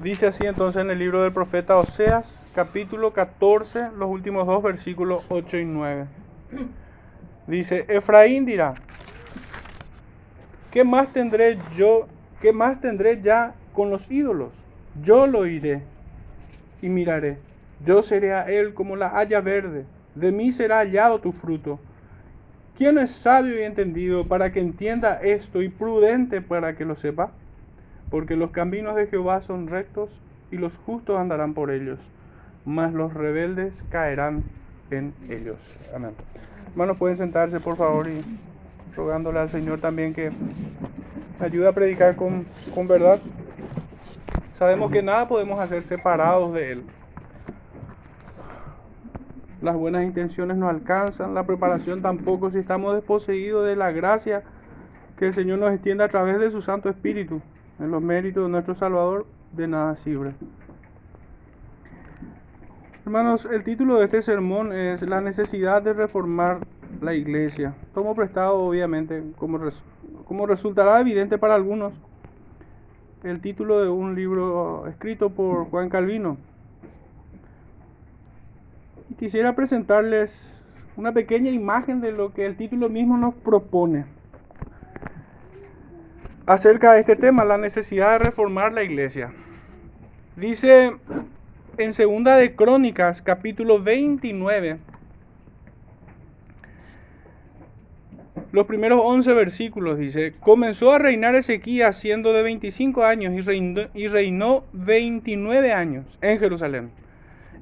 Dice 0.00 0.26
así 0.26 0.44
entonces 0.44 0.82
en 0.82 0.90
el 0.90 0.98
libro 0.98 1.22
del 1.22 1.32
profeta 1.32 1.76
Oseas, 1.76 2.44
capítulo 2.52 3.12
14, 3.12 3.90
los 3.96 4.10
últimos 4.10 4.44
dos 4.44 4.60
versículos 4.60 5.24
8 5.28 5.58
y 5.58 5.64
9. 5.64 6.06
Dice, 7.46 7.84
Efraín 7.88 8.44
dirá, 8.44 8.74
¿qué 10.72 10.82
más 10.82 11.12
tendré 11.12 11.58
yo, 11.76 12.08
qué 12.42 12.52
más 12.52 12.80
tendré 12.80 13.22
ya 13.22 13.54
con 13.72 13.90
los 13.90 14.10
ídolos? 14.10 14.52
Yo 15.00 15.28
lo 15.28 15.46
iré 15.46 15.82
y 16.82 16.88
miraré. 16.88 17.38
Yo 17.84 18.02
seré 18.02 18.34
a 18.34 18.50
él 18.50 18.74
como 18.74 18.96
la 18.96 19.16
haya 19.16 19.40
verde. 19.40 19.86
De 20.16 20.32
mí 20.32 20.50
será 20.50 20.78
hallado 20.78 21.20
tu 21.20 21.30
fruto. 21.30 21.78
¿Quién 22.76 22.98
es 22.98 23.12
sabio 23.12 23.60
y 23.60 23.62
entendido 23.62 24.26
para 24.26 24.50
que 24.50 24.58
entienda 24.58 25.20
esto 25.22 25.62
y 25.62 25.68
prudente 25.68 26.40
para 26.40 26.74
que 26.74 26.84
lo 26.84 26.96
sepa? 26.96 27.30
Porque 28.14 28.36
los 28.36 28.52
caminos 28.52 28.94
de 28.94 29.08
Jehová 29.08 29.42
son 29.42 29.66
rectos 29.66 30.08
y 30.52 30.56
los 30.56 30.76
justos 30.76 31.18
andarán 31.18 31.52
por 31.52 31.72
ellos, 31.72 31.98
mas 32.64 32.92
los 32.92 33.12
rebeldes 33.12 33.74
caerán 33.90 34.44
en 34.92 35.12
ellos. 35.28 35.58
Amén. 35.92 36.12
Hermanos, 36.70 36.96
pueden 36.96 37.16
sentarse 37.16 37.58
por 37.58 37.76
favor 37.76 38.06
y 38.06 38.20
rogándole 38.94 39.40
al 39.40 39.50
Señor 39.50 39.80
también 39.80 40.14
que 40.14 40.30
ayude 41.40 41.66
a 41.66 41.72
predicar 41.72 42.14
con, 42.14 42.46
con 42.72 42.86
verdad. 42.86 43.18
Sabemos 44.52 44.92
que 44.92 45.02
nada 45.02 45.26
podemos 45.26 45.58
hacer 45.58 45.82
separados 45.82 46.54
de 46.54 46.70
Él. 46.70 46.84
Las 49.60 49.74
buenas 49.74 50.04
intenciones 50.04 50.56
no 50.56 50.68
alcanzan, 50.68 51.34
la 51.34 51.42
preparación 51.46 52.00
tampoco 52.00 52.52
si 52.52 52.58
estamos 52.58 52.94
desposeídos 52.94 53.66
de 53.66 53.74
la 53.74 53.90
gracia 53.90 54.44
que 55.18 55.26
el 55.26 55.34
Señor 55.34 55.58
nos 55.58 55.72
extiende 55.72 56.04
a 56.04 56.08
través 56.08 56.38
de 56.38 56.52
su 56.52 56.62
Santo 56.62 56.88
Espíritu. 56.88 57.42
En 57.80 57.90
los 57.90 58.00
méritos 58.00 58.44
de 58.44 58.48
nuestro 58.50 58.76
Salvador, 58.76 59.26
de 59.52 59.66
nada 59.66 59.96
sirve. 59.96 60.34
Hermanos, 63.04 63.48
el 63.50 63.64
título 63.64 63.98
de 63.98 64.04
este 64.04 64.22
sermón 64.22 64.72
es 64.72 65.02
La 65.02 65.20
necesidad 65.20 65.82
de 65.82 65.92
reformar 65.92 66.60
la 67.00 67.14
iglesia. 67.14 67.74
Tomo 67.92 68.14
prestado, 68.14 68.56
obviamente, 68.56 69.24
como, 69.36 69.58
como 70.24 70.46
resultará 70.46 71.00
evidente 71.00 71.36
para 71.36 71.56
algunos, 71.56 71.92
el 73.24 73.40
título 73.40 73.82
de 73.82 73.90
un 73.90 74.14
libro 74.14 74.86
escrito 74.86 75.30
por 75.30 75.68
Juan 75.70 75.88
Calvino, 75.88 76.36
quisiera 79.18 79.56
presentarles 79.56 80.32
una 80.96 81.12
pequeña 81.12 81.50
imagen 81.50 82.00
de 82.00 82.12
lo 82.12 82.32
que 82.32 82.46
el 82.46 82.56
título 82.56 82.88
mismo 82.88 83.16
nos 83.16 83.34
propone 83.34 84.13
acerca 86.46 86.92
de 86.92 87.00
este 87.00 87.16
tema, 87.16 87.44
la 87.44 87.58
necesidad 87.58 88.12
de 88.12 88.18
reformar 88.18 88.72
la 88.72 88.82
iglesia. 88.82 89.32
Dice 90.36 90.96
en 91.78 91.92
Segunda 91.92 92.36
de 92.36 92.54
Crónicas, 92.54 93.22
capítulo 93.22 93.82
29, 93.82 94.78
los 98.52 98.66
primeros 98.66 99.00
11 99.02 99.32
versículos, 99.32 99.98
dice, 99.98 100.34
comenzó 100.38 100.92
a 100.92 100.98
reinar 100.98 101.34
Ezequías 101.34 101.96
siendo 101.96 102.32
de 102.32 102.42
25 102.42 103.04
años 103.04 103.32
y 103.32 103.40
reinó, 103.40 103.82
y 103.94 104.06
reinó 104.08 104.64
29 104.72 105.72
años 105.72 106.04
en 106.20 106.38
Jerusalén. 106.38 106.90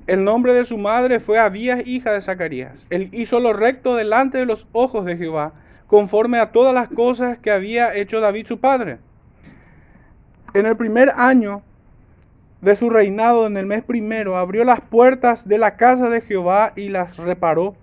El 0.08 0.25
nombre 0.25 0.53
de 0.53 0.64
su 0.64 0.78
madre 0.78 1.20
fue 1.20 1.38
Abías, 1.38 1.86
hija 1.86 2.12
de 2.12 2.20
Zacarías. 2.20 2.86
Él 2.91 3.08
hizo 3.12 3.38
lo 3.38 3.53
recto 3.53 3.94
delante 3.94 4.38
de 4.38 4.47
los 4.47 4.66
ojos 4.72 5.05
de 5.05 5.16
Jehová, 5.16 5.53
conforme 5.92 6.38
a 6.38 6.52
todas 6.52 6.72
las 6.72 6.88
cosas 6.88 7.36
que 7.36 7.50
había 7.50 7.94
hecho 7.94 8.20
David 8.20 8.46
su 8.46 8.58
padre. 8.58 8.96
En 10.54 10.64
el 10.64 10.74
primer 10.74 11.12
año 11.16 11.60
de 12.62 12.76
su 12.76 12.88
reinado, 12.88 13.46
en 13.46 13.58
el 13.58 13.66
mes 13.66 13.84
primero, 13.84 14.38
abrió 14.38 14.64
las 14.64 14.80
puertas 14.80 15.46
de 15.46 15.58
la 15.58 15.76
casa 15.76 16.08
de 16.08 16.22
Jehová 16.22 16.72
y 16.76 16.88
las 16.88 17.18
reparó, 17.18 17.76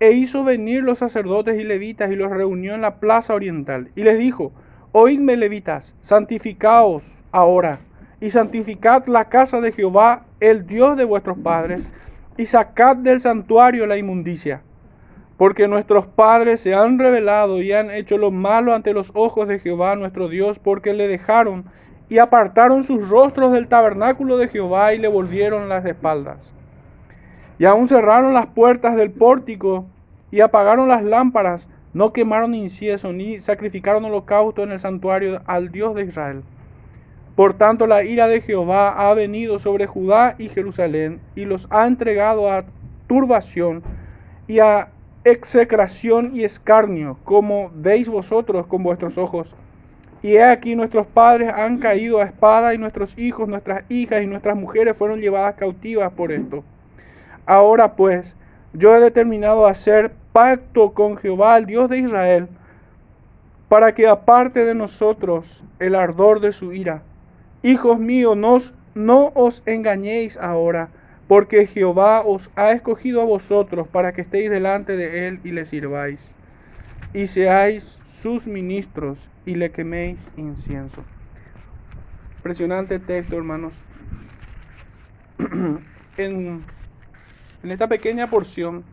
e 0.00 0.12
hizo 0.12 0.42
venir 0.42 0.84
los 0.84 0.96
sacerdotes 0.96 1.60
y 1.60 1.64
levitas 1.64 2.10
y 2.10 2.16
los 2.16 2.30
reunió 2.30 2.74
en 2.74 2.80
la 2.80 2.94
plaza 2.94 3.34
oriental. 3.34 3.90
Y 3.94 4.04
les 4.04 4.18
dijo, 4.18 4.50
oídme 4.92 5.36
levitas, 5.36 5.94
santificaos 6.00 7.04
ahora 7.30 7.80
y 8.22 8.30
santificad 8.30 9.06
la 9.06 9.28
casa 9.28 9.60
de 9.60 9.72
Jehová, 9.72 10.24
el 10.40 10.66
Dios 10.66 10.96
de 10.96 11.04
vuestros 11.04 11.36
padres, 11.36 11.90
y 12.38 12.46
sacad 12.46 12.96
del 12.96 13.20
santuario 13.20 13.86
la 13.86 13.98
inmundicia. 13.98 14.62
Porque 15.36 15.66
nuestros 15.66 16.06
padres 16.06 16.60
se 16.60 16.74
han 16.74 16.98
rebelado 16.98 17.60
y 17.60 17.72
han 17.72 17.90
hecho 17.90 18.18
lo 18.18 18.30
malo 18.30 18.74
ante 18.74 18.92
los 18.92 19.10
ojos 19.14 19.48
de 19.48 19.58
Jehová 19.58 19.96
nuestro 19.96 20.28
Dios, 20.28 20.58
porque 20.58 20.94
le 20.94 21.08
dejaron 21.08 21.64
y 22.08 22.18
apartaron 22.18 22.84
sus 22.84 23.08
rostros 23.08 23.52
del 23.52 23.68
tabernáculo 23.68 24.36
de 24.38 24.48
Jehová 24.48 24.94
y 24.94 24.98
le 24.98 25.08
volvieron 25.08 25.68
las 25.68 25.84
espaldas. 25.84 26.52
Y 27.58 27.64
aún 27.64 27.88
cerraron 27.88 28.34
las 28.34 28.46
puertas 28.46 28.96
del 28.96 29.10
pórtico 29.10 29.86
y 30.30 30.40
apagaron 30.40 30.88
las 30.88 31.02
lámparas, 31.02 31.68
no 31.92 32.12
quemaron 32.12 32.54
incienso 32.54 33.12
ni 33.12 33.38
sacrificaron 33.38 34.04
holocausto 34.04 34.62
en 34.62 34.72
el 34.72 34.80
santuario 34.80 35.40
al 35.46 35.70
Dios 35.70 35.94
de 35.94 36.04
Israel. 36.04 36.42
Por 37.36 37.54
tanto, 37.54 37.86
la 37.86 38.04
ira 38.04 38.28
de 38.28 38.40
Jehová 38.40 38.90
ha 38.90 39.14
venido 39.14 39.58
sobre 39.58 39.86
Judá 39.86 40.36
y 40.38 40.48
Jerusalén 40.48 41.20
y 41.34 41.46
los 41.46 41.66
ha 41.70 41.86
entregado 41.86 42.50
a 42.50 42.64
turbación 43.08 43.82
y 44.46 44.60
a 44.60 44.88
execración 45.24 46.30
y 46.34 46.44
escarnio, 46.44 47.18
como 47.24 47.70
veis 47.74 48.08
vosotros 48.08 48.66
con 48.66 48.82
vuestros 48.82 49.18
ojos. 49.18 49.56
Y 50.22 50.36
he 50.36 50.44
aquí 50.44 50.74
nuestros 50.74 51.06
padres 51.06 51.52
han 51.52 51.78
caído 51.78 52.20
a 52.20 52.24
espada 52.24 52.74
y 52.74 52.78
nuestros 52.78 53.18
hijos, 53.18 53.48
nuestras 53.48 53.84
hijas 53.88 54.22
y 54.22 54.26
nuestras 54.26 54.56
mujeres 54.56 54.96
fueron 54.96 55.20
llevadas 55.20 55.54
cautivas 55.54 56.12
por 56.12 56.32
esto. 56.32 56.64
Ahora 57.46 57.94
pues, 57.96 58.36
yo 58.72 58.94
he 58.94 59.00
determinado 59.00 59.66
hacer 59.66 60.12
pacto 60.32 60.92
con 60.92 61.16
Jehová, 61.16 61.58
el 61.58 61.66
Dios 61.66 61.90
de 61.90 61.98
Israel, 61.98 62.48
para 63.68 63.94
que 63.94 64.06
aparte 64.06 64.64
de 64.64 64.74
nosotros 64.74 65.64
el 65.78 65.94
ardor 65.94 66.40
de 66.40 66.52
su 66.52 66.72
ira 66.72 67.02
Hijos 67.64 67.98
míos, 67.98 68.36
no, 68.36 68.58
no 68.94 69.32
os 69.34 69.62
engañéis 69.64 70.36
ahora, 70.36 70.90
porque 71.28 71.66
Jehová 71.66 72.22
os 72.24 72.50
ha 72.56 72.72
escogido 72.72 73.22
a 73.22 73.24
vosotros 73.24 73.88
para 73.88 74.12
que 74.12 74.22
estéis 74.22 74.50
delante 74.50 74.96
de 74.96 75.28
Él 75.28 75.40
y 75.44 75.52
le 75.52 75.64
sirváis, 75.64 76.34
y 77.12 77.26
seáis 77.26 77.98
sus 78.12 78.46
ministros 78.46 79.28
y 79.46 79.54
le 79.54 79.70
queméis 79.70 80.28
incienso. 80.36 81.02
Impresionante 82.36 82.98
texto, 82.98 83.36
hermanos. 83.36 83.72
en, 86.16 86.62
en 87.62 87.70
esta 87.70 87.88
pequeña 87.88 88.26
porción 88.26 88.84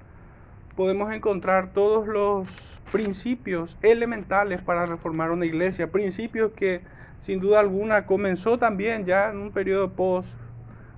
podemos 0.76 1.12
encontrar 1.14 1.74
todos 1.74 2.08
los 2.08 2.80
principios 2.92 3.78
elementales 3.82 4.62
para 4.62 4.86
reformar 4.86 5.32
una 5.32 5.46
iglesia, 5.46 5.92
principios 5.92 6.52
que 6.54 6.82
sin 7.22 7.40
duda 7.40 7.60
alguna, 7.60 8.06
comenzó 8.06 8.58
también 8.58 9.06
ya 9.06 9.30
en 9.30 9.38
un 9.38 9.52
periodo 9.52 9.92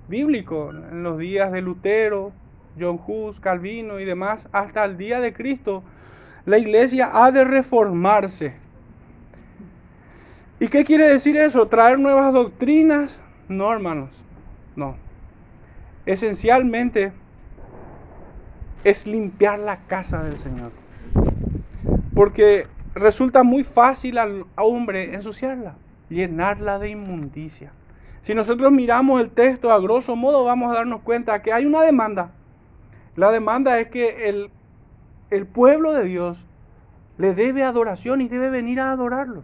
post-bíblico, 0.04 0.70
en 0.70 1.02
los 1.02 1.18
días 1.18 1.50
de 1.52 1.62
Lutero, 1.62 2.32
John 2.78 3.00
Hus, 3.06 3.40
Calvino 3.40 4.00
y 4.00 4.04
demás, 4.04 4.48
hasta 4.52 4.84
el 4.84 4.96
día 4.96 5.20
de 5.20 5.32
Cristo. 5.32 5.82
La 6.44 6.58
iglesia 6.58 7.10
ha 7.12 7.30
de 7.30 7.44
reformarse. 7.44 8.54
¿Y 10.60 10.68
qué 10.68 10.84
quiere 10.84 11.06
decir 11.06 11.36
eso? 11.36 11.66
¿Traer 11.68 11.98
nuevas 11.98 12.32
doctrinas? 12.32 13.18
No, 13.48 13.72
hermanos, 13.72 14.10
no. 14.76 14.96
Esencialmente 16.06 17.12
es 18.84 19.06
limpiar 19.06 19.58
la 19.58 19.78
casa 19.86 20.22
del 20.22 20.36
Señor. 20.36 20.72
Porque 22.14 22.66
resulta 22.94 23.42
muy 23.42 23.64
fácil 23.64 24.18
al 24.18 24.44
hombre 24.56 25.14
ensuciarla 25.14 25.76
llenarla 26.10 26.78
de 26.78 26.90
inmundicia. 26.90 27.72
Si 28.24 28.34
nosotros 28.34 28.72
miramos 28.72 29.20
el 29.20 29.28
texto 29.28 29.70
a 29.70 29.78
grosso 29.78 30.16
modo, 30.16 30.44
vamos 30.44 30.72
a 30.72 30.76
darnos 30.76 31.02
cuenta 31.02 31.42
que 31.42 31.52
hay 31.52 31.66
una 31.66 31.82
demanda. 31.82 32.30
La 33.16 33.30
demanda 33.30 33.78
es 33.78 33.88
que 33.88 34.30
el, 35.30 35.46
pueblo 35.48 35.92
de 35.92 36.04
Dios 36.04 36.46
le 37.18 37.34
debe 37.34 37.64
adoración 37.64 38.22
y 38.22 38.28
debe 38.28 38.48
venir 38.48 38.80
a 38.80 38.92
adorarlo. 38.92 39.42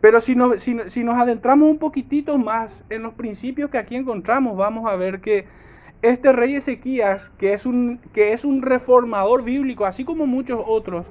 Pero 0.00 0.20
si, 0.20 0.34
si, 0.58 0.76
si, 0.86 1.04
nos 1.04 1.16
adentramos 1.16 1.70
un 1.70 1.78
poquitito 1.78 2.36
más 2.36 2.84
en 2.90 3.04
los 3.04 3.14
principios 3.14 3.70
que 3.70 3.78
aquí 3.78 3.94
encontramos, 3.94 4.56
vamos 4.56 4.90
a 4.90 4.96
ver 4.96 5.20
que 5.20 5.46
este 6.02 6.32
rey 6.32 6.56
Ezequías, 6.56 7.30
que 7.38 7.52
es 7.52 7.64
un, 7.64 8.00
que 8.12 8.32
es 8.32 8.44
un 8.44 8.62
reformador 8.62 9.44
bíblico, 9.44 9.86
así 9.86 10.04
como 10.04 10.26
muchos 10.26 10.60
otros, 10.66 11.06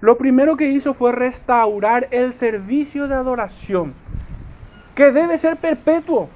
lo 0.00 0.16
primero 0.16 0.56
que 0.56 0.70
hizo 0.70 0.94
fue 0.94 1.12
restaurar 1.12 2.08
el 2.12 2.32
servicio 2.32 3.08
de 3.08 3.14
adoración, 3.14 3.92
que 4.94 5.10
debe 5.10 5.38
ser 5.38 5.56
perpetuo, 5.56 6.28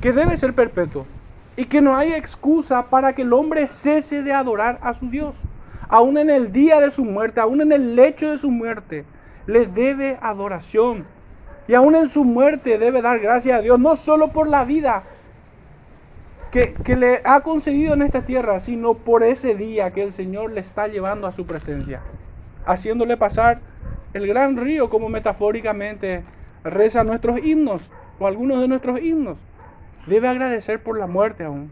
que 0.00 0.12
debe 0.12 0.36
ser 0.36 0.54
perpetuo, 0.54 1.06
y 1.56 1.66
que 1.66 1.80
no 1.80 1.96
hay 1.96 2.12
excusa 2.12 2.86
para 2.86 3.14
que 3.14 3.22
el 3.22 3.32
hombre 3.32 3.66
cese 3.66 4.22
de 4.22 4.32
adorar 4.32 4.78
a 4.82 4.94
su 4.94 5.10
Dios. 5.10 5.34
Aún 5.88 6.16
en 6.16 6.30
el 6.30 6.52
día 6.52 6.80
de 6.80 6.90
su 6.90 7.04
muerte, 7.04 7.40
aún 7.40 7.60
en 7.60 7.72
el 7.72 7.94
lecho 7.94 8.30
de 8.30 8.38
su 8.38 8.50
muerte, 8.50 9.04
le 9.46 9.66
debe 9.66 10.18
adoración. 10.22 11.04
Y 11.68 11.74
aún 11.74 11.94
en 11.94 12.08
su 12.08 12.24
muerte 12.24 12.78
debe 12.78 13.02
dar 13.02 13.20
gracias 13.20 13.58
a 13.58 13.62
Dios, 13.62 13.78
no 13.78 13.94
solo 13.96 14.32
por 14.32 14.48
la 14.48 14.64
vida 14.64 15.04
que, 16.50 16.72
que, 16.72 16.96
le 16.96 17.20
ha 17.24 17.40
concedido 17.40 17.94
en 17.94 18.02
esta 18.02 18.22
tierra, 18.22 18.58
sino 18.60 18.94
por 18.94 19.22
ese 19.22 19.54
día 19.54 19.90
que 19.92 20.02
el 20.02 20.12
Señor 20.12 20.52
le 20.52 20.60
está 20.60 20.88
llevando 20.88 21.26
a 21.26 21.32
su 21.32 21.46
presencia, 21.46 22.00
haciéndole 22.66 23.16
pasar 23.16 23.60
el 24.12 24.26
gran 24.26 24.56
río, 24.56 24.90
como 24.90 25.08
metafóricamente 25.08 26.24
reza 26.64 27.04
nuestros 27.04 27.40
himnos 27.44 27.90
o 28.18 28.26
algunos 28.26 28.60
de 28.60 28.68
nuestros 28.68 29.00
himnos. 29.00 29.38
Debe 30.06 30.28
agradecer 30.28 30.82
por 30.82 30.98
la 30.98 31.06
muerte 31.06 31.44
aún. 31.44 31.70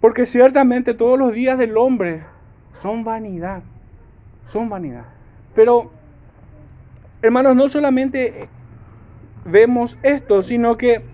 Porque 0.00 0.26
ciertamente 0.26 0.94
todos 0.94 1.18
los 1.18 1.32
días 1.32 1.58
del 1.58 1.76
hombre 1.76 2.24
son 2.74 3.04
vanidad. 3.04 3.62
Son 4.48 4.68
vanidad. 4.68 5.04
Pero, 5.54 5.92
hermanos, 7.22 7.54
no 7.54 7.68
solamente 7.68 8.48
vemos 9.44 9.96
esto, 10.02 10.42
sino 10.42 10.76
que 10.76 11.04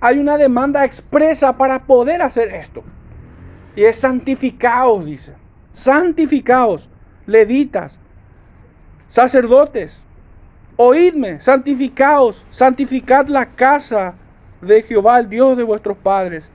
hay 0.00 0.18
una 0.18 0.36
demanda 0.38 0.84
expresa 0.84 1.56
para 1.56 1.84
poder 1.84 2.22
hacer 2.22 2.54
esto. 2.54 2.84
Y 3.74 3.84
es 3.84 3.96
santificaos, 3.96 5.04
dice. 5.04 5.34
Santificaos, 5.72 6.88
levitas, 7.26 7.98
sacerdotes, 9.08 10.02
oídme, 10.76 11.40
santificaos, 11.40 12.44
santificad 12.50 13.28
la 13.28 13.46
casa 13.46 14.14
de 14.60 14.82
Jehová, 14.82 15.18
el 15.18 15.28
Dios 15.28 15.56
de 15.56 15.62
vuestros 15.62 15.96
padres. 15.96 16.50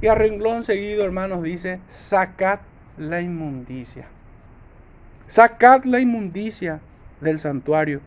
Y 0.00 0.06
a 0.06 0.14
renglón 0.14 0.62
seguido, 0.62 1.04
hermanos, 1.04 1.42
dice, 1.42 1.80
sacad 1.88 2.60
la 2.96 3.20
inmundicia. 3.20 4.06
Sacad 5.26 5.84
la 5.84 6.00
inmundicia 6.00 6.80
del 7.20 7.40
santuario. 7.40 8.00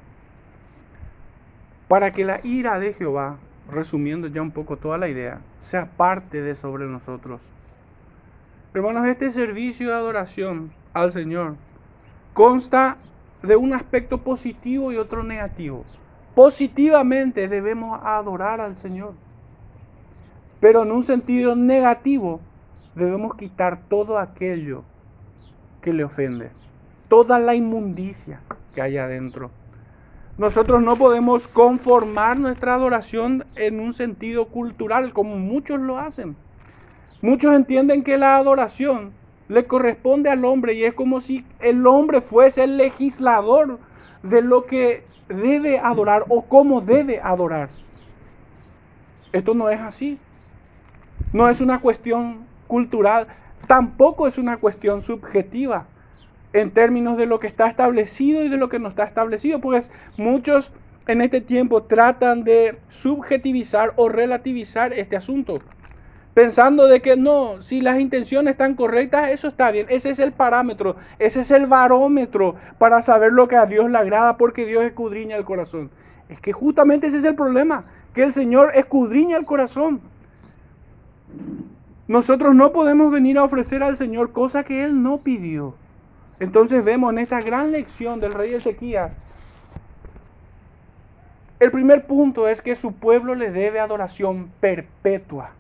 Para 1.88 2.12
que 2.12 2.24
la 2.24 2.40
ira 2.44 2.80
de 2.80 2.94
Jehová, 2.94 3.38
resumiendo 3.70 4.28
ya 4.28 4.42
un 4.42 4.52
poco 4.52 4.78
toda 4.78 4.98
la 4.98 5.10
idea, 5.10 5.42
sea 5.60 5.86
parte 5.86 6.42
de 6.42 6.56
sobre 6.56 6.86
nosotros. 6.86 7.42
Hermanos, 8.74 9.06
este 9.08 9.32
servicio 9.32 9.90
de 9.90 9.96
adoración 9.96 10.72
al 10.94 11.12
Señor 11.12 11.58
consta 12.34 12.98
de 13.44 13.56
un 13.56 13.74
aspecto 13.74 14.20
positivo 14.20 14.92
y 14.92 14.98
otro 14.98 15.24
negativo. 15.24 15.84
Positivamente 16.36 17.48
debemos 17.48 18.00
adorar 18.04 18.62
al 18.62 18.78
Señor. 18.78 19.14
Pero 20.60 20.84
en 20.84 20.92
un 20.92 21.04
sentido 21.04 21.56
negativo 21.56 22.40
debemos 22.96 23.36
quitar 23.36 23.82
todo 23.90 24.18
aquello 24.18 24.84
que 25.82 25.94
le 25.94 26.04
ofende. 26.04 26.52
Toda 27.10 27.40
la 27.40 27.56
inmundicia 27.56 28.42
que 28.74 28.82
hay 28.82 28.98
adentro. 28.98 29.52
Nosotros 30.38 30.82
no 30.82 30.96
podemos 30.96 31.48
conformar 31.48 32.40
nuestra 32.40 32.76
adoración 32.76 33.46
en 33.56 33.80
un 33.80 33.94
sentido 33.94 34.48
cultural 34.48 35.14
como 35.14 35.36
muchos 35.38 35.80
lo 35.80 35.98
hacen. 35.98 36.36
Muchos 37.22 37.54
entienden 37.54 38.04
que 38.04 38.18
la 38.18 38.38
adoración 38.38 39.12
le 39.52 39.66
corresponde 39.66 40.30
al 40.30 40.46
hombre 40.46 40.76
y 40.76 40.86
es 40.86 40.94
como 40.94 41.20
si 41.20 41.46
el 41.60 41.86
hombre 41.86 42.22
fuese 42.22 42.64
el 42.64 42.78
legislador 42.78 43.80
de 44.24 44.42
lo 44.42 44.66
que 44.66 45.04
debe 45.28 45.78
adorar 45.78 46.24
o 46.30 46.44
cómo 46.44 46.80
debe 46.80 47.20
adorar. 47.22 47.70
Esto 49.34 49.54
no 49.54 49.70
es 49.70 49.82
así. 49.82 50.18
No 51.34 51.50
es 51.50 51.60
una 51.60 51.82
cuestión 51.82 52.46
cultural, 52.68 53.28
tampoco 53.68 54.26
es 54.26 54.38
una 54.38 54.56
cuestión 54.56 55.02
subjetiva 55.02 55.86
en 56.54 56.72
términos 56.72 57.18
de 57.18 57.26
lo 57.26 57.38
que 57.40 57.48
está 57.48 57.68
establecido 57.68 58.46
y 58.46 58.50
de 58.50 58.56
lo 58.56 58.70
que 58.70 58.80
no 58.80 58.88
está 58.88 59.04
establecido, 59.04 59.60
pues 59.60 59.92
muchos 60.16 60.72
en 61.08 61.22
este 61.22 61.42
tiempo 61.42 61.84
tratan 61.84 62.46
de 62.46 62.78
subjetivizar 62.88 63.92
o 63.98 64.08
relativizar 64.08 64.94
este 64.94 65.18
asunto 65.18 65.60
pensando 66.34 66.88
de 66.88 67.02
que 67.02 67.18
no, 67.18 67.62
si 67.62 67.82
las 67.82 68.00
intenciones 68.00 68.52
están 68.52 68.76
correctas, 68.76 69.30
eso 69.30 69.48
está 69.48 69.72
bien. 69.72 69.88
Ese 69.90 70.10
es 70.10 70.20
el 70.20 70.32
parámetro, 70.32 70.96
ese 71.20 71.42
es 71.42 71.52
el 71.52 71.68
barómetro 71.68 72.56
para 72.78 73.02
saber 73.02 73.32
lo 73.34 73.48
que 73.48 73.58
a 73.58 73.66
Dios 73.66 73.90
le 73.90 73.98
agrada 73.98 74.38
porque 74.38 74.66
Dios 74.66 74.84
escudriña 74.84 75.38
el 75.38 75.46
corazón. 75.46 75.90
Es 76.30 76.40
que 76.40 76.54
justamente 76.54 77.08
ese 77.08 77.18
es 77.18 77.26
el 77.26 77.36
problema, 77.36 77.86
que 78.14 78.24
el 78.24 78.34
Señor 78.34 78.72
escudriña 78.76 79.38
el 79.38 79.46
corazón. 79.46 80.02
Nosotros 82.08 82.56
no 82.56 82.72
podemos 82.72 83.12
venir 83.12 83.38
a 83.38 83.44
ofrecer 83.44 83.84
al 83.84 83.98
Señor 83.98 84.32
cosas 84.32 84.66
que 84.66 84.84
Él 84.84 85.02
no 85.02 85.20
pidió. 85.20 85.76
Entonces 86.40 86.84
vemos 86.84 87.12
en 87.12 87.20
esta 87.20 87.40
gran 87.40 87.72
lección 87.72 88.20
del 88.20 88.34
rey 88.34 88.54
Ezequías, 88.54 89.12
el 91.62 91.70
primer 91.70 92.08
punto 92.08 92.48
es 92.48 92.60
que 92.60 92.76
su 92.76 92.94
pueblo 92.94 93.36
le 93.36 93.52
debe 93.52 93.80
adoración 93.80 94.50
perpetua. 94.60 95.52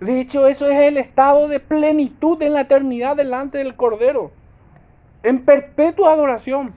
De 0.00 0.20
hecho, 0.20 0.46
eso 0.46 0.66
es 0.66 0.80
el 0.80 0.96
estado 0.96 1.48
de 1.48 1.58
plenitud 1.58 2.40
en 2.42 2.52
la 2.52 2.62
eternidad 2.62 3.16
delante 3.16 3.58
del 3.58 3.74
Cordero. 3.74 4.30
En 5.22 5.44
perpetua 5.44 6.12
adoración. 6.12 6.72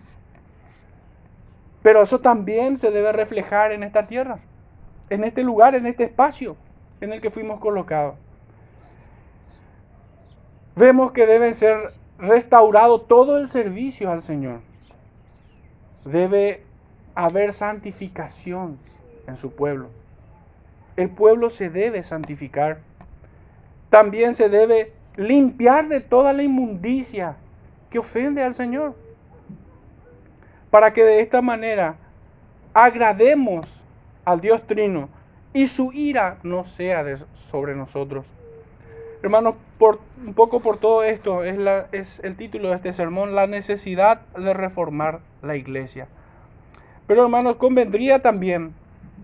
Pero 1.83 2.01
eso 2.01 2.19
también 2.19 2.77
se 2.77 2.91
debe 2.91 3.11
reflejar 3.11 3.71
en 3.71 3.83
esta 3.83 4.07
tierra, 4.07 4.39
en 5.09 5.23
este 5.23 5.43
lugar, 5.43 5.75
en 5.75 5.85
este 5.85 6.03
espacio 6.03 6.55
en 6.99 7.11
el 7.11 7.21
que 7.21 7.31
fuimos 7.31 7.59
colocados. 7.59 8.15
Vemos 10.75 11.11
que 11.11 11.25
debe 11.25 11.53
ser 11.53 11.93
restaurado 12.17 13.01
todo 13.01 13.37
el 13.37 13.47
servicio 13.47 14.11
al 14.11 14.21
Señor. 14.21 14.61
Debe 16.05 16.63
haber 17.15 17.53
santificación 17.53 18.77
en 19.27 19.35
su 19.35 19.51
pueblo. 19.51 19.89
El 20.95 21.09
pueblo 21.09 21.49
se 21.49 21.69
debe 21.69 22.03
santificar 22.03 22.79
también 23.91 24.33
se 24.33 24.47
debe 24.47 24.93
limpiar 25.17 25.89
de 25.89 25.99
toda 25.99 26.31
la 26.31 26.43
inmundicia 26.43 27.35
que 27.89 27.99
ofende 27.99 28.41
al 28.41 28.55
Señor. 28.55 28.95
Para 30.71 30.93
que 30.93 31.03
de 31.03 31.19
esta 31.19 31.41
manera 31.41 31.97
agrademos 32.73 33.83
al 34.23 34.39
Dios 34.39 34.65
Trino 34.65 35.09
y 35.53 35.67
su 35.67 35.91
ira 35.91 36.37
no 36.41 36.63
sea 36.63 37.03
sobre 37.33 37.75
nosotros. 37.75 38.25
Hermanos, 39.23 39.55
por, 39.77 39.99
un 40.25 40.33
poco 40.35 40.61
por 40.61 40.79
todo 40.79 41.03
esto 41.03 41.43
es, 41.43 42.21
el 42.23 42.37
título 42.37 42.69
de 42.69 42.75
este 42.75 42.93
sermón, 42.93 43.35
la 43.35 43.45
necesidad 43.45 44.21
de 44.37 44.53
reformar 44.53 45.19
la 45.41 45.57
iglesia. 45.57 46.07
Pero 47.07 47.23
hermanos, 47.23 47.57
convendría 47.57 48.21
también 48.21 48.73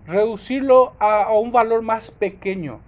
reducirlo 0.06 0.92
a 0.98 1.32
un 1.32 1.52
valor 1.52 1.80
más 1.80 2.10
pequeño 2.10 2.80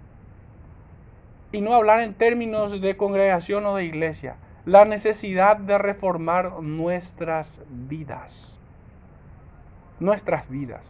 y 1.52 1.60
no 1.60 1.74
hablar 1.74 2.00
en 2.00 2.14
términos 2.14 2.80
de 2.80 2.96
congregación 2.96 3.66
o 3.66 3.76
de 3.76 3.84
iglesia. 3.84 4.36
La 4.64 4.84
necesidad 4.84 5.56
de 5.56 5.78
reformar 5.78 6.62
nuestras 6.62 7.60
vidas. 7.68 8.58
Nuestras 9.98 10.48
vidas. 10.48 10.82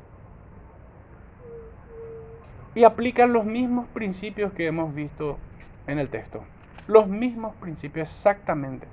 Y 2.74 2.84
aplican 2.84 3.32
los 3.32 3.44
mismos 3.44 3.86
principios 3.88 4.52
que 4.52 4.66
hemos 4.66 4.94
visto 4.94 5.38
en 5.86 5.98
el 5.98 6.08
texto. 6.08 6.42
Los 6.86 7.06
mismos 7.06 7.54
principios 7.56 8.08
exactamente. 8.10 8.86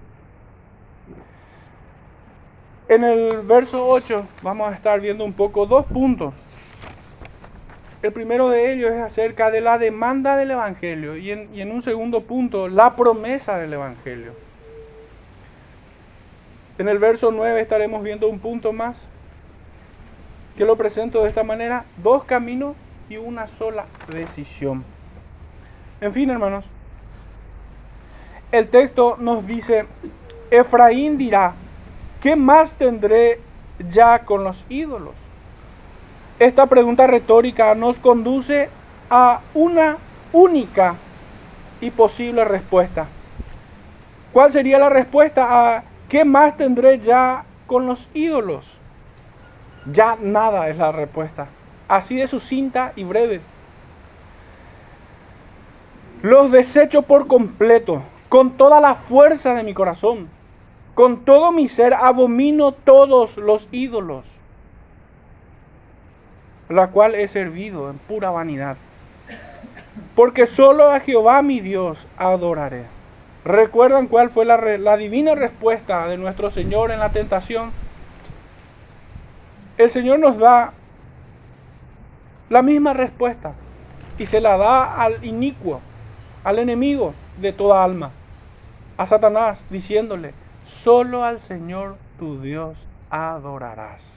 En 2.88 3.04
el 3.04 3.42
verso 3.42 3.86
8 3.86 4.26
vamos 4.42 4.72
a 4.72 4.76
estar 4.76 5.02
viendo 5.02 5.26
un 5.26 5.34
poco 5.34 5.66
dos 5.66 5.86
puntos 5.88 6.34
el 8.02 8.14
primero 8.14 8.50
de 8.50 8.72
ellos 8.74 8.92
es 8.92 9.02
acerca 9.02 9.50
de 9.50 9.62
la 9.62 9.80
demanda 9.80 10.38
del 10.38 10.52
Evangelio 10.52 11.18
y 11.18 11.32
en, 11.32 11.72
un 11.72 11.82
segundo 11.82 12.22
punto, 12.22 12.68
la 12.68 12.96
promesa 12.96 13.58
del 13.58 13.74
Evangelio. 13.74 14.34
En 16.78 16.88
el 16.88 17.00
verso 17.00 17.32
9 17.32 17.60
estaremos 17.60 18.04
viendo 18.04 18.28
un 18.28 18.40
punto 18.40 18.72
más 18.72 19.02
que 20.56 20.66
lo 20.66 20.76
presento 20.76 21.24
de 21.24 21.30
esta 21.30 21.44
manera, 21.44 21.86
dos 21.98 22.24
caminos 22.24 22.76
y 23.10 23.18
una 23.18 23.48
sola 23.48 23.86
decisión. 24.10 24.84
En 26.00 26.14
fin, 26.14 26.30
hermanos, 26.30 26.66
el 28.52 28.68
texto 28.68 29.18
nos 29.20 29.46
dice, 29.48 29.88
Efraín 30.52 31.18
dirá, 31.18 31.56
¿qué 32.22 32.36
más 32.36 32.74
tendré 32.74 33.40
ya 33.90 34.24
con 34.24 34.44
los 34.44 34.66
ídolos? 34.70 35.16
Esta 36.40 36.68
pregunta 36.68 37.08
retórica 37.08 37.74
nos 37.74 37.98
conduce 37.98 38.70
a 39.10 39.42
una 39.56 39.98
única 40.32 40.96
y 41.82 41.90
posible 41.90 42.46
respuesta. 42.46 43.08
¿Cuál 44.34 44.52
sería 44.52 44.78
la 44.78 44.90
respuesta 44.90 45.76
a 45.76 45.84
qué 46.08 46.26
más 46.26 46.56
tendré 46.56 47.00
ya 47.00 47.44
con 47.66 47.88
los 47.88 48.08
ídolos? 48.14 48.78
Ya 49.92 50.16
nada 50.22 50.70
es 50.70 50.78
la 50.78 50.92
respuesta. 50.92 51.48
Así 51.88 52.16
de 52.18 52.28
sucinta 52.28 52.94
y 52.96 53.04
breve. 53.04 53.42
Los 56.22 56.52
desecho 56.52 57.02
por 57.02 57.26
completo, 57.26 58.04
con 58.30 58.58
toda 58.58 58.80
la 58.80 58.94
fuerza 58.94 59.56
de 59.56 59.64
mi 59.64 59.74
corazón. 59.74 60.30
Con 60.94 61.26
todo 61.26 61.52
mi 61.52 61.68
ser 61.68 61.94
abomino 61.96 62.74
todos 62.74 63.38
los 63.38 63.68
ídolos, 63.72 64.26
la 66.70 66.88
cual 66.88 67.16
he 67.16 67.28
servido 67.28 67.90
en 67.90 67.98
pura 67.98 68.30
vanidad. 68.30 68.78
Porque 70.16 70.46
solo 70.46 70.92
a 70.92 71.00
Jehová 71.00 71.42
mi 71.42 71.60
Dios 71.60 72.08
adoraré. 72.18 72.86
¿Recuerdan 73.46 74.08
cuál 74.08 74.30
fue 74.30 74.46
la, 74.46 74.98
divina 74.98 75.34
respuesta 75.34 76.08
de 76.08 76.18
nuestro 76.18 76.50
Señor 76.50 76.92
en 76.92 77.00
la 77.00 77.12
tentación? 77.12 77.72
El 79.78 79.90
Señor 79.90 80.20
nos 80.20 80.38
da 80.38 80.74
la 82.50 82.62
misma 82.62 82.94
respuesta 82.94 83.54
y 84.18 84.26
se 84.26 84.42
la 84.42 84.58
da 84.58 85.02
al 85.02 85.24
inicuo, 85.24 85.82
al 86.44 86.60
enemigo 86.60 87.14
de 87.40 87.54
toda 87.54 87.84
alma, 87.84 88.12
a 88.98 89.06
Satanás, 89.06 89.64
diciéndole, 89.70 90.34
solo 90.64 91.24
al 91.24 91.40
Señor 91.40 91.96
tu 92.20 92.42
Dios 92.42 92.78
adorarás. 93.10 94.17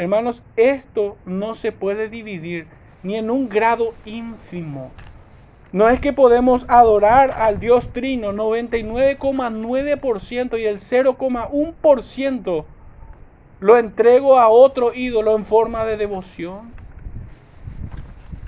Hermanos, 0.00 0.42
esto 0.56 1.18
no 1.26 1.54
se 1.54 1.70
puede 1.72 2.08
dividir 2.08 2.66
ni 3.02 3.16
en 3.16 3.30
un 3.30 3.50
grado 3.50 3.92
ínfimo. 4.06 4.92
No 5.72 5.90
es 5.90 6.00
que 6.00 6.14
podemos 6.14 6.64
adorar 6.70 7.32
al 7.32 7.60
Dios 7.60 7.92
Trino 7.92 8.32
99,9% 8.32 10.58
y 10.58 10.64
el 10.64 10.78
0,1% 10.78 12.64
lo 13.60 13.76
entrego 13.76 14.38
a 14.38 14.48
otro 14.48 14.94
ídolo 14.94 15.36
en 15.36 15.44
forma 15.44 15.84
de 15.84 15.98
devoción, 15.98 16.72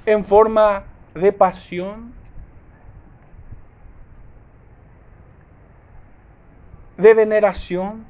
en 0.06 0.24
forma 0.24 0.84
de 1.14 1.34
pasión, 1.34 2.14
de 6.96 7.12
veneración. 7.12 8.06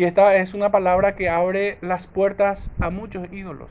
Y 0.00 0.04
esta 0.04 0.34
es 0.36 0.54
una 0.54 0.70
palabra 0.70 1.14
que 1.14 1.28
abre 1.28 1.76
las 1.82 2.06
puertas 2.06 2.70
a 2.80 2.88
muchos 2.88 3.30
ídolos. 3.30 3.68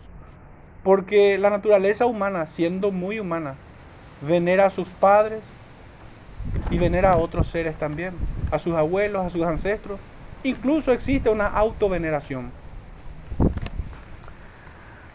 Porque 0.83 1.39
la 1.39 1.49
naturaleza 1.49 2.05
humana, 2.05 2.45
siendo 2.45 2.91
muy 2.91 3.19
humana, 3.19 3.55
venera 4.21 4.67
a 4.67 4.69
sus 4.69 4.89
padres 4.89 5.41
y 6.69 6.77
venera 6.77 7.13
a 7.13 7.17
otros 7.17 7.47
seres 7.47 7.77
también, 7.77 8.13
a 8.51 8.59
sus 8.59 8.75
abuelos, 8.75 9.25
a 9.25 9.31
sus 9.31 9.43
ancestros. 9.43 9.99
Incluso 10.43 10.91
existe 10.91 11.31
una 11.31 11.47
autoveneración. 11.47 12.51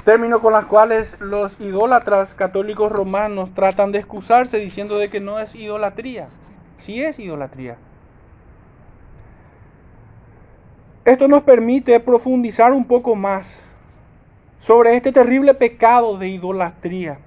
Término 0.05 0.41
con 0.41 0.53
las 0.53 0.65
cuales 0.65 1.17
los 1.21 1.61
idólatras 1.61 2.35
católicos 2.35 2.91
romanos 2.91 3.55
tratan 3.55 3.93
de 3.93 4.01
excusarse 4.01 4.59
diciendo 4.59 4.99
de 4.99 5.11
que 5.11 5.21
no 5.21 5.39
es 5.39 5.55
idolatría. 5.55 6.27
Sí 6.81 7.05
es 7.05 7.21
idolatría. 7.21 7.77
Esto 11.05 11.29
nos 11.29 11.43
permite 11.43 12.01
profundizar 12.01 12.73
un 12.73 12.87
poco 12.87 13.15
más 13.15 13.61
sobre 14.59 14.97
este 14.97 15.13
terrible 15.13 15.53
pecado 15.53 16.17
de 16.17 16.29
idolatría, 16.29 17.19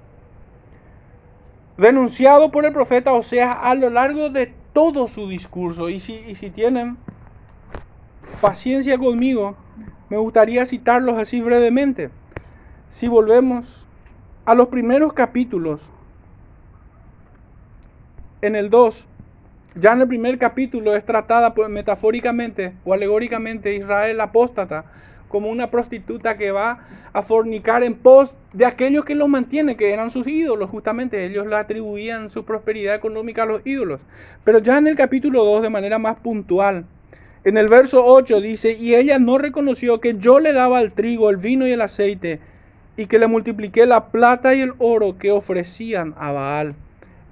denunciado 1.77 2.49
por 2.49 2.65
el 2.65 2.73
profeta 2.73 3.13
Oseas 3.13 3.55
a 3.61 3.75
lo 3.75 3.91
largo 3.91 4.29
de 4.29 4.51
todo 4.73 5.07
su 5.07 5.27
discurso. 5.27 5.89
Y 5.89 5.99
si, 5.99 6.15
y 6.15 6.33
si 6.33 6.49
tienen 6.49 6.97
paciencia 8.41 8.97
conmigo, 8.97 9.55
me 10.09 10.17
gustaría 10.17 10.65
citarlos 10.65 11.19
así 11.19 11.41
brevemente. 11.41 12.09
Si 12.89 13.07
volvemos 13.07 13.85
a 14.45 14.55
los 14.55 14.69
primeros 14.69 15.13
capítulos, 15.13 15.81
en 18.41 18.55
el 18.55 18.71
2, 18.71 19.05
ya 19.79 19.93
en 19.93 20.01
el 20.01 20.07
primer 20.07 20.37
capítulo 20.37 20.95
es 20.95 21.05
tratada 21.05 21.53
pues, 21.53 21.69
metafóricamente 21.69 22.73
o 22.83 22.93
alegóricamente 22.93 23.75
Israel 23.75 24.19
apóstata 24.21 24.85
como 25.27 25.49
una 25.49 25.69
prostituta 25.69 26.37
que 26.37 26.51
va 26.51 26.79
a 27.13 27.21
fornicar 27.21 27.83
en 27.83 27.95
pos 27.95 28.35
de 28.53 28.65
aquellos 28.65 29.05
que 29.05 29.15
los 29.15 29.27
mantienen, 29.27 29.75
que 29.75 29.91
eran 29.91 30.09
sus 30.09 30.27
ídolos, 30.27 30.69
justamente 30.69 31.25
ellos 31.25 31.47
le 31.47 31.55
atribuían 31.55 32.29
su 32.29 32.45
prosperidad 32.45 32.95
económica 32.95 33.43
a 33.43 33.45
los 33.45 33.61
ídolos. 33.65 33.99
Pero 34.43 34.59
ya 34.59 34.77
en 34.77 34.87
el 34.87 34.95
capítulo 34.95 35.43
2, 35.43 35.63
de 35.63 35.69
manera 35.69 35.99
más 35.99 36.17
puntual, 36.17 36.85
en 37.43 37.57
el 37.57 37.67
verso 37.67 38.05
8 38.05 38.41
dice, 38.41 38.73
y 38.73 38.95
ella 38.95 39.19
no 39.19 39.37
reconoció 39.37 39.99
que 39.99 40.17
yo 40.17 40.39
le 40.39 40.53
daba 40.53 40.81
el 40.81 40.91
trigo, 40.91 41.29
el 41.29 41.37
vino 41.37 41.67
y 41.67 41.71
el 41.71 41.81
aceite, 41.81 42.39
y 42.95 43.07
que 43.07 43.19
le 43.19 43.27
multipliqué 43.27 43.85
la 43.85 44.07
plata 44.07 44.55
y 44.55 44.61
el 44.61 44.73
oro 44.79 45.17
que 45.17 45.31
ofrecían 45.31 46.15
a 46.17 46.31
Baal. 46.31 46.75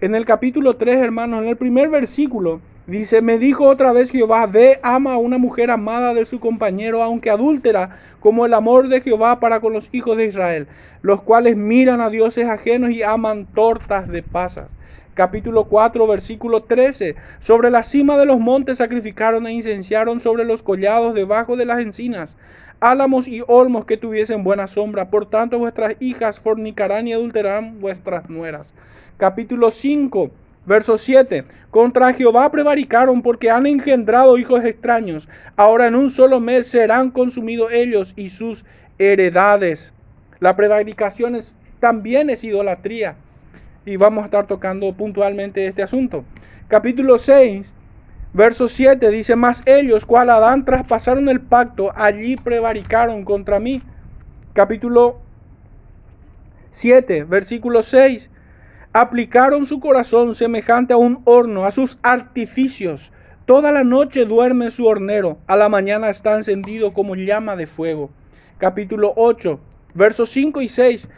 En 0.01 0.13
el 0.13 0.25
capítulo 0.25 0.75
3, 0.75 0.97
hermanos, 0.97 1.41
en 1.41 1.47
el 1.47 1.55
primer 1.55 1.87
versículo, 1.87 2.59
dice, 2.85 3.21
me 3.21 3.39
dijo 3.39 3.65
otra 3.65 3.93
vez 3.93 4.11
Jehová, 4.11 4.45
ve, 4.45 4.77
ama 4.83 5.13
a 5.13 5.17
una 5.17 5.37
mujer 5.37 5.71
amada 5.71 6.13
de 6.13 6.25
su 6.25 6.41
compañero, 6.41 7.01
aunque 7.01 7.29
adúltera, 7.29 7.95
como 8.19 8.45
el 8.45 8.53
amor 8.53 8.89
de 8.89 8.99
Jehová 8.99 9.39
para 9.39 9.61
con 9.61 9.71
los 9.71 9.87
hijos 9.93 10.17
de 10.17 10.25
Israel, 10.25 10.67
los 11.01 11.21
cuales 11.21 11.55
miran 11.55 12.01
a 12.01 12.09
dioses 12.09 12.45
ajenos 12.45 12.91
y 12.91 13.03
aman 13.03 13.45
tortas 13.45 14.09
de 14.09 14.21
pasas. 14.21 14.67
Capítulo 15.13 15.63
4, 15.63 16.05
versículo 16.07 16.63
13. 16.63 17.15
Sobre 17.39 17.71
la 17.71 17.83
cima 17.83 18.17
de 18.17 18.25
los 18.25 18.37
montes 18.37 18.79
sacrificaron 18.79 19.47
e 19.47 19.53
incenciaron 19.53 20.19
sobre 20.19 20.43
los 20.43 20.61
collados 20.61 21.13
debajo 21.13 21.55
de 21.55 21.65
las 21.65 21.79
encinas 21.79 22.35
álamos 22.81 23.27
y 23.27 23.41
olmos 23.47 23.85
que 23.85 23.95
tuviesen 23.95 24.43
buena 24.43 24.67
sombra. 24.67 25.09
Por 25.09 25.27
tanto, 25.27 25.57
vuestras 25.57 25.95
hijas 26.01 26.41
fornicarán 26.41 27.07
y 27.07 27.13
adulterarán 27.13 27.79
vuestras 27.79 28.29
nueras 28.29 28.73
capítulo 29.17 29.71
5, 29.71 30.31
verso 30.65 30.97
7. 30.97 31.45
Contra 31.69 32.13
Jehová 32.13 32.51
prevaricaron 32.51 33.21
porque 33.21 33.49
han 33.49 33.65
engendrado 33.65 34.37
hijos 34.37 34.63
extraños. 34.63 35.27
Ahora 35.55 35.87
en 35.87 35.95
un 35.95 36.09
solo 36.09 36.39
mes 36.39 36.67
serán 36.67 37.11
consumidos 37.11 37.71
ellos 37.71 38.13
y 38.15 38.29
sus 38.29 38.65
heredades. 38.97 39.93
La 40.39 40.55
prevaricación 40.55 41.35
es, 41.35 41.53
también 41.79 42.29
es 42.29 42.43
idolatría. 42.43 43.15
Y 43.85 43.97
vamos 43.97 44.23
a 44.23 44.25
estar 44.25 44.47
tocando 44.47 44.91
puntualmente 44.93 45.67
este 45.67 45.83
asunto. 45.83 46.25
Capítulo 46.67 47.17
6, 47.17 47.73
verso 48.33 48.67
7 48.67 49.11
dice, 49.11 49.35
más 49.35 49.61
ellos, 49.65 50.05
cual 50.05 50.29
Adán 50.31 50.65
traspasaron 50.65 51.29
el 51.29 51.41
pacto, 51.41 51.91
allí 51.95 52.35
prevaricaron 52.35 53.23
contra 53.23 53.59
mí. 53.59 53.83
Capítulo 54.53 55.19
7, 56.71 57.25
versículo 57.25 57.83
6 57.83 58.31
aplicaron 58.95 59.65
su 59.65 59.81
corazón 59.81 60.35
semejante 60.35 60.93
a 60.93 60.97
un 60.97 61.21
horno, 61.25 61.65
a 61.65 61.73
sus 61.73 61.97
artificios. 62.01 63.11
Toda 63.45 63.73
la 63.73 63.83
noche 63.83 64.23
duerme 64.23 64.71
su 64.71 64.85
hornero, 64.85 65.37
a 65.47 65.57
la 65.57 65.67
mañana 65.67 66.09
está 66.09 66.33
encendido 66.35 66.93
como 66.93 67.17
llama 67.17 67.57
de 67.57 67.67
fuego. 67.67 68.09
Capítulo 68.57 69.11
8, 69.17 69.59
versos 69.93 70.29
5 70.29 70.61
y 70.61 70.69
6. 70.69 71.09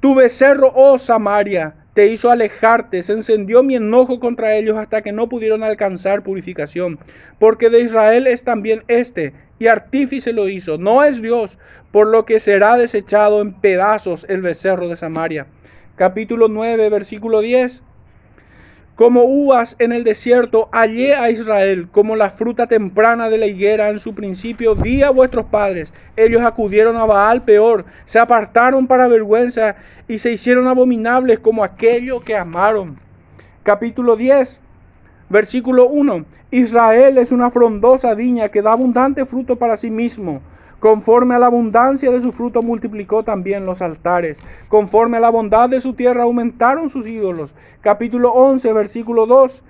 Tu 0.00 0.14
becerro, 0.14 0.72
oh 0.74 0.96
Samaria, 0.98 1.74
te 1.92 2.06
hizo 2.06 2.30
alejarte, 2.30 3.02
se 3.02 3.12
encendió 3.12 3.62
mi 3.62 3.74
enojo 3.74 4.18
contra 4.18 4.54
ellos 4.54 4.78
hasta 4.78 5.02
que 5.02 5.12
no 5.12 5.28
pudieron 5.28 5.62
alcanzar 5.62 6.22
purificación. 6.22 6.98
Porque 7.38 7.68
de 7.68 7.80
Israel 7.80 8.26
es 8.28 8.44
también 8.44 8.82
este, 8.88 9.34
y 9.58 9.66
artífice 9.66 10.32
lo 10.32 10.48
hizo, 10.48 10.78
no 10.78 11.04
es 11.04 11.20
Dios, 11.20 11.58
por 11.92 12.06
lo 12.06 12.24
que 12.24 12.40
será 12.40 12.78
desechado 12.78 13.42
en 13.42 13.52
pedazos 13.52 14.24
el 14.26 14.40
becerro 14.40 14.88
de 14.88 14.96
Samaria 14.96 15.46
capítulo 15.96 16.48
9, 16.48 16.90
versículo 16.90 17.40
10. 17.40 17.82
Como 18.94 19.24
uvas 19.24 19.76
en 19.78 19.92
el 19.92 20.04
desierto, 20.04 20.68
hallé 20.72 21.14
a 21.14 21.30
Israel 21.30 21.88
como 21.90 22.16
la 22.16 22.30
fruta 22.30 22.66
temprana 22.66 23.28
de 23.28 23.38
la 23.38 23.46
higuera 23.46 23.90
en 23.90 23.98
su 23.98 24.14
principio. 24.14 24.74
Vi 24.74 25.02
a 25.02 25.10
vuestros 25.10 25.46
padres. 25.46 25.92
Ellos 26.16 26.42
acudieron 26.42 26.96
a 26.96 27.04
Baal 27.04 27.42
peor, 27.42 27.84
se 28.06 28.18
apartaron 28.18 28.86
para 28.86 29.08
vergüenza 29.08 29.76
y 30.08 30.18
se 30.18 30.32
hicieron 30.32 30.66
abominables 30.66 31.40
como 31.40 31.64
aquello 31.64 32.20
que 32.20 32.36
amaron. 32.36 32.98
Capítulo 33.62 34.16
10, 34.16 34.60
versículo 35.28 35.88
1. 35.88 36.24
Israel 36.52 37.18
es 37.18 37.32
una 37.32 37.50
frondosa 37.50 38.14
viña 38.14 38.48
que 38.48 38.62
da 38.62 38.72
abundante 38.72 39.26
fruto 39.26 39.56
para 39.56 39.76
sí 39.76 39.90
mismo 39.90 40.40
Conforme 40.80 41.34
a 41.34 41.38
la 41.38 41.46
abundancia 41.46 42.10
de 42.10 42.20
su 42.20 42.32
fruto 42.32 42.60
multiplicó 42.60 43.22
también 43.22 43.64
los 43.64 43.80
altares. 43.80 44.38
Conforme 44.68 45.16
a 45.16 45.20
la 45.20 45.30
bondad 45.30 45.70
de 45.70 45.80
su 45.80 45.94
tierra 45.94 46.24
aumentaron 46.24 46.90
sus 46.90 47.06
ídolos. 47.06 47.54
Capítulo 47.80 48.32
11, 48.32 48.72
versículo 48.74 49.26
2. 49.26 49.62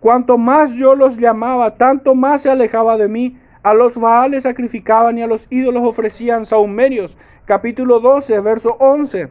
Cuanto 0.00 0.38
más 0.38 0.72
yo 0.72 0.96
los 0.96 1.16
llamaba, 1.16 1.76
tanto 1.76 2.16
más 2.16 2.42
se 2.42 2.50
alejaba 2.50 2.96
de 2.96 3.08
mí. 3.08 3.38
A 3.62 3.72
los 3.72 3.96
baales 3.96 4.42
sacrificaban 4.42 5.16
y 5.16 5.22
a 5.22 5.28
los 5.28 5.46
ídolos 5.48 5.84
ofrecían 5.84 6.44
saumerios. 6.44 7.16
Capítulo 7.44 8.00
12, 8.00 8.40
verso 8.40 8.76
11. 8.80 9.28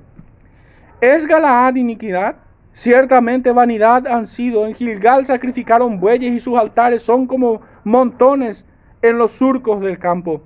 ¿Es 1.02 1.28
Galaad 1.28 1.76
iniquidad? 1.76 2.38
Ciertamente 2.72 3.52
vanidad 3.52 4.08
han 4.08 4.28
sido. 4.28 4.66
En 4.66 4.76
Gilgal 4.76 5.26
sacrificaron 5.26 6.00
bueyes 6.00 6.32
y 6.32 6.40
sus 6.40 6.58
altares 6.58 7.04
son 7.04 7.28
como 7.28 7.60
montones 7.84 8.66
en 9.02 9.18
los 9.18 9.32
surcos 9.32 9.82
del 9.82 10.00
campo 10.00 10.42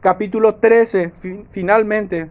capítulo 0.00 0.56
13, 0.56 1.12
finalmente 1.50 2.30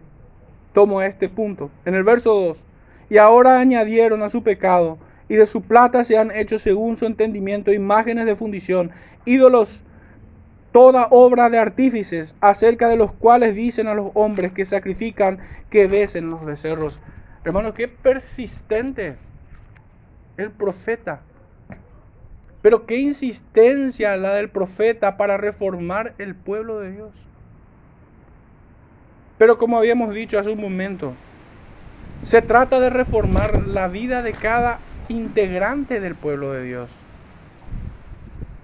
tomo 0.72 1.02
este 1.02 1.28
punto. 1.28 1.70
En 1.84 1.94
el 1.94 2.04
verso 2.04 2.34
2, 2.34 2.64
y 3.10 3.18
ahora 3.18 3.60
añadieron 3.60 4.22
a 4.22 4.28
su 4.28 4.42
pecado 4.42 4.98
y 5.28 5.36
de 5.36 5.46
su 5.46 5.62
plata 5.62 6.04
se 6.04 6.16
han 6.16 6.30
hecho 6.30 6.58
según 6.58 6.96
su 6.96 7.06
entendimiento 7.06 7.72
imágenes 7.72 8.26
de 8.26 8.36
fundición, 8.36 8.90
ídolos, 9.24 9.80
toda 10.72 11.08
obra 11.10 11.50
de 11.50 11.58
artífices, 11.58 12.34
acerca 12.40 12.88
de 12.88 12.96
los 12.96 13.12
cuales 13.12 13.54
dicen 13.54 13.88
a 13.88 13.94
los 13.94 14.10
hombres 14.14 14.52
que 14.52 14.64
sacrifican 14.64 15.38
que 15.70 15.86
besen 15.86 16.30
los 16.30 16.44
becerros. 16.44 17.00
Hermano, 17.44 17.74
qué 17.74 17.88
persistente 17.88 19.16
el 20.36 20.50
profeta. 20.50 21.20
Pero 22.62 22.86
qué 22.86 22.96
insistencia 22.96 24.16
la 24.16 24.34
del 24.34 24.50
profeta 24.50 25.16
para 25.16 25.36
reformar 25.36 26.14
el 26.18 26.34
pueblo 26.34 26.80
de 26.80 26.92
Dios. 26.92 27.27
Pero 29.38 29.56
como 29.56 29.78
habíamos 29.78 30.12
dicho 30.12 30.38
hace 30.38 30.50
un 30.50 30.60
momento, 30.60 31.14
se 32.24 32.42
trata 32.42 32.80
de 32.80 32.90
reformar 32.90 33.66
la 33.68 33.86
vida 33.86 34.22
de 34.22 34.32
cada 34.32 34.80
integrante 35.08 36.00
del 36.00 36.16
pueblo 36.16 36.52
de 36.52 36.64
Dios. 36.64 36.90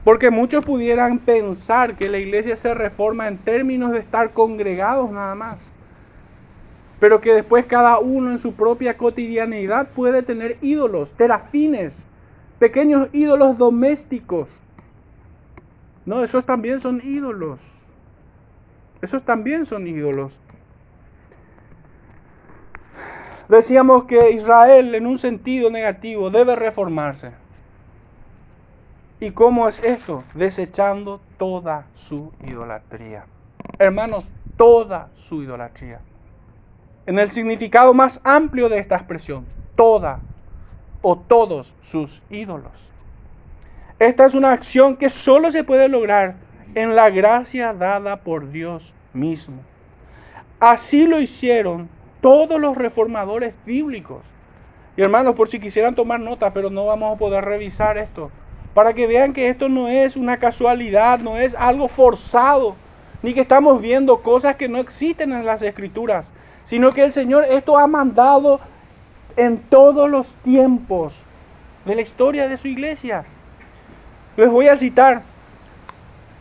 Porque 0.03 0.31
muchos 0.31 0.65
pudieran 0.65 1.19
pensar 1.19 1.97
que 1.97 2.11
la 2.11 2.19
iglesia 2.19 2.57
se 2.57 2.75
reforma 2.75 3.29
en 3.29 3.39
términos 3.39 3.93
de 3.93 4.01
estar 4.01 4.33
congregados 4.33 5.11
nada 5.11 5.35
más. 5.35 5.61
Pero 7.01 7.21
que 7.21 7.33
después 7.33 7.65
cada 7.67 7.99
uno 7.99 8.31
en 8.31 8.39
su 8.39 8.55
propia 8.55 8.97
cotidianidad 8.97 9.89
puede 9.89 10.23
tener 10.23 10.59
ídolos, 10.61 11.13
terafines, 11.13 12.05
pequeños 12.59 13.09
ídolos 13.13 13.57
domésticos. 13.57 14.49
No, 16.05 16.23
esos 16.23 16.45
también 16.45 16.81
son 16.81 17.01
ídolos. 17.03 17.63
Esos 19.01 19.23
también 19.23 19.65
son 19.65 19.87
ídolos. 19.87 20.39
Decíamos 23.49 24.05
que 24.05 24.31
Israel 24.31 24.95
en 24.95 25.07
un 25.07 25.19
sentido 25.19 25.71
negativo 25.71 26.31
debe 26.31 26.57
reformarse. 26.57 27.33
¿Y 29.21 29.33
cómo 29.33 29.69
es 29.69 29.79
esto? 29.85 30.25
Desechando 30.35 31.21
toda 31.39 31.87
su 31.95 32.33
idolatría. 32.47 33.27
Hermanos, 33.79 34.27
toda 34.57 35.11
su 35.15 35.43
idolatría. 35.43 36.01
En 37.07 37.19
el 37.19 37.31
significado 37.31 37.93
más 37.93 38.21
amplio 38.25 38.69
de 38.69 38.79
esta 38.79 38.97
expresión, 38.97 39.45
toda 39.77 40.21
o 41.03 41.19
todos 41.19 41.75
sus 41.83 42.23
ídolos. 42.31 42.91
Esta 43.99 44.27
es 44.27 44.35
una 44.35 44.53
acción 44.53 44.97
que 44.97 45.11
solo 45.11 45.51
se 45.51 45.65
puede 45.65 45.89
lograr 45.89 46.37
en 46.75 46.97
la 46.97 47.11
gracia 47.11 47.75
dada 47.75 48.17
por 48.17 48.51
Dios 48.51 48.95
mismo. 49.13 49.63
Así 50.61 51.07
lo 51.07 51.21
hicieron 51.21 51.89
todos 52.25 52.59
los 52.59 52.75
reformadores 52.75 53.53
bíblicos. 53.67 54.25
Y 54.97 55.03
hermanos, 55.03 55.35
por 55.35 55.51
si 55.51 55.61
quisieran 55.61 55.95
tomar 55.95 56.21
nota, 56.21 56.55
pero 56.55 56.71
no 56.71 56.87
vamos 56.87 57.15
a 57.15 57.19
poder 57.19 57.45
revisar 57.45 57.99
esto, 57.99 58.31
para 58.73 58.95
que 58.95 59.07
vean 59.07 59.35
que 59.35 59.51
esto 59.51 59.69
no 59.69 59.89
es 59.89 60.17
una 60.17 60.39
casualidad, 60.39 61.19
no 61.19 61.37
es 61.37 61.55
algo 61.55 61.87
forzado, 61.87 62.77
ni 63.21 63.35
que 63.35 63.43
estamos 63.43 63.83
viendo 63.83 64.23
cosas 64.23 64.57
que 64.57 64.71
no 64.71 64.79
existen 64.79 65.33
en 65.33 65.45
las 65.45 65.61
escrituras, 65.61 66.31
sino 66.63 66.93
que 66.93 67.05
el 67.05 67.13
Señor 67.13 67.45
esto 67.45 67.77
ha 67.77 67.87
mandado 67.87 68.59
en 69.37 69.59
todos 69.59 70.09
los 70.09 70.35
tiempos 70.37 71.21
de 71.85 71.95
la 71.95 72.01
historia 72.01 72.49
de 72.49 72.57
su 72.57 72.69
iglesia. 72.69 73.27
Les 74.39 74.51
voy 74.51 74.69
a 74.69 74.79
citar 74.79 75.25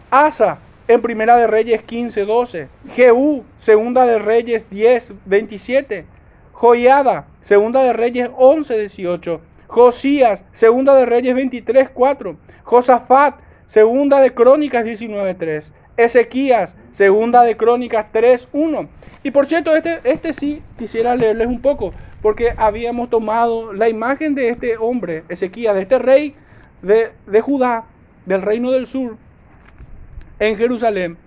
Asa 0.10 0.60
en 0.88 1.02
Primera 1.02 1.38
de 1.38 1.48
Reyes 1.48 1.82
15, 1.84 2.26
12, 2.26 2.68
Jehú, 2.94 3.44
Segunda 3.58 4.06
de 4.06 4.20
Reyes 4.20 4.70
10, 4.70 5.14
27, 5.26 6.06
Joiada, 6.52 7.28
Segunda 7.42 7.84
de 7.84 7.94
Reyes 7.94 8.30
11, 8.36 8.78
18, 8.78 9.42
Josías, 9.68 10.44
Segunda 10.52 10.96
de 10.96 11.06
Reyes 11.06 11.34
23, 11.36 11.90
4, 11.90 12.38
Josafat, 12.64 13.36
Segunda 13.66 14.20
de 14.20 14.34
Crónicas 14.34 14.84
19, 14.84 15.34
3, 15.36 15.74
Ezequías, 15.96 16.76
Segunda 16.92 17.44
de 17.44 17.56
Crónicas 17.56 18.08
3, 18.12 18.50
1. 18.52 18.90
Y 19.24 19.32
por 19.32 19.46
cierto, 19.46 19.76
este, 19.76 20.02
este 20.04 20.34
sí 20.34 20.62
quisiera 20.78 21.16
leerles 21.16 21.48
un 21.48 21.62
poco, 21.62 21.94
porque 22.22 22.54
habíamos 22.58 23.10
tomado 23.10 23.72
la 23.74 23.88
imagen 23.88 24.36
de 24.36 24.50
este 24.50 24.78
hombre, 24.78 25.24
Ezequías, 25.30 25.76
de 25.76 25.82
este 25.82 25.98
rey 25.98 26.36
de, 26.82 27.12
de 27.26 27.42
Judá, 27.42 27.86
del 28.26 28.42
reino 28.42 28.72
del 28.72 28.86
sur, 28.86 29.18
en 30.48 30.58
Jerusalén, 30.58 31.18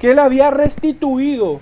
que 0.00 0.10
él 0.10 0.18
había 0.18 0.50
restituido 0.50 1.60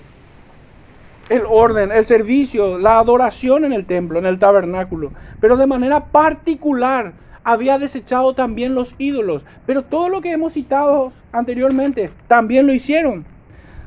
el 1.29 1.43
orden, 1.47 1.91
el 1.91 2.05
servicio, 2.05 2.77
la 2.77 2.99
adoración 2.99 3.65
en 3.65 3.73
el 3.73 3.85
templo, 3.85 4.19
en 4.19 4.25
el 4.25 4.39
tabernáculo, 4.39 5.11
pero 5.41 5.57
de 5.57 5.67
manera 5.67 6.05
particular 6.05 7.13
había 7.43 7.79
desechado 7.79 8.33
también 8.33 8.75
los 8.75 8.95
ídolos, 8.97 9.45
pero 9.65 9.83
todo 9.83 10.09
lo 10.09 10.21
que 10.21 10.31
hemos 10.31 10.53
citado 10.53 11.11
anteriormente 11.31 12.11
también 12.27 12.67
lo 12.67 12.73
hicieron. 12.73 13.25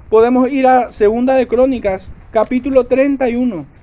Podemos 0.09 0.49
ir 0.49 0.67
a 0.67 0.93
Segunda 0.93 1.35
de 1.35 1.47
Crónicas, 1.47 2.11
capítulo 2.31 2.87
31. 2.87 3.80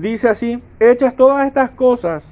Dice 0.00 0.28
así, 0.28 0.62
hechas 0.80 1.16
todas 1.16 1.46
estas 1.46 1.70
cosas, 1.70 2.26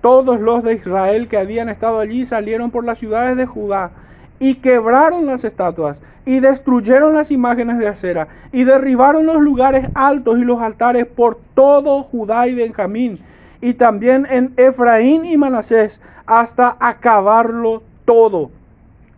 todos 0.00 0.40
los 0.40 0.62
de 0.62 0.74
Israel 0.74 1.28
que 1.28 1.36
habían 1.36 1.68
estado 1.68 1.98
allí 1.98 2.26
salieron 2.26 2.70
por 2.70 2.84
las 2.84 2.98
ciudades 2.98 3.36
de 3.36 3.46
Judá 3.46 3.90
y 4.38 4.56
quebraron 4.56 5.26
las 5.26 5.44
estatuas 5.44 6.00
y 6.26 6.40
destruyeron 6.40 7.14
las 7.14 7.30
imágenes 7.30 7.78
de 7.78 7.88
acera 7.88 8.28
y 8.52 8.64
derribaron 8.64 9.26
los 9.26 9.40
lugares 9.40 9.88
altos 9.94 10.38
y 10.38 10.44
los 10.44 10.60
altares 10.60 11.06
por 11.06 11.38
todo 11.54 12.02
Judá 12.02 12.46
y 12.48 12.54
Benjamín 12.54 13.20
y 13.60 13.74
también 13.74 14.26
en 14.28 14.52
Efraín 14.56 15.24
y 15.24 15.36
Manasés 15.36 16.00
hasta 16.26 16.76
acabarlo 16.80 17.82
todo. 18.04 18.50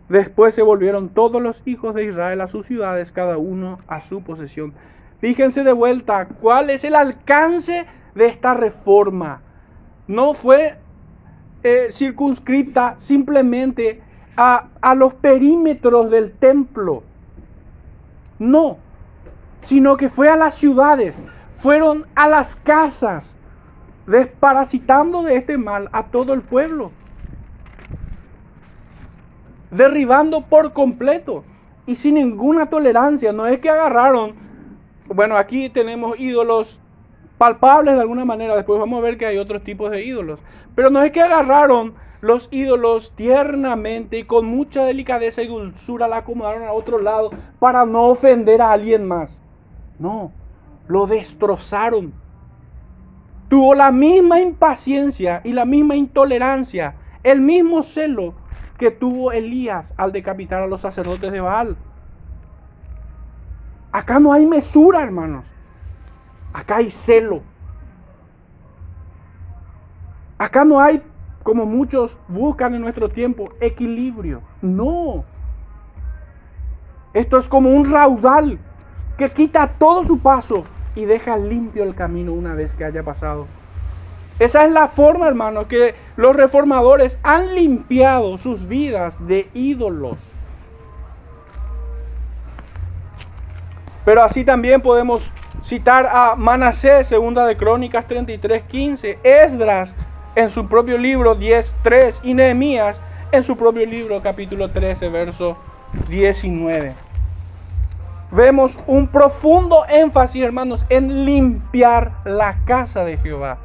Después 0.09 0.55
se 0.55 0.61
volvieron 0.61 1.09
todos 1.09 1.41
los 1.41 1.61
hijos 1.65 1.93
de 1.93 2.05
Israel 2.05 2.39
a 2.39 2.47
sus 2.47 2.65
ciudades, 2.65 3.11
cada 3.11 3.37
uno 3.37 3.79
a 3.87 3.99
su 3.99 4.21
posesión. 4.21 4.73
Fíjense 5.19 5.63
de 5.63 5.73
vuelta, 5.73 6.27
¿cuál 6.27 6.69
es 6.69 6.83
el 6.83 6.95
alcance 6.95 7.87
de 8.13 8.27
esta 8.27 8.53
reforma? 8.53 9.41
No 10.07 10.33
fue 10.35 10.77
eh, 11.63 11.87
circunscrita 11.91 12.95
simplemente 12.97 14.01
a, 14.35 14.67
a 14.79 14.93
los 14.93 15.15
perímetros 15.15 16.11
del 16.11 16.31
templo. 16.33 17.03
No, 18.37 18.77
sino 19.61 19.97
que 19.97 20.09
fue 20.09 20.29
a 20.29 20.35
las 20.35 20.53
ciudades, 20.53 21.19
fueron 21.57 22.05
a 22.13 22.29
las 22.29 22.55
casas, 22.55 23.33
desparasitando 24.05 25.23
de 25.23 25.37
este 25.37 25.57
mal 25.57 25.89
a 25.91 26.03
todo 26.03 26.33
el 26.33 26.43
pueblo, 26.43 26.91
derribando 29.71 30.41
por 30.41 30.73
completo 30.73 31.43
y 31.87 31.95
sin 31.95 32.13
ninguna 32.15 32.67
tolerancia. 32.67 33.33
No 33.33 33.47
es 33.47 33.59
que 33.59 33.71
agarraron 33.71 34.46
bueno, 35.07 35.37
aquí 35.37 35.69
tenemos 35.69 36.19
ídolos 36.19 36.79
palpables 37.37 37.95
de 37.95 38.01
alguna 38.01 38.25
manera. 38.25 38.55
Después 38.55 38.79
vamos 38.79 38.99
a 38.99 39.01
ver 39.01 39.17
que 39.17 39.25
hay 39.25 39.37
otros 39.37 39.63
tipos 39.63 39.91
de 39.91 40.03
ídolos. 40.03 40.39
Pero 40.75 40.89
no 40.89 41.01
es 41.01 41.11
que 41.11 41.21
agarraron 41.21 41.95
los 42.21 42.49
ídolos 42.51 43.13
tiernamente 43.15 44.19
y 44.19 44.23
con 44.23 44.45
mucha 44.45 44.85
delicadeza 44.85 45.41
y 45.43 45.47
dulzura 45.47 46.07
la 46.07 46.17
acomodaron 46.17 46.63
a 46.63 46.73
otro 46.73 46.99
lado 46.99 47.31
para 47.59 47.85
no 47.85 48.05
ofender 48.07 48.61
a 48.61 48.71
alguien 48.71 49.07
más. 49.07 49.41
No, 49.99 50.31
lo 50.87 51.07
destrozaron. 51.07 52.13
Tuvo 53.49 53.75
la 53.75 53.91
misma 53.91 54.39
impaciencia 54.41 55.41
y 55.43 55.53
la 55.53 55.65
misma 55.65 55.95
intolerancia, 55.95 56.95
el 57.23 57.39
mismo 57.39 57.81
celo 57.81 58.33
que 58.77 58.91
tuvo 58.91 59.31
Elías 59.31 59.93
al 59.97 60.11
decapitar 60.11 60.61
a 60.61 60.67
los 60.67 60.81
sacerdotes 60.81 61.31
de 61.31 61.39
Baal. 61.39 61.77
Acá 63.91 64.19
no 64.19 64.33
hay 64.33 64.45
mesura, 64.45 65.01
hermanos. 65.01 65.45
Acá 66.53 66.77
hay 66.77 66.91
celo. 66.91 67.41
Acá 70.37 70.65
no 70.65 70.79
hay, 70.79 71.01
como 71.43 71.65
muchos 71.65 72.17
buscan 72.27 72.75
en 72.75 72.81
nuestro 72.81 73.09
tiempo, 73.09 73.49
equilibrio. 73.59 74.41
No. 74.61 75.23
Esto 77.13 77.37
es 77.37 77.49
como 77.49 77.69
un 77.69 77.89
raudal 77.91 78.59
que 79.17 79.29
quita 79.29 79.67
todo 79.79 80.03
su 80.03 80.19
paso 80.19 80.65
y 80.95 81.05
deja 81.05 81.37
limpio 81.37 81.83
el 81.83 81.95
camino 81.95 82.33
una 82.33 82.53
vez 82.53 82.73
que 82.73 82.85
haya 82.85 83.03
pasado. 83.03 83.47
Esa 84.39 84.65
es 84.65 84.71
la 84.71 84.87
forma, 84.87 85.27
hermanos, 85.27 85.65
que 85.65 85.95
los 86.15 86.35
reformadores 86.35 87.17
han 87.23 87.55
limpiado 87.55 88.37
sus 88.37 88.67
vidas 88.67 89.25
de 89.25 89.49
ídolos. 89.55 90.36
Pero 94.07 94.23
así 94.23 94.45
también 94.45 94.79
podemos 94.79 95.33
citar 95.61 96.07
a 96.09 96.37
Manasés, 96.37 97.07
segunda 97.07 97.45
de 97.45 97.57
Crónicas 97.57 98.07
33, 98.07 98.63
15, 98.63 99.19
Esdras 99.21 99.95
en 100.33 100.47
su 100.47 100.69
propio 100.69 100.97
libro 100.97 101.35
10, 101.35 101.75
3 101.81 102.21
y 102.23 102.33
Nehemías 102.33 103.01
en 103.33 103.43
su 103.43 103.57
propio 103.57 103.85
libro 103.85 104.21
capítulo 104.21 104.71
13, 104.71 105.09
verso 105.09 105.57
19. 106.07 106.95
vemos 108.31 108.79
un 108.87 109.09
profundo 109.09 109.83
énfasis, 109.89 110.41
hermanos, 110.41 110.85
en 110.87 111.25
limpiar 111.25 112.13
la 112.23 112.63
casa 112.63 113.03
de 113.03 113.17
Jehová. 113.17 113.57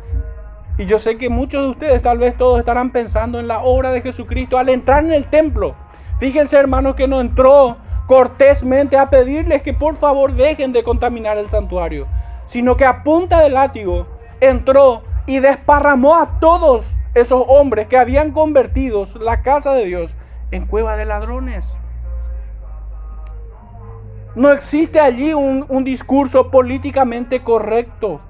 Y 0.76 0.86
yo 0.86 0.98
sé 0.98 1.18
que 1.18 1.30
muchos 1.30 1.62
de 1.62 1.70
ustedes, 1.70 2.02
tal 2.02 2.18
vez 2.18 2.36
todos, 2.36 2.58
estarán 2.58 2.90
pensando 2.90 3.38
en 3.38 3.46
la 3.46 3.60
obra 3.60 3.92
de 3.92 4.02
Jesucristo 4.02 4.58
al 4.58 4.70
entrar 4.70 5.04
en 5.04 5.12
el 5.12 5.26
templo. 5.26 5.76
Fíjense, 6.18 6.56
hermanos, 6.56 6.96
que 6.96 7.06
no 7.06 7.20
entró 7.20 7.76
cortésmente 8.06 8.96
a 8.96 9.10
pedirles 9.10 9.62
que 9.62 9.74
por 9.74 9.96
favor 9.96 10.34
dejen 10.34 10.72
de 10.72 10.82
contaminar 10.82 11.38
el 11.38 11.48
santuario, 11.48 12.06
sino 12.46 12.76
que 12.76 12.84
a 12.84 13.02
punta 13.02 13.40
de 13.40 13.50
látigo 13.50 14.06
entró 14.40 15.02
y 15.26 15.38
desparramó 15.38 16.16
a 16.16 16.40
todos 16.40 16.94
esos 17.14 17.44
hombres 17.46 17.88
que 17.88 17.98
habían 17.98 18.32
convertido 18.32 19.04
la 19.20 19.42
casa 19.42 19.74
de 19.74 19.84
Dios 19.84 20.14
en 20.50 20.66
cueva 20.66 20.96
de 20.96 21.04
ladrones. 21.04 21.76
No 24.34 24.50
existe 24.50 24.98
allí 24.98 25.34
un, 25.34 25.66
un 25.68 25.84
discurso 25.84 26.50
políticamente 26.50 27.42
correcto. 27.42 28.20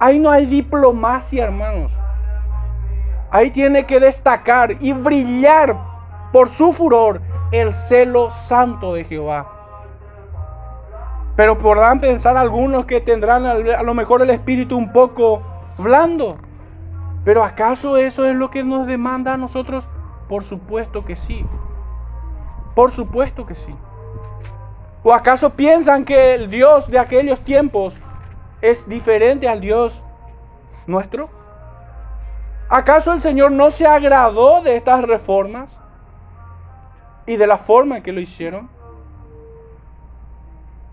Ahí 0.00 0.18
no 0.18 0.30
hay 0.30 0.46
diplomacia, 0.46 1.44
hermanos. 1.44 1.92
Ahí 3.30 3.50
tiene 3.50 3.86
que 3.86 4.00
destacar 4.00 4.76
y 4.80 4.92
brillar 4.92 5.93
por 6.34 6.48
su 6.48 6.72
furor 6.72 7.20
el 7.52 7.72
celo 7.72 8.28
santo 8.28 8.94
de 8.94 9.04
Jehová. 9.04 9.46
Pero 11.36 11.58
podrán 11.58 12.00
pensar 12.00 12.36
algunos 12.36 12.86
que 12.86 13.00
tendrán 13.00 13.46
a 13.46 13.82
lo 13.84 13.94
mejor 13.94 14.20
el 14.20 14.30
espíritu 14.30 14.76
un 14.76 14.92
poco 14.92 15.42
blando. 15.78 16.38
Pero 17.24 17.44
¿acaso 17.44 17.98
eso 17.98 18.24
es 18.24 18.34
lo 18.34 18.50
que 18.50 18.64
nos 18.64 18.88
demanda 18.88 19.34
a 19.34 19.36
nosotros? 19.36 19.88
Por 20.28 20.42
supuesto 20.42 21.04
que 21.04 21.14
sí. 21.14 21.46
Por 22.74 22.90
supuesto 22.90 23.46
que 23.46 23.54
sí. 23.54 23.72
¿O 25.04 25.12
acaso 25.12 25.50
piensan 25.50 26.04
que 26.04 26.34
el 26.34 26.50
Dios 26.50 26.90
de 26.90 26.98
aquellos 26.98 27.42
tiempos 27.42 27.96
es 28.60 28.88
diferente 28.88 29.48
al 29.48 29.60
Dios 29.60 30.02
nuestro? 30.88 31.30
¿Acaso 32.68 33.12
el 33.12 33.20
Señor 33.20 33.52
no 33.52 33.70
se 33.70 33.86
agradó 33.86 34.62
de 34.62 34.74
estas 34.74 35.02
reformas 35.02 35.78
y 37.26 37.36
de 37.36 37.46
la 37.46 37.58
forma 37.58 37.98
en 37.98 38.02
que 38.02 38.12
lo 38.12 38.20
hicieron? 38.20 38.68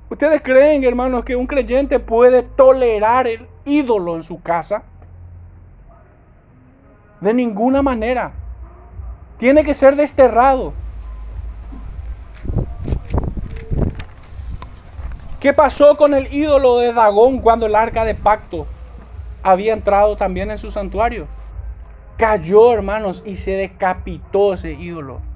¿Ustedes 0.10 0.41
creen, 0.41 0.84
hermanos, 0.84 1.24
que 1.24 1.36
un 1.36 1.48
creyente 1.48 2.00
puede 2.00 2.44
tolerar 2.44 3.28
el 3.28 3.48
ídolo 3.65 4.17
en 4.17 4.24
su 4.24 4.41
casa? 4.41 4.84
De 7.22 7.34
ninguna 7.34 7.82
manera. 7.82 8.34
Tiene 9.38 9.63
que 9.63 9.74
ser 9.74 9.96
desterrado. 9.96 10.74
¿Qué 15.39 15.54
pasó 15.54 15.98
con 15.98 16.13
el 16.13 16.32
ídolo 16.32 16.78
de 16.78 16.94
Dagón 16.94 17.39
cuando 17.39 17.65
el 17.65 17.76
arca 17.76 18.06
de 18.06 18.13
pacto 18.13 18.67
había 19.41 19.74
entrado 19.74 20.15
también 20.15 20.52
en 20.52 20.58
su 20.58 20.70
santuario? 20.70 21.28
Cayó, 22.17 22.74
hermanos, 22.74 23.24
y 23.26 23.36
se 23.38 23.52
decapitó 23.52 24.54
ese 24.54 24.74
ídolo. 24.74 25.31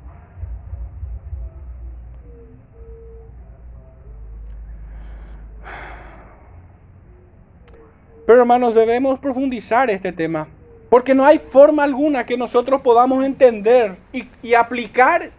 Pero 8.25 8.39
hermanos, 8.39 8.73
debemos 8.73 9.19
profundizar 9.19 9.89
este 9.89 10.11
tema. 10.11 10.47
Porque 10.89 11.13
no 11.13 11.25
hay 11.25 11.39
forma 11.39 11.83
alguna 11.83 12.25
que 12.25 12.37
nosotros 12.37 12.81
podamos 12.81 13.25
entender 13.25 13.97
y, 14.11 14.53
aplicar 14.53 15.31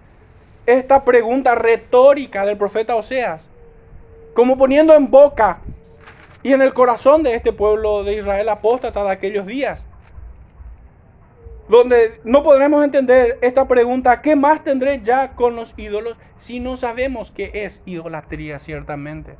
esta 0.67 1.05
pregunta 1.05 1.55
retórica 1.55 2.45
del 2.45 2.59
profeta 2.59 2.97
Oseas 2.97 3.49
como 4.35 4.59
poniendo 4.59 4.95
en 4.95 5.11
boca 5.11 5.61
y 6.43 6.53
en 6.53 6.61
el 6.61 6.75
corazón 6.75 7.23
de 7.23 7.35
este 7.35 7.53
pueblo 7.53 8.05
de 8.05 8.19
Israel 8.19 8.49
apóstata 8.51 9.03
de 9.03 9.11
aquellos 9.11 9.47
días. 9.47 9.87
Donde 11.69 12.21
no 12.23 12.43
podremos 12.43 12.85
entender 12.85 13.39
esta 13.41 13.67
pregunta, 13.67 14.21
¿qué 14.21 14.37
más 14.37 14.63
tendré 14.63 15.01
ya 15.03 15.33
con 15.33 15.57
los 15.57 15.73
ídolos 15.79 16.17
si 16.37 16.61
no 16.61 16.77
sabemos 16.77 17.31
qué 17.31 17.51
es 17.55 17.83
idolatría 17.87 18.59
ciertamente? 18.59 19.37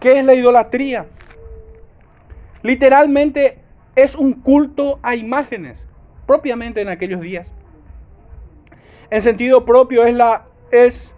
¿Qué 0.00 0.18
es 0.18 0.24
la 0.24 0.34
idolatría? 0.34 1.06
Literalmente 2.62 3.58
es 3.96 4.14
un 4.14 4.34
culto 4.34 4.98
a 5.02 5.16
imágenes, 5.16 5.86
propiamente 6.26 6.80
en 6.80 6.88
aquellos 6.88 7.20
días. 7.20 7.52
En 9.10 9.20
sentido 9.20 9.64
propio 9.64 10.04
es 10.04 10.14
la, 10.14 10.46
es 10.70 11.14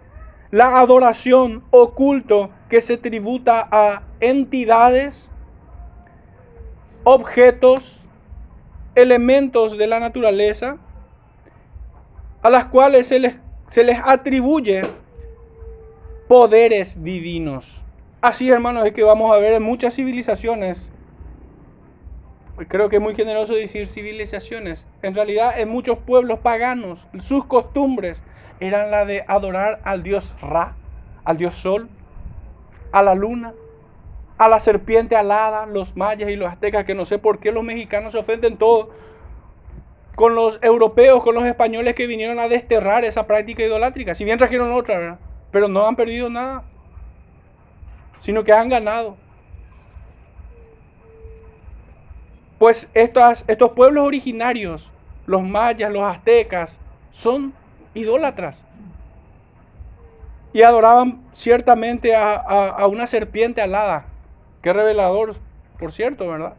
la 0.51 0.79
adoración 0.79 1.63
o 1.71 1.91
culto 1.93 2.49
que 2.69 2.81
se 2.81 2.97
tributa 2.97 3.67
a 3.71 4.03
entidades, 4.19 5.31
objetos, 7.03 8.03
elementos 8.95 9.77
de 9.77 9.87
la 9.87 9.99
naturaleza, 9.99 10.77
a 12.41 12.49
las 12.49 12.65
cuales 12.65 13.07
se 13.07 13.19
les, 13.19 13.35
se 13.67 13.83
les 13.83 13.99
atribuye 14.03 14.81
poderes 16.27 17.03
divinos. 17.03 17.81
Así, 18.21 18.49
hermanos, 18.49 18.85
es 18.85 18.93
que 18.93 19.03
vamos 19.03 19.33
a 19.33 19.37
ver 19.37 19.53
en 19.53 19.63
muchas 19.63 19.93
civilizaciones, 19.95 20.89
creo 22.67 22.89
que 22.89 22.97
es 22.97 23.01
muy 23.01 23.15
generoso 23.15 23.53
decir 23.53 23.87
civilizaciones, 23.87 24.85
en 25.01 25.13
realidad 25.13 25.59
en 25.59 25.69
muchos 25.69 25.97
pueblos 25.99 26.39
paganos, 26.39 27.07
sus 27.19 27.45
costumbres 27.45 28.23
eran 28.59 28.91
la 28.91 29.05
de 29.05 29.25
adorar 29.27 29.81
al 29.83 30.03
dios 30.03 30.35
Ra, 30.41 30.75
al 31.23 31.37
dios 31.37 31.55
Sol, 31.55 31.89
a 32.91 33.03
la 33.03 33.15
luna, 33.15 33.53
a 34.37 34.47
la 34.47 34.59
serpiente 34.59 35.15
alada, 35.15 35.65
los 35.65 35.95
mayas 35.95 36.29
y 36.29 36.35
los 36.35 36.49
aztecas, 36.49 36.85
que 36.85 36.95
no 36.95 37.05
sé 37.05 37.19
por 37.19 37.39
qué 37.39 37.51
los 37.51 37.63
mexicanos 37.63 38.13
se 38.13 38.19
ofenden 38.19 38.57
todos 38.57 38.89
con 40.15 40.33
los 40.33 40.59
europeos, 40.61 41.23
con 41.23 41.35
los 41.35 41.45
españoles 41.45 41.93
que 41.93 42.07
vinieron 42.07 42.39
a 42.39 42.47
desterrar 42.47 43.03
esa 43.03 43.27
práctica 43.27 43.63
idolátrica. 43.63 44.15
Si 44.15 44.23
bien 44.23 44.37
trajeron 44.37 44.71
otra, 44.71 45.19
pero 45.51 45.67
no 45.67 45.85
han 45.85 45.95
perdido 45.95 46.29
nada, 46.29 46.63
sino 48.19 48.43
que 48.43 48.53
han 48.53 48.69
ganado. 48.69 49.17
Pues 52.59 52.87
estos, 52.93 53.43
estos 53.47 53.71
pueblos 53.71 54.05
originarios, 54.05 54.91
los 55.25 55.43
mayas, 55.43 55.91
los 55.91 56.03
aztecas, 56.03 56.77
son 57.11 57.53
idólatras. 57.93 58.63
Y 60.53 60.61
adoraban 60.61 61.21
ciertamente 61.33 62.15
a, 62.15 62.85
una 62.87 63.07
serpiente 63.07 63.61
alada. 63.61 64.05
Qué 64.61 64.71
revelador, 64.71 65.33
por 65.79 65.91
cierto, 65.91 66.27
¿verdad? 66.29 66.55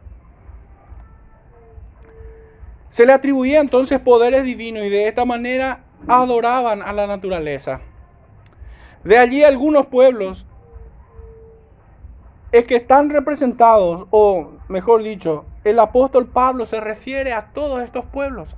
Se 2.89 3.05
le 3.05 3.13
atribuía 3.13 3.59
entonces 3.59 3.99
poderes 3.99 4.43
divinos 4.43 4.83
y 4.83 4.89
de 4.89 5.07
esta 5.07 5.25
manera 5.25 5.81
adoraban 6.07 6.81
a 6.81 6.93
la 6.93 7.05
naturaleza. 7.05 7.81
De 9.03 9.17
allí 9.17 9.43
algunos 9.43 9.85
pueblos 9.85 10.46
es 12.51 12.65
que 12.65 12.75
están 12.75 13.09
representados, 13.09 14.07
o 14.11 14.51
mejor 14.69 15.03
dicho, 15.03 15.45
el 15.63 15.79
apóstol 15.79 16.27
Pablo 16.27 16.65
se 16.65 16.79
refiere 16.79 17.33
a 17.33 17.47
todos 17.53 17.81
estos 17.81 18.05
pueblos, 18.05 18.55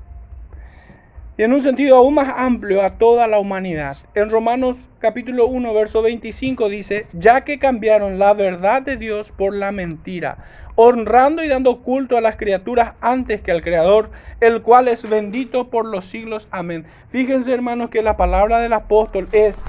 y 1.38 1.44
en 1.44 1.54
un 1.54 1.62
sentido 1.62 1.96
aún 1.96 2.16
más 2.16 2.34
amplio 2.36 2.84
a 2.84 2.98
toda 2.98 3.26
la 3.26 3.40
humanidad. 3.40 3.96
En 4.14 4.30
Romanos 4.30 4.90
capítulo 5.00 5.48
1, 5.48 5.74
verso 5.74 6.02
25 6.02 6.68
dice, 6.68 7.08
ya 7.14 7.46
que 7.46 7.60
cambiaron 7.60 8.20
la 8.20 8.34
verdad 8.34 8.82
de 8.82 8.98
Dios 8.98 9.32
por 9.32 9.56
la 9.56 9.72
mentira, 9.72 10.40
honrando 10.76 11.42
y 11.42 11.48
dando 11.48 11.82
culto 11.82 12.18
a 12.18 12.22
las 12.22 12.36
criaturas 12.36 12.96
antes 13.00 13.42
que 13.42 13.54
al 13.54 13.62
Creador, 13.62 14.12
el 14.42 14.62
cual 14.62 14.90
es 14.90 15.10
bendito 15.10 15.70
por 15.70 15.86
los 15.86 16.04
siglos. 16.06 16.50
Amén. 16.52 16.86
Fíjense 17.08 17.54
hermanos 17.54 17.90
que 17.90 18.04
la 18.04 18.18
palabra 18.18 18.60
del 18.60 18.74
apóstol 18.74 19.30
es 19.32 19.64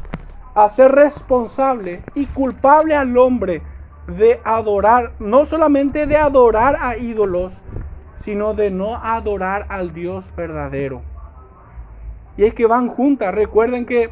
hacer 0.56 0.90
responsable 0.90 2.02
y 2.16 2.26
culpable 2.26 2.96
al 2.96 3.16
hombre 3.16 3.62
de 4.16 4.40
adorar, 4.44 5.12
no 5.18 5.46
solamente 5.46 6.06
de 6.06 6.16
adorar 6.16 6.76
a 6.80 6.96
ídolos, 6.96 7.60
sino 8.16 8.54
de 8.54 8.70
no 8.70 8.96
adorar 8.96 9.66
al 9.68 9.92
Dios 9.92 10.30
verdadero. 10.36 11.02
Y 12.36 12.44
es 12.44 12.54
que 12.54 12.66
van 12.66 12.88
juntas. 12.88 13.34
Recuerden 13.34 13.86
que 13.86 14.10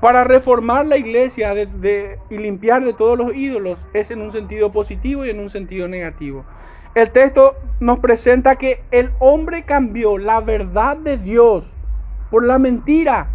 para 0.00 0.24
reformar 0.24 0.86
la 0.86 0.96
iglesia 0.96 1.52
y 1.54 2.38
limpiar 2.38 2.84
de 2.84 2.94
todos 2.94 3.18
los 3.18 3.34
ídolos 3.34 3.86
es 3.92 4.10
en 4.10 4.22
un 4.22 4.30
sentido 4.30 4.72
positivo 4.72 5.26
y 5.26 5.30
en 5.30 5.40
un 5.40 5.50
sentido 5.50 5.88
negativo. 5.88 6.44
El 6.94 7.10
texto 7.10 7.54
nos 7.78 8.00
presenta 8.00 8.56
que 8.56 8.82
el 8.90 9.12
hombre 9.20 9.64
cambió 9.64 10.18
la 10.18 10.40
verdad 10.40 10.96
de 10.96 11.18
Dios 11.18 11.72
por 12.30 12.44
la 12.44 12.58
mentira. 12.58 13.28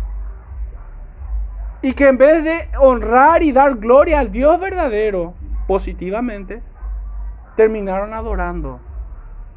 Y 1.86 1.93
que 1.93 2.08
en 2.08 2.17
vez 2.17 2.43
de 2.43 2.67
honrar 2.80 3.43
y 3.43 3.52
dar 3.52 3.76
gloria 3.76 4.19
al 4.19 4.32
Dios 4.32 4.60
verdadero 4.60 5.36
positivamente, 5.67 6.63
terminaron 7.56 8.12
adorando 8.12 8.80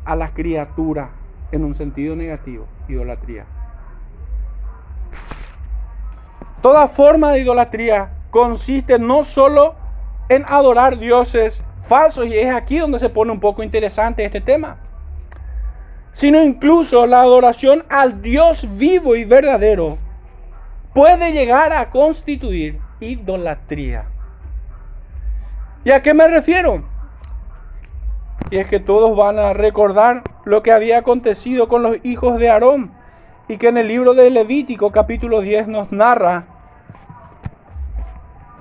a 0.05 0.15
la 0.15 0.35
criatura 0.35 1.09
en 1.53 1.65
un 1.65 1.75
sentido 1.75 2.15
negativo, 2.17 2.67
idolatría. 2.87 3.47
Toda 6.61 6.87
forma 6.89 7.31
de 7.31 7.41
idolatría 7.41 8.11
consiste 8.31 8.99
no 8.99 9.25
solo 9.25 9.77
en 10.29 10.45
adorar 10.49 10.99
dioses 10.99 11.65
falsos, 11.81 12.27
y 12.27 12.37
es 12.37 12.55
aquí 12.55 12.77
donde 12.77 12.99
se 12.99 13.09
pone 13.09 13.33
un 13.33 13.41
poco 13.41 13.63
interesante 13.63 14.23
este 14.23 14.43
tema, 14.43 14.77
sino 16.13 16.43
incluso 16.43 17.07
la 17.07 17.23
adoración 17.23 17.87
al 17.89 18.21
Dios 18.21 18.69
vivo 18.77 19.17
y 19.17 19.25
verdadero 19.25 19.97
puede 20.99 21.31
llegar 21.31 21.73
a 21.73 21.91
constituir 21.91 22.81
idolatría. 22.99 24.07
¿Y 25.85 25.93
a 25.93 26.03
qué 26.03 26.13
me 26.13 26.27
refiero? 26.27 26.83
Y 28.51 28.57
es 28.57 28.67
que 28.67 28.81
todos 28.81 29.17
van 29.17 29.39
a 29.39 29.53
recordar 29.53 30.25
lo 30.45 30.65
que 30.65 30.73
había 30.73 30.99
acontecido 30.99 31.69
con 31.69 31.85
los 31.85 31.99
hijos 32.03 32.41
de 32.41 32.51
Aarón 32.51 32.91
y 33.47 33.59
que 33.59 33.69
en 33.69 33.77
el 33.77 33.87
libro 33.87 34.15
de 34.15 34.29
Levítico 34.29 34.91
capítulo 34.91 35.41
10 35.41 35.69
nos 35.69 35.93
narra 35.93 36.47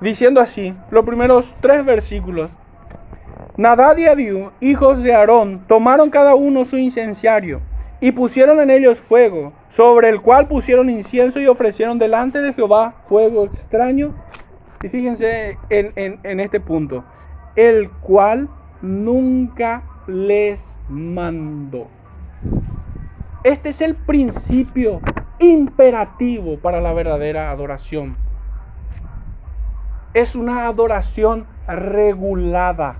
diciendo 0.00 0.40
así, 0.40 0.76
los 0.92 1.04
primeros 1.04 1.56
tres 1.60 1.84
versículos. 1.84 2.50
Nadad 3.56 3.96
y 3.96 4.06
Abiú, 4.06 4.52
hijos 4.60 5.02
de 5.02 5.12
Aarón, 5.12 5.64
tomaron 5.66 6.08
cada 6.08 6.36
uno 6.36 6.64
su 6.64 6.78
incenciario 6.78 7.60
y 8.00 8.12
pusieron 8.12 8.60
en 8.60 8.70
ellos 8.70 9.00
fuego, 9.00 9.52
sobre 9.68 10.08
el 10.08 10.20
cual 10.20 10.46
pusieron 10.48 10.88
incienso 10.88 11.40
y 11.40 11.46
ofrecieron 11.46 11.98
delante 11.98 12.40
de 12.40 12.54
Jehová 12.54 13.02
fuego 13.06 13.44
extraño. 13.44 14.14
Y 14.82 14.88
fíjense 14.88 15.58
en, 15.70 16.20
en 16.22 16.40
este 16.40 16.60
punto, 16.60 17.04
el 17.56 17.90
cual 17.90 18.48
nunca 18.80 19.82
les 20.06 20.76
mandó. 20.88 21.88
Este 23.44 23.70
es 23.70 23.80
el 23.80 23.94
principio 23.94 25.00
imperativo 25.38 26.58
para 26.58 26.80
la 26.80 26.92
verdadera 26.92 27.50
adoración. 27.50 28.16
Es 30.14 30.34
una 30.34 30.66
adoración 30.66 31.46
regulada. 31.66 32.98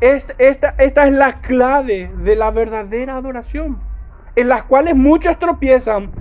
Esta, 0.00 0.34
es 0.38 1.12
la 1.12 1.40
clave 1.40 2.10
de 2.18 2.36
la 2.36 2.50
verdadera 2.50 3.16
adoración, 3.16 3.80
en 4.36 4.48
las 4.48 4.64
cuales 4.64 4.94
muchos 4.94 5.38
tropiezan 5.38 6.12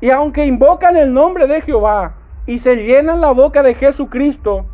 y 0.00 0.10
aunque 0.10 0.44
invocan 0.44 0.96
el 0.96 1.12
nombre 1.12 1.46
de 1.46 1.60
Jehová 1.60 2.14
y 2.46 2.58
se 2.58 2.76
llenan 2.76 3.20
la 3.20 3.32
boca 3.32 3.62
de 3.62 3.74
Jesucristo, 3.74 4.66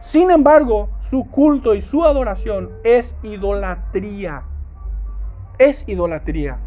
sin 0.00 0.30
embargo, 0.30 0.88
su 1.00 1.28
culto 1.30 1.74
y 1.74 1.82
su 1.82 2.04
adoración 2.04 2.70
es 2.84 3.16
idolatría. 3.22 4.44
Es 5.58 5.84
idolatría. 5.88 6.58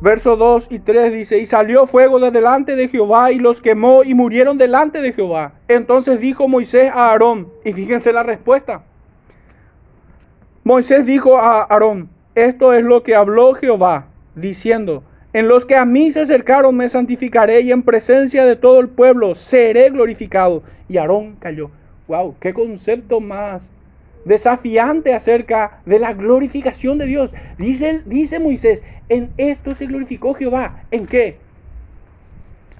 Verso 0.00 0.36
2 0.36 0.68
y 0.70 0.78
3 0.78 1.12
dice, 1.12 1.38
y 1.38 1.46
salió 1.46 1.86
fuego 1.86 2.20
de 2.20 2.30
delante 2.30 2.76
de 2.76 2.88
Jehová 2.88 3.32
y 3.32 3.38
los 3.38 3.60
quemó 3.60 4.04
y 4.04 4.14
murieron 4.14 4.56
delante 4.56 5.00
de 5.00 5.12
Jehová. 5.12 5.54
Entonces 5.66 6.20
dijo 6.20 6.46
Moisés 6.46 6.90
a 6.92 7.10
Aarón, 7.10 7.48
y 7.64 7.72
fíjense 7.72 8.12
la 8.12 8.22
respuesta. 8.22 8.84
Moisés 10.62 11.04
dijo 11.04 11.38
a 11.38 11.62
Aarón, 11.62 12.10
esto 12.36 12.72
es 12.74 12.84
lo 12.84 13.02
que 13.02 13.16
habló 13.16 13.54
Jehová, 13.54 14.06
diciendo, 14.36 15.02
en 15.32 15.48
los 15.48 15.66
que 15.66 15.76
a 15.76 15.84
mí 15.84 16.12
se 16.12 16.20
acercaron 16.20 16.76
me 16.76 16.88
santificaré 16.88 17.60
y 17.60 17.72
en 17.72 17.82
presencia 17.82 18.44
de 18.44 18.56
todo 18.56 18.80
el 18.80 18.88
pueblo 18.88 19.34
seré 19.34 19.90
glorificado. 19.90 20.62
Y 20.88 20.96
Aarón 20.96 21.36
cayó. 21.36 21.70
¡Wow! 22.06 22.36
¡Qué 22.40 22.54
concepto 22.54 23.20
más 23.20 23.68
desafiante 24.24 25.14
acerca 25.14 25.80
de 25.86 25.98
la 25.98 26.12
glorificación 26.12 26.98
de 26.98 27.06
Dios! 27.06 27.34
Dice, 27.58 28.02
dice 28.06 28.40
Moisés, 28.40 28.82
en 29.08 29.32
esto 29.36 29.74
se 29.74 29.86
glorificó 29.86 30.34
Jehová. 30.34 30.84
¿En 30.90 31.06
qué? 31.06 31.38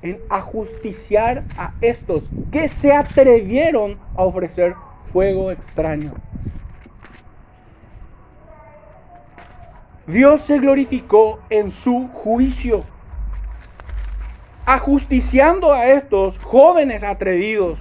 En 0.02 0.18
ajusticiar 0.28 1.44
a 1.56 1.74
estos 1.80 2.30
que 2.52 2.68
se 2.68 2.92
atrevieron 2.92 3.98
a 4.14 4.24
ofrecer 4.24 4.74
fuego 5.12 5.50
extraño. 5.50 6.14
Dios 10.06 10.40
se 10.40 10.58
glorificó 10.58 11.38
en 11.50 11.70
su 11.70 12.08
juicio, 12.08 12.84
ajusticiando 14.64 15.72
a 15.72 15.86
estos 15.88 16.38
jóvenes 16.38 17.02
atrevidos 17.02 17.80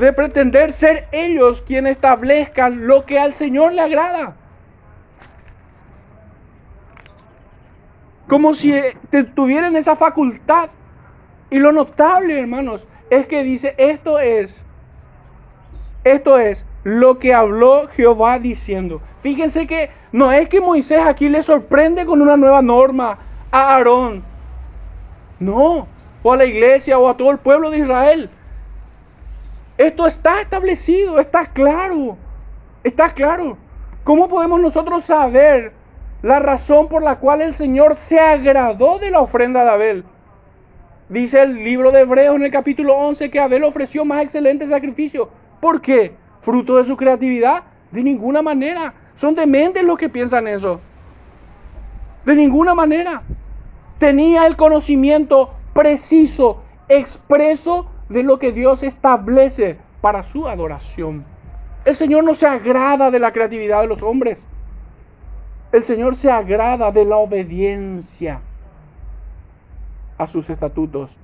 de 0.00 0.12
pretender 0.12 0.72
ser 0.72 1.06
ellos 1.12 1.62
quienes 1.62 1.92
establezcan 1.92 2.86
lo 2.86 3.04
que 3.04 3.18
al 3.18 3.34
Señor 3.34 3.72
le 3.72 3.82
agrada. 3.82 4.36
Como 8.26 8.54
si 8.54 8.74
tuvieran 9.34 9.76
esa 9.76 9.96
facultad. 9.96 10.70
Y 11.50 11.58
lo 11.58 11.72
notable, 11.72 12.38
hermanos, 12.38 12.86
es 13.10 13.26
que 13.26 13.42
dice, 13.42 13.74
esto 13.76 14.20
es, 14.20 14.64
esto 16.04 16.38
es 16.38 16.64
lo 16.84 17.18
que 17.18 17.34
habló 17.34 17.88
Jehová 17.88 18.38
diciendo. 18.38 19.02
Fíjense 19.20 19.66
que 19.66 19.90
no 20.12 20.32
es 20.32 20.48
que 20.48 20.60
Moisés 20.60 21.00
aquí 21.04 21.28
le 21.28 21.42
sorprende 21.42 22.06
con 22.06 22.22
una 22.22 22.36
nueva 22.36 22.62
norma 22.62 23.18
a 23.50 23.74
Aarón. 23.74 24.22
No, 25.40 25.88
o 26.22 26.32
a 26.32 26.36
la 26.36 26.44
iglesia 26.44 26.98
o 26.98 27.08
a 27.08 27.16
todo 27.16 27.30
el 27.30 27.38
pueblo 27.38 27.70
de 27.70 27.78
Israel. 27.78 28.30
Esto 29.80 30.06
está 30.06 30.42
establecido, 30.42 31.18
está 31.20 31.46
claro. 31.46 32.18
Está 32.84 33.14
claro. 33.14 33.56
¿Cómo 34.04 34.28
podemos 34.28 34.60
nosotros 34.60 35.06
saber 35.06 35.72
la 36.20 36.38
razón 36.38 36.86
por 36.88 37.02
la 37.02 37.18
cual 37.18 37.40
el 37.40 37.54
Señor 37.54 37.96
se 37.96 38.20
agradó 38.20 38.98
de 38.98 39.10
la 39.10 39.20
ofrenda 39.20 39.64
de 39.64 39.70
Abel? 39.70 40.04
Dice 41.08 41.40
el 41.40 41.64
libro 41.64 41.92
de 41.92 42.02
Hebreos 42.02 42.36
en 42.36 42.42
el 42.42 42.50
capítulo 42.50 42.94
11 42.94 43.30
que 43.30 43.40
Abel 43.40 43.64
ofreció 43.64 44.04
más 44.04 44.22
excelente 44.22 44.66
sacrificio. 44.66 45.30
¿Por 45.62 45.80
qué? 45.80 46.14
¿Fruto 46.42 46.76
de 46.76 46.84
su 46.84 46.94
creatividad? 46.98 47.62
De 47.90 48.02
ninguna 48.02 48.42
manera. 48.42 48.92
Son 49.14 49.34
dementes 49.34 49.82
los 49.82 49.96
que 49.96 50.10
piensan 50.10 50.46
eso. 50.46 50.78
De 52.26 52.34
ninguna 52.34 52.74
manera. 52.74 53.22
Tenía 53.98 54.46
el 54.46 54.58
conocimiento 54.58 55.54
preciso, 55.72 56.64
expreso 56.86 57.89
de 58.10 58.22
lo 58.24 58.38
que 58.38 58.52
Dios 58.52 58.82
establece 58.82 59.78
para 60.02 60.22
su 60.22 60.46
adoración. 60.46 61.24
El 61.84 61.96
Señor 61.96 62.24
no 62.24 62.34
se 62.34 62.46
agrada 62.46 63.10
de 63.10 63.18
la 63.18 63.32
creatividad 63.32 63.80
de 63.80 63.86
los 63.86 64.02
hombres. 64.02 64.44
El 65.72 65.82
Señor 65.84 66.14
se 66.16 66.30
agrada 66.30 66.90
de 66.90 67.04
la 67.04 67.16
obediencia 67.16 68.40
a 70.18 70.26
sus 70.26 70.50
estatutos. 70.50 71.16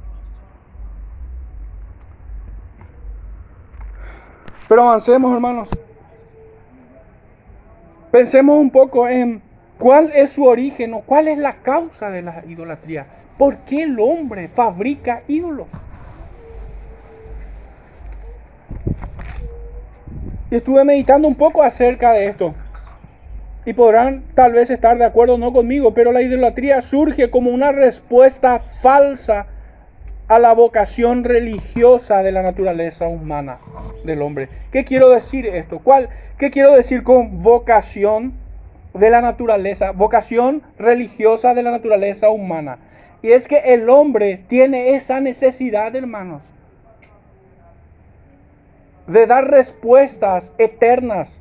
Pero 4.68 4.82
avancemos, 4.82 5.34
hermanos. 5.34 5.68
Pensemos 8.10 8.56
un 8.56 8.70
poco 8.70 9.08
en 9.08 9.42
cuál 9.78 10.10
es 10.14 10.32
su 10.32 10.44
origen 10.44 10.94
o 10.94 11.00
cuál 11.00 11.28
es 11.28 11.38
la 11.38 11.56
causa 11.56 12.10
de 12.10 12.22
la 12.22 12.44
idolatría. 12.46 13.06
¿Por 13.36 13.58
qué 13.58 13.82
el 13.82 13.98
hombre 14.00 14.48
fabrica 14.48 15.22
ídolos? 15.28 15.68
Y 20.50 20.56
estuve 20.56 20.84
meditando 20.84 21.26
un 21.26 21.34
poco 21.34 21.62
acerca 21.62 22.12
de 22.12 22.26
esto. 22.26 22.54
Y 23.64 23.72
podrán 23.72 24.22
tal 24.34 24.52
vez 24.52 24.70
estar 24.70 24.96
de 24.96 25.04
acuerdo 25.04 25.38
no 25.38 25.52
conmigo, 25.52 25.92
pero 25.92 26.12
la 26.12 26.22
idolatría 26.22 26.82
surge 26.82 27.30
como 27.30 27.50
una 27.50 27.72
respuesta 27.72 28.60
falsa 28.80 29.46
a 30.28 30.38
la 30.38 30.54
vocación 30.54 31.24
religiosa 31.24 32.22
de 32.22 32.32
la 32.32 32.42
naturaleza 32.42 33.08
humana 33.08 33.58
del 34.04 34.22
hombre. 34.22 34.48
¿Qué 34.70 34.84
quiero 34.84 35.10
decir 35.10 35.46
esto? 35.46 35.80
¿Cuál, 35.80 36.08
¿Qué 36.38 36.50
quiero 36.50 36.74
decir 36.74 37.02
con 37.02 37.42
vocación 37.42 38.34
de 38.94 39.10
la 39.10 39.20
naturaleza? 39.20 39.90
Vocación 39.90 40.62
religiosa 40.78 41.54
de 41.54 41.62
la 41.64 41.72
naturaleza 41.72 42.28
humana. 42.30 42.78
Y 43.22 43.32
es 43.32 43.48
que 43.48 43.58
el 43.74 43.88
hombre 43.88 44.44
tiene 44.48 44.94
esa 44.94 45.20
necesidad, 45.20 45.94
hermanos, 45.96 46.44
de 49.06 49.26
dar 49.26 49.48
respuestas 49.50 50.52
eternas. 50.58 51.40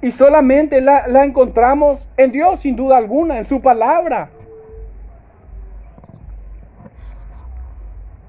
Y 0.00 0.12
solamente 0.12 0.80
la, 0.80 1.08
la 1.08 1.24
encontramos 1.24 2.06
en 2.16 2.32
Dios, 2.32 2.60
sin 2.60 2.76
duda 2.76 2.96
alguna, 2.96 3.38
en 3.38 3.44
su 3.44 3.60
palabra. 3.60 4.30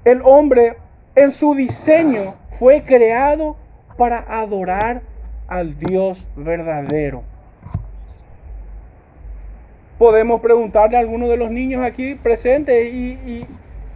El 0.04 0.22
hombre 0.24 0.76
en 1.14 1.30
su 1.30 1.54
diseño 1.54 2.34
fue 2.58 2.82
creado 2.84 3.56
para 3.96 4.18
adorar 4.28 5.02
al 5.46 5.78
Dios 5.78 6.26
verdadero. 6.36 7.22
Podemos 9.98 10.40
preguntarle 10.40 10.96
a 10.96 11.00
algunos 11.00 11.28
de 11.28 11.36
los 11.36 11.50
niños 11.50 11.84
aquí 11.84 12.14
presentes 12.14 12.92
y, 12.92 13.46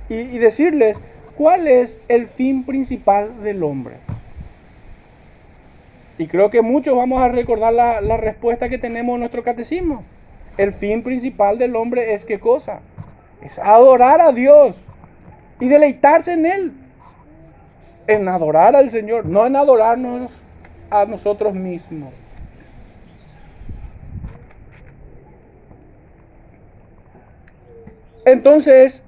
y 0.09 0.39
decirles, 0.39 1.01
¿cuál 1.37 1.69
es 1.69 1.99
el 2.09 2.29
fin 2.29 2.65
principal 2.65 3.43
del 3.43 3.63
hombre? 3.63 3.97
Y 6.17 6.27
creo 6.27 6.51
que 6.51 6.63
muchos 6.63 6.97
vamos 6.97 7.21
a 7.21 7.29
recordar 7.29 7.73
la, 7.73 8.17
respuesta 8.17 8.69
que 8.69 8.79
tenemos 8.79 9.15
en 9.15 9.21
nuestro 9.21 9.43
catecismo. 9.43 10.05
El 10.57 10.73
fin 10.73 11.03
principal 11.03 11.59
del 11.59 11.75
hombre 11.75 12.15
es 12.15 12.25
qué 12.25 12.39
cosa? 12.39 12.81
Es 13.43 13.59
adorar 13.59 14.21
a 14.21 14.33
Dios 14.33 14.85
y 15.59 15.67
deleitarse 15.67 16.33
en 16.33 16.47
Él. 16.47 16.73
En 18.07 18.29
adorar 18.29 18.77
al 18.77 18.91
Señor, 18.91 19.27
no 19.27 19.47
en 19.47 19.57
adorarnos 19.57 20.41
a 20.91 21.05
nosotros 21.07 21.55
mismos. 21.55 22.13
Entonces, 28.25 29.04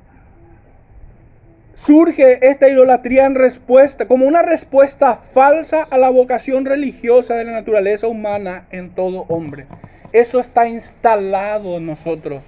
surge 1.77 2.49
esta 2.49 2.69
idolatría 2.69 3.27
en 3.27 3.37
respuesta, 3.37 4.09
como 4.09 4.27
una 4.27 4.43
respuesta 4.43 5.21
falsa 5.33 5.87
a 5.89 5.99
la 5.99 6.11
vocación 6.11 6.65
religiosa 6.65 7.37
de 7.37 7.45
la 7.45 7.53
naturaleza 7.53 8.09
humana 8.09 8.67
en 8.71 8.91
todo 8.91 9.27
hombre. 9.29 9.67
Eso 10.13 10.41
está 10.41 10.67
instalado 10.67 11.77
en 11.77 11.87
nosotros. 11.87 12.43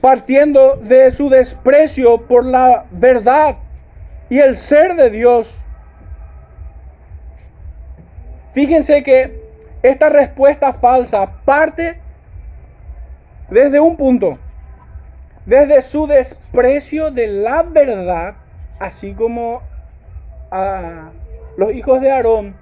Partiendo 0.00 0.76
de 0.76 1.10
su 1.10 1.28
desprecio 1.28 2.26
por 2.26 2.46
la 2.46 2.86
verdad 2.90 3.56
y 4.30 4.38
el 4.38 4.56
ser 4.56 4.94
de 4.96 5.10
Dios. 5.10 5.54
Fíjense 8.54 9.02
que 9.02 9.38
esta 9.82 10.08
respuesta 10.08 10.72
falsa 10.72 11.44
parte 11.44 12.00
desde 13.50 13.80
un 13.80 13.96
punto, 13.96 14.38
desde 15.50 15.82
su 15.82 16.06
desprecio 16.06 17.10
de 17.10 17.26
la 17.26 17.64
verdad, 17.64 18.36
así 18.78 19.14
como 19.14 19.62
a 20.52 21.10
los 21.56 21.74
hijos 21.74 22.00
de 22.00 22.12
Aarón, 22.12 22.54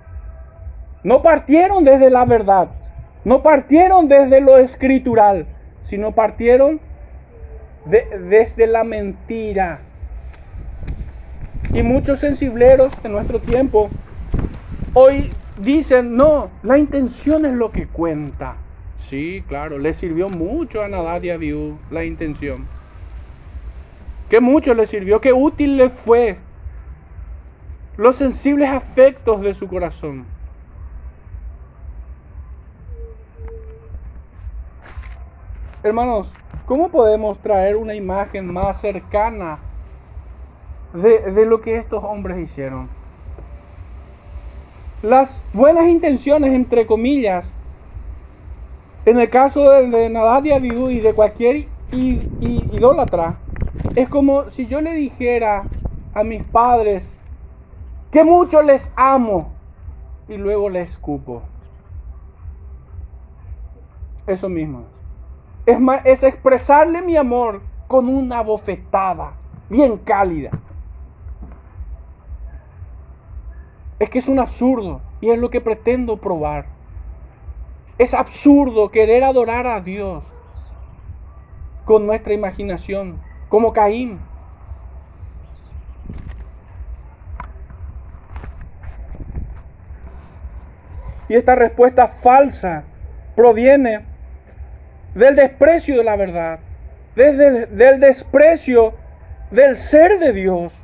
no 1.04 1.20
partieron 1.20 1.84
desde 1.84 2.08
la 2.08 2.24
verdad, 2.24 2.70
no 3.26 3.42
partieron 3.42 4.08
desde 4.08 4.40
lo 4.40 4.56
escritural, 4.56 5.44
sino 5.82 6.12
partieron 6.12 6.80
desde 7.84 8.66
la 8.66 8.84
mentira. 8.84 9.80
Y 11.74 11.82
muchos 11.82 12.20
sensibleros 12.20 12.90
de 13.02 13.10
nuestro 13.10 13.38
tiempo 13.38 13.90
hoy 14.94 15.28
dicen, 15.60 16.16
no, 16.16 16.48
la 16.62 16.78
intención 16.78 17.44
es 17.44 17.52
lo 17.52 17.70
que 17.70 17.86
cuenta. 17.86 18.56
Sí, 18.96 19.44
claro, 19.46 19.78
le 19.78 19.92
sirvió 19.92 20.30
mucho 20.30 20.82
a 20.82 20.88
Nadad 20.88 21.20
y 21.22 21.28
a 21.28 21.38
la 21.90 22.04
intención. 22.06 22.77
Que 24.28 24.40
mucho 24.40 24.74
le 24.74 24.86
sirvió, 24.86 25.20
que 25.20 25.32
útil 25.32 25.76
le 25.76 25.88
fue 25.88 26.38
los 27.96 28.16
sensibles 28.16 28.70
afectos 28.70 29.40
de 29.40 29.54
su 29.54 29.68
corazón. 29.68 30.24
Hermanos, 35.82 36.32
¿cómo 36.66 36.90
podemos 36.90 37.38
traer 37.38 37.76
una 37.76 37.94
imagen 37.94 38.52
más 38.52 38.80
cercana 38.80 39.58
de, 40.92 41.32
de 41.32 41.46
lo 41.46 41.60
que 41.60 41.76
estos 41.76 42.04
hombres 42.04 42.38
hicieron? 42.38 42.88
Las 45.02 45.40
buenas 45.52 45.84
intenciones, 45.84 46.52
entre 46.52 46.86
comillas, 46.86 47.52
en 49.06 49.18
el 49.20 49.30
caso 49.30 49.70
de, 49.70 49.88
de 49.88 50.10
Nadad 50.10 50.44
y 50.44 50.52
y 50.52 51.00
de 51.00 51.14
cualquier 51.14 51.68
idólatra, 51.92 53.38
es 53.94 54.08
como 54.08 54.48
si 54.48 54.66
yo 54.66 54.80
le 54.80 54.92
dijera 54.92 55.64
a 56.14 56.24
mis 56.24 56.42
padres 56.42 57.18
que 58.10 58.24
mucho 58.24 58.62
les 58.62 58.92
amo 58.96 59.52
y 60.28 60.36
luego 60.36 60.68
les 60.68 60.92
escupo. 60.92 61.42
Eso 64.26 64.48
mismo. 64.48 64.84
Es, 65.66 65.78
es 66.04 66.22
expresarle 66.22 67.02
mi 67.02 67.16
amor 67.16 67.62
con 67.86 68.08
una 68.08 68.42
bofetada 68.42 69.32
bien 69.68 69.96
cálida. 69.98 70.50
Es 73.98 74.10
que 74.10 74.18
es 74.18 74.28
un 74.28 74.38
absurdo 74.38 75.00
y 75.20 75.30
es 75.30 75.38
lo 75.38 75.50
que 75.50 75.60
pretendo 75.60 76.18
probar. 76.18 76.66
Es 77.98 78.14
absurdo 78.14 78.90
querer 78.90 79.24
adorar 79.24 79.66
a 79.66 79.80
Dios 79.80 80.24
con 81.84 82.06
nuestra 82.06 82.34
imaginación, 82.34 83.20
como 83.48 83.72
Caín. 83.72 84.20
Y 91.28 91.34
esta 91.34 91.54
respuesta 91.54 92.08
falsa 92.08 92.84
proviene 93.36 94.04
del 95.14 95.36
desprecio 95.36 95.98
de 95.98 96.04
la 96.04 96.16
verdad, 96.16 96.60
desde 97.14 97.46
el, 97.46 97.76
del 97.76 98.00
desprecio 98.00 98.94
del 99.50 99.76
ser 99.76 100.18
de 100.18 100.32
Dios. 100.32 100.80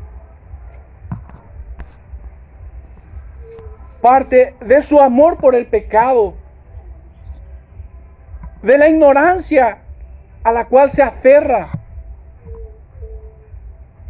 Parte 4.03 4.55
de 4.61 4.83
su 4.83 5.01
amor 5.01 5.39
por 5.39 5.55
el 5.55 5.67
pecado 5.67 6.35
de 8.63 8.79
la 8.79 8.89
ignorancia 8.89 9.79
a 10.43 10.53
la 10.53 10.67
cual 10.67 10.91
se 10.91 11.03
aferra, 11.03 11.69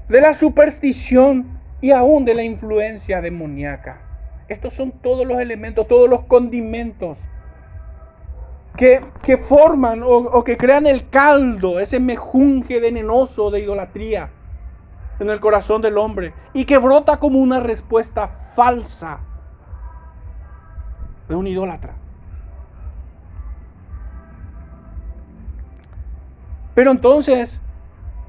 de 0.08 0.20
la 0.20 0.34
superstición 0.34 1.60
y 1.80 1.90
aún 1.90 2.24
de 2.24 2.34
la 2.34 2.42
influencia 2.42 3.20
demoníaca. 3.20 4.00
Estos 4.48 4.74
son 4.74 4.92
todos 4.92 5.26
los 5.26 5.38
elementos, 5.38 5.88
todos 5.88 6.08
los 6.08 6.24
condimentos 6.24 7.18
que, 8.76 9.00
forman 9.48 10.02
o, 10.02 10.08
o, 10.08 10.44
que 10.44 10.56
crean 10.56 10.86
el 10.86 11.08
caldo, 11.08 11.78
ese 11.78 12.00
mejunje 12.00 12.80
venenoso 12.80 13.50
de 13.50 13.60
idolatría 13.60 14.30
en 15.20 15.30
el 15.30 15.40
corazón 15.40 15.80
del 15.80 15.96
hombre 15.96 16.34
y 16.52 16.64
que 16.64 16.78
brota 16.78 17.18
como 17.18 17.38
una 17.38 17.60
respuesta 17.60 18.50
falsa 18.54 19.20
de 21.28 21.34
un 21.34 21.46
idólatra. 21.46 21.94
Pero 26.74 26.90
entonces 26.90 27.60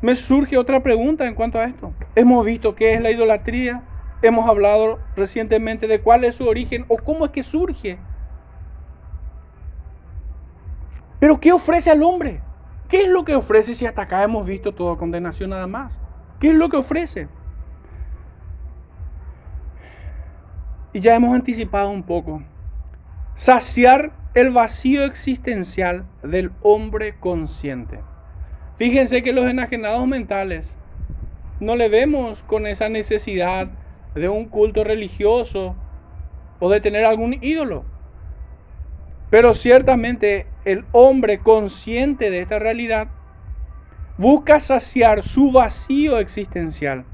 me 0.06 0.14
surge 0.14 0.56
otra 0.56 0.84
pregunta 0.84 1.26
en 1.26 1.34
cuanto 1.34 1.58
a 1.58 1.64
esto. 1.64 1.92
Hemos 2.14 2.46
visto 2.46 2.76
qué 2.76 2.94
es 2.94 3.02
la 3.02 3.10
idolatría, 3.10 3.82
hemos 4.22 4.48
hablado 4.48 5.00
recientemente 5.16 5.88
de 5.88 6.00
cuál 6.00 6.24
es 6.26 6.36
su 6.36 6.48
origen 6.48 6.86
o 6.90 6.98
cómo 6.98 7.26
es 7.26 7.32
que 7.32 7.42
surge. 7.42 7.98
Pero 11.20 11.40
¿qué 11.40 11.52
ofrece 11.52 11.90
al 11.90 12.04
hombre? 12.04 12.40
¿Qué 12.88 13.02
es 13.02 13.08
lo 13.08 13.26
que 13.26 13.34
ofrece 13.34 13.74
si 13.74 13.88
hasta 13.88 14.04
acá 14.04 14.22
hemos 14.22 14.46
visto 14.46 14.76
toda 14.76 14.96
condenación 14.96 15.50
nada 15.50 15.66
más? 15.66 15.92
¿Qué 16.40 16.50
es 16.50 16.56
lo 16.56 16.70
que 16.70 16.78
ofrece? 16.78 17.28
Y 20.94 21.00
ya 21.00 21.16
hemos 21.16 21.34
anticipado 21.34 21.90
un 21.90 22.04
poco. 22.04 22.44
Saciar 23.34 24.12
el 24.36 24.52
vacío 24.52 25.04
existencial 25.04 26.06
del 26.22 26.52
hombre 26.62 27.18
consciente. 27.20 28.02
Fíjense 28.78 29.24
que 29.24 29.32
los 29.32 29.46
enajenados 29.46 30.06
mentales 30.06 30.76
no 31.60 31.78
le 31.78 31.88
vemos 31.88 32.44
con 32.44 32.68
esa 32.68 32.90
necesidad 32.90 33.70
de 34.14 34.28
un 34.28 34.46
culto 34.46 34.84
religioso 34.84 35.76
o 36.60 36.70
de 36.70 36.82
tener 36.82 37.06
algún 37.06 37.38
ídolo. 37.42 37.86
Pero 39.30 39.54
ciertamente 39.54 40.48
el 40.66 40.86
hombre 40.92 41.40
consciente 41.40 42.30
de 42.30 42.42
esta 42.42 42.60
realidad 42.60 43.08
busca 44.18 44.60
saciar 44.60 45.22
su 45.22 45.52
vacío 45.52 46.20
existencial. 46.20 47.06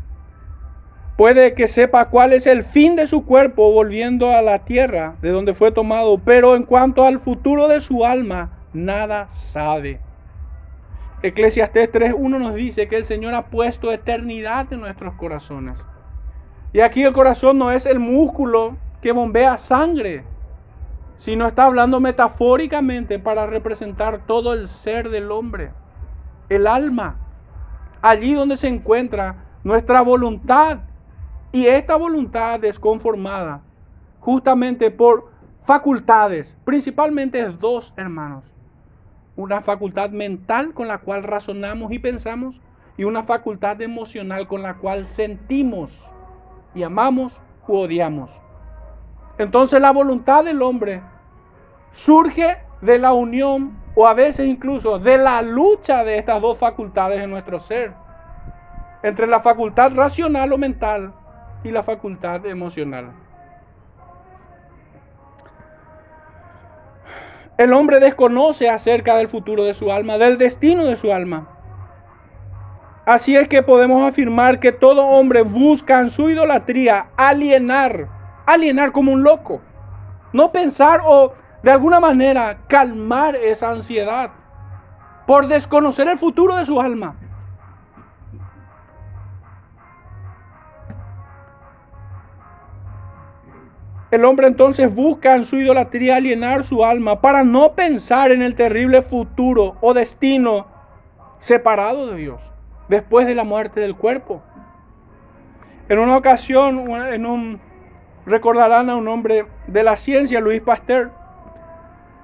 Puede 1.18 1.54
que 1.54 1.68
sepa 1.68 2.10
cuál 2.10 2.34
es 2.34 2.48
el 2.48 2.64
fin 2.64 2.96
de 2.96 3.06
su 3.06 3.26
cuerpo 3.26 3.72
volviendo 3.72 4.32
a 4.32 4.42
la 4.42 4.66
tierra 4.66 5.18
de 5.22 5.30
donde 5.30 5.54
fue 5.54 5.72
tomado, 5.72 6.18
pero 6.18 6.56
en 6.56 6.64
cuanto 6.64 7.04
al 7.04 7.20
futuro 7.20 7.68
de 7.68 7.80
su 7.80 8.06
alma, 8.06 8.58
nada 8.74 9.30
sabe. 9.30 10.00
Eclesiastés 11.24 11.92
3.1 11.92 12.40
nos 12.40 12.56
dice 12.56 12.88
que 12.88 12.98
el 12.98 13.06
Señor 13.06 13.36
ha 13.36 13.46
puesto 13.46 13.92
eternidad 13.92 14.74
en 14.74 14.80
nuestros 14.80 15.14
corazones. 15.14 15.86
Y 16.74 16.80
aquí 16.80 17.04
el 17.04 17.14
corazón 17.14 17.60
no 17.60 17.70
es 17.72 17.86
el 17.86 18.00
músculo 18.00 18.78
que 19.02 19.12
bombea 19.12 19.60
sangre, 19.60 20.24
sino 21.20 21.48
está 21.48 21.66
hablando 21.66 22.00
metafóricamente 22.00 23.20
para 23.20 23.46
representar 23.46 24.26
todo 24.26 24.54
el 24.54 24.68
ser 24.68 25.12
del 25.12 25.32
hombre, 25.32 25.72
el 26.50 26.66
alma, 26.66 27.18
allí 28.02 28.34
donde 28.34 28.58
se 28.58 28.68
encuentra 28.68 29.46
nuestra 29.64 30.02
voluntad. 30.02 30.80
Y 31.52 31.68
esta 31.68 31.98
voluntad 31.98 32.64
es 32.66 32.80
conformada 32.80 33.62
justamente 34.22 34.90
por 34.90 35.30
facultades, 35.66 36.58
principalmente 36.64 37.44
dos 37.46 37.94
hermanos 37.96 38.56
una 39.42 39.62
facultad 39.62 40.12
mental 40.12 40.74
con 40.74 40.88
la 40.88 41.00
cual 41.00 41.24
razonamos 41.24 41.92
y 41.92 42.00
pensamos 42.00 42.62
y 42.98 43.04
una 43.04 43.24
facultad 43.24 43.82
emocional 43.82 44.48
con 44.48 44.62
la 44.62 44.76
cual 44.76 45.08
sentimos 45.08 46.12
y 46.76 46.84
amamos 46.84 47.42
u 47.68 47.78
odiamos. 47.78 48.30
Entonces 49.38 49.82
la 49.82 49.92
voluntad 49.92 50.44
del 50.44 50.62
hombre 50.62 51.02
surge 51.92 52.58
de 52.82 53.00
la 53.00 53.14
unión 53.14 53.78
o 53.96 54.08
a 54.08 54.14
veces 54.14 54.48
incluso 54.48 55.00
de 55.00 55.18
la 55.18 55.42
lucha 55.42 56.04
de 56.04 56.18
estas 56.18 56.42
dos 56.42 56.58
facultades 56.58 57.20
en 57.20 57.30
nuestro 57.30 57.60
ser. 57.60 57.94
Entre 59.04 59.26
la 59.26 59.40
facultad 59.40 59.94
racional 59.96 60.54
o 60.54 60.58
mental 60.58 61.14
y 61.64 61.72
la 61.72 61.82
facultad 61.82 62.46
emocional. 62.46 63.12
El 67.58 67.74
hombre 67.74 68.00
desconoce 68.00 68.70
acerca 68.70 69.16
del 69.18 69.28
futuro 69.28 69.64
de 69.64 69.74
su 69.74 69.92
alma, 69.92 70.18
del 70.18 70.38
destino 70.38 70.86
de 70.86 70.96
su 70.96 71.14
alma. 71.14 71.48
Así 73.06 73.36
es 73.36 73.48
que 73.50 73.64
podemos 73.64 74.08
afirmar 74.08 74.60
que 74.60 74.72
todo 74.72 75.06
hombre 75.06 75.42
busca 75.42 76.00
en 76.00 76.10
su 76.10 76.30
idolatría 76.30 77.10
alienar, 77.18 78.08
alienar 78.46 78.92
como 78.92 79.12
un 79.12 79.24
loco. 79.24 79.62
No 80.34 80.52
pensar 80.52 81.02
o 81.04 81.34
de 81.64 81.72
alguna 81.72 82.00
manera 82.00 82.60
calmar 82.68 83.36
esa 83.36 83.72
ansiedad 83.72 84.32
por 85.28 85.48
desconocer 85.48 86.08
el 86.08 86.18
futuro 86.18 86.56
de 86.56 86.66
su 86.66 86.80
alma. 86.80 87.16
El 94.12 94.26
hombre 94.26 94.48
entonces 94.48 94.94
busca 94.94 95.38
en 95.38 95.46
su 95.46 95.56
idolatría 95.56 96.18
alienar 96.18 96.66
su 96.66 96.84
alma 96.84 97.22
para 97.22 97.46
no 97.46 97.74
pensar 97.74 98.32
en 98.32 98.42
el 98.42 98.56
terrible 98.56 99.02
futuro 99.02 99.78
o 99.80 99.94
destino 99.94 100.68
separado 101.40 102.12
de 102.12 102.18
Dios 102.18 102.52
después 102.90 103.26
de 103.26 103.36
la 103.36 103.46
muerte 103.46 103.80
del 103.80 103.96
cuerpo. 103.96 104.44
En 105.88 105.98
una 105.98 106.18
ocasión, 106.18 106.90
en 107.14 107.26
un, 107.26 107.62
recordarán 108.26 108.90
a 108.90 108.98
un 108.98 109.08
hombre 109.08 109.46
de 109.68 109.84
la 109.84 109.96
ciencia, 109.96 110.42
Luis 110.42 110.60
Pasteur, 110.60 111.12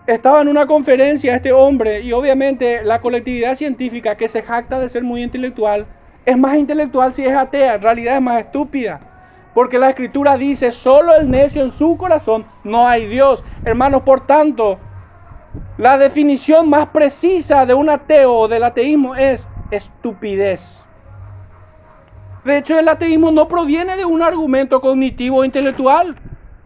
estaba 0.08 0.42
en 0.42 0.50
una 0.50 0.68
conferencia 0.68 1.36
este 1.36 1.54
hombre 1.54 2.02
y 2.02 2.12
obviamente 2.12 2.84
la 2.84 3.00
colectividad 3.00 3.56
científica 3.56 4.16
que 4.16 4.28
se 4.28 4.42
jacta 4.42 4.80
de 4.80 4.90
ser 4.90 5.04
muy 5.04 5.24
intelectual 5.24 5.86
es 6.26 6.38
más 6.38 6.58
intelectual 6.58 7.14
si 7.14 7.26
es 7.26 7.34
atea, 7.34 7.76
en 7.76 7.82
realidad 7.82 8.16
es 8.16 8.22
más 8.22 8.40
estúpida. 8.44 9.16
Porque 9.58 9.80
la 9.80 9.89
escritura 9.89 10.38
dice, 10.38 10.72
solo 10.72 11.16
el 11.16 11.32
necio 11.32 11.64
en 11.64 11.72
su 11.72 11.97
corazón 11.97 12.45
no 12.64 12.88
hay 12.88 13.08
Dios. 13.08 13.43
Hermanos, 13.66 14.03
por 14.03 14.28
tanto, 14.28 14.78
la 15.80 15.97
definición 15.97 16.70
más 16.70 16.89
precisa 16.89 17.66
de 17.66 17.74
un 17.74 17.89
ateo 17.89 18.36
o 18.36 18.47
del 18.47 18.64
ateísmo 18.64 19.16
es 19.16 19.49
estupidez. 19.72 20.86
De 22.45 22.60
hecho, 22.60 22.78
el 22.78 22.88
ateísmo 22.88 23.32
no 23.32 23.47
proviene 23.47 23.97
de 23.97 24.05
un 24.05 24.22
argumento 24.22 24.80
cognitivo 24.80 25.38
o 25.38 25.43
intelectual. 25.43 26.16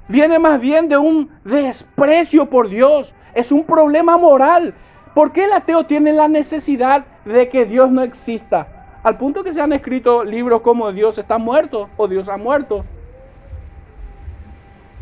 Viene 0.10 0.38
más 0.38 0.60
bien 0.60 0.90
de 0.90 0.98
un 0.98 1.30
desprecio 1.46 2.50
por 2.50 2.68
Dios. 2.68 3.14
Es 3.34 3.54
un 3.54 3.64
problema 3.64 4.18
moral. 4.18 4.74
¿Por 5.16 5.32
qué 5.32 5.46
el 5.46 5.54
ateo 5.54 5.86
tiene 5.86 6.12
la 6.12 6.28
necesidad 6.28 7.06
de 7.24 7.48
que 7.48 7.66
Dios 7.66 7.90
no 7.90 8.02
exista? 8.02 8.81
Al 9.04 9.18
punto 9.18 9.44
que 9.44 9.52
se 9.52 9.62
han 9.62 9.74
escrito 9.74 10.24
libros 10.24 10.62
como 10.62 10.92
Dios 10.92 11.18
está 11.18 11.38
muerto 11.38 11.90
o 11.98 12.08
Dios 12.08 12.30
ha 12.30 12.38
muerto. 12.38 12.86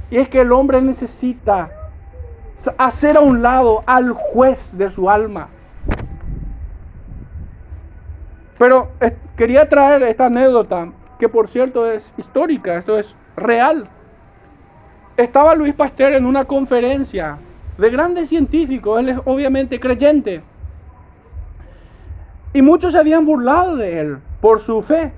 Y 0.10 0.18
es 0.18 0.30
que 0.30 0.42
el 0.42 0.52
hombre 0.52 0.82
necesita 0.82 1.70
hacer 2.78 3.18
a 3.18 3.22
un 3.22 3.42
lado 3.42 3.84
al 3.86 4.12
juez 4.12 4.78
de 4.78 4.90
su 4.90 5.10
alma. 5.10 5.50
Pero 8.58 8.90
eh, 9.00 9.16
quería 9.38 9.68
traer 9.70 10.04
esta 10.04 10.26
anécdota, 10.26 10.92
que 11.18 11.30
por 11.30 11.48
cierto 11.48 11.90
es 11.90 12.14
histórica, 12.18 12.78
esto 12.78 12.98
es 12.98 13.16
real. 13.36 13.86
Estaba 15.16 15.56
Luis 15.56 15.74
Pasteur 15.74 16.14
en 16.14 16.26
una 16.26 16.46
conferencia 16.46 17.38
de 17.78 17.90
grandes 17.90 18.30
científicos, 18.30 19.00
él 19.00 19.10
es 19.10 19.18
obviamente 19.26 19.80
creyente. 19.80 20.42
Y 22.54 22.62
muchos 22.62 22.94
se 22.94 23.00
habían 23.00 23.26
burlado 23.26 23.76
de 23.76 24.00
él 24.00 24.18
por 24.42 24.60
su 24.60 24.82
fe. 24.82 25.14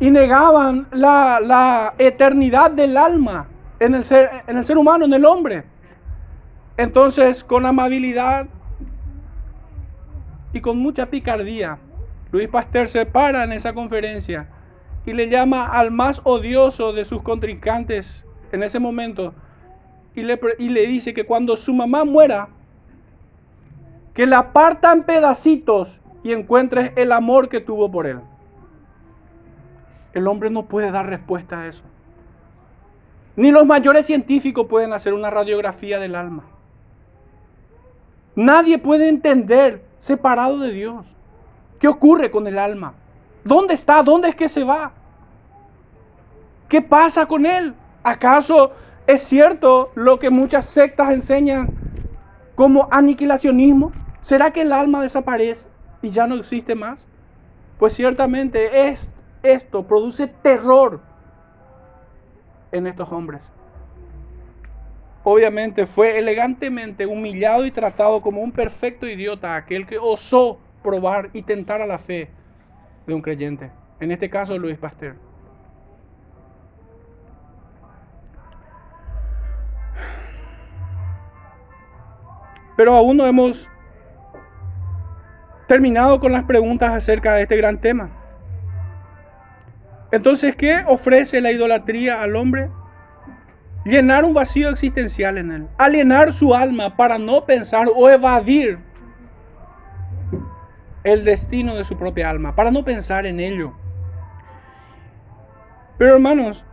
Y 0.00 0.10
negaban 0.10 0.88
la, 0.92 1.94
eternidad 1.98 2.70
del 2.70 2.96
alma 2.96 3.48
en 3.78 3.94
el, 3.94 4.04
ser, 4.04 4.42
en 4.46 4.58
el 4.58 4.66
ser 4.66 4.76
humano, 4.76 5.04
en 5.04 5.14
el 5.14 5.24
hombre. 5.24 5.64
Entonces, 6.76 7.42
con 7.42 7.64
amabilidad 7.64 8.46
y 10.52 10.60
con 10.60 10.78
mucha 10.78 11.06
picardía, 11.06 11.78
Luis 12.32 12.48
Pasteur 12.48 12.88
se 12.88 13.06
para 13.06 13.44
en 13.44 13.52
esa 13.52 13.72
conferencia 13.72 14.48
y 15.06 15.12
le 15.12 15.28
llama 15.28 15.66
al 15.66 15.90
más 15.90 16.20
odioso 16.24 16.92
de 16.92 17.04
sus 17.04 17.22
contrincantes 17.22 18.24
en 18.52 18.62
ese 18.62 18.78
momento 18.78 19.34
y 20.14 20.22
le, 20.22 20.40
y 20.58 20.68
le 20.68 20.86
dice 20.86 21.14
que 21.14 21.24
cuando 21.24 21.56
su 21.56 21.72
mamá 21.72 22.04
muera, 22.04 22.48
que 24.16 24.24
la 24.24 24.54
parta 24.54 24.94
en 24.94 25.04
pedacitos 25.04 26.00
y 26.22 26.32
encuentres 26.32 26.92
el 26.96 27.12
amor 27.12 27.50
que 27.50 27.60
tuvo 27.60 27.90
por 27.90 28.06
él. 28.06 28.20
El 30.14 30.26
hombre 30.26 30.48
no 30.48 30.64
puede 30.64 30.90
dar 30.90 31.06
respuesta 31.06 31.60
a 31.60 31.66
eso. 31.66 31.82
Ni 33.36 33.50
los 33.50 33.66
mayores 33.66 34.06
científicos 34.06 34.66
pueden 34.68 34.94
hacer 34.94 35.12
una 35.12 35.28
radiografía 35.28 36.00
del 36.00 36.14
alma. 36.14 36.44
Nadie 38.34 38.78
puede 38.78 39.10
entender 39.10 39.84
separado 39.98 40.60
de 40.60 40.72
Dios. 40.72 41.04
¿Qué 41.78 41.86
ocurre 41.86 42.30
con 42.30 42.46
el 42.46 42.58
alma? 42.58 42.94
¿Dónde 43.44 43.74
está? 43.74 44.02
¿Dónde 44.02 44.30
es 44.30 44.34
que 44.34 44.48
se 44.48 44.64
va? 44.64 44.92
¿Qué 46.70 46.80
pasa 46.80 47.26
con 47.26 47.44
él? 47.44 47.74
¿Acaso 48.02 48.72
es 49.06 49.20
cierto 49.20 49.90
lo 49.94 50.18
que 50.18 50.30
muchas 50.30 50.64
sectas 50.64 51.10
enseñan 51.10 51.68
como 52.54 52.88
aniquilacionismo? 52.90 53.92
¿Será 54.26 54.50
que 54.50 54.62
el 54.62 54.72
alma 54.72 55.02
desaparece 55.02 55.68
y 56.02 56.10
ya 56.10 56.26
no 56.26 56.34
existe 56.34 56.74
más? 56.74 57.06
Pues 57.78 57.92
ciertamente 57.92 58.88
es, 58.88 59.08
esto 59.44 59.86
produce 59.86 60.26
terror 60.26 61.00
en 62.72 62.88
estos 62.88 63.12
hombres. 63.12 63.48
Obviamente 65.22 65.86
fue 65.86 66.18
elegantemente 66.18 67.06
humillado 67.06 67.64
y 67.66 67.70
tratado 67.70 68.20
como 68.20 68.40
un 68.40 68.50
perfecto 68.50 69.06
idiota 69.06 69.54
aquel 69.54 69.86
que 69.86 69.96
osó 69.96 70.58
probar 70.82 71.30
y 71.32 71.42
tentar 71.42 71.80
a 71.80 71.86
la 71.86 71.98
fe 72.00 72.28
de 73.06 73.14
un 73.14 73.22
creyente. 73.22 73.70
En 74.00 74.10
este 74.10 74.28
caso 74.28 74.58
Luis 74.58 74.76
Pasteur. 74.76 75.14
Pero 82.76 82.92
aún 82.92 83.16
no 83.16 83.24
hemos 83.24 83.68
terminado 85.66 86.20
con 86.20 86.32
las 86.32 86.44
preguntas 86.44 86.92
acerca 86.92 87.34
de 87.34 87.42
este 87.42 87.56
gran 87.56 87.80
tema. 87.80 88.10
Entonces, 90.12 90.54
¿qué 90.56 90.84
ofrece 90.86 91.40
la 91.40 91.50
idolatría 91.50 92.22
al 92.22 92.36
hombre? 92.36 92.70
Llenar 93.84 94.24
un 94.24 94.34
vacío 94.34 94.68
existencial 94.68 95.38
en 95.38 95.52
él, 95.52 95.68
alienar 95.78 96.32
su 96.32 96.54
alma 96.54 96.96
para 96.96 97.18
no 97.18 97.44
pensar 97.44 97.86
o 97.94 98.10
evadir 98.10 98.78
el 101.04 101.24
destino 101.24 101.76
de 101.76 101.84
su 101.84 101.96
propia 101.96 102.30
alma, 102.30 102.56
para 102.56 102.70
no 102.70 102.84
pensar 102.84 103.26
en 103.26 103.38
ello. 103.38 103.74
Pero 105.98 106.14
hermanos, 106.14 106.64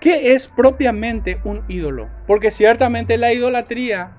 ¿qué 0.00 0.34
es 0.34 0.48
propiamente 0.48 1.40
un 1.44 1.64
ídolo? 1.68 2.08
Porque 2.26 2.50
ciertamente 2.50 3.16
la 3.18 3.32
idolatría 3.32 4.16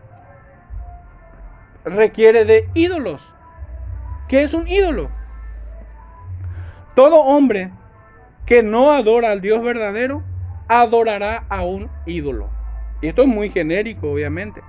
requiere 1.85 2.45
de 2.45 2.69
ídolos. 2.73 3.31
¿Qué 4.27 4.43
es 4.43 4.53
un 4.53 4.67
ídolo? 4.67 5.09
Todo 6.95 7.17
hombre 7.17 7.71
que 8.45 8.63
no 8.63 8.91
adora 8.91 9.31
al 9.31 9.41
Dios 9.41 9.63
verdadero, 9.63 10.23
adorará 10.67 11.45
a 11.49 11.63
un 11.63 11.89
ídolo. 12.05 12.49
Y 13.01 13.07
esto 13.07 13.23
es 13.23 13.27
muy 13.27 13.49
genérico, 13.49 14.11
obviamente. 14.11 14.61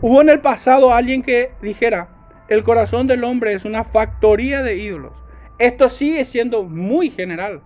Hubo 0.00 0.20
en 0.20 0.28
el 0.28 0.40
pasado 0.40 0.92
alguien 0.92 1.22
que 1.22 1.52
dijera, 1.62 2.08
el 2.48 2.64
corazón 2.64 3.06
del 3.06 3.24
hombre 3.24 3.52
es 3.52 3.64
una 3.64 3.84
factoría 3.84 4.62
de 4.62 4.76
ídolos. 4.76 5.12
Esto 5.58 5.88
sigue 5.88 6.24
siendo 6.24 6.64
muy 6.64 7.10
general. 7.10 7.62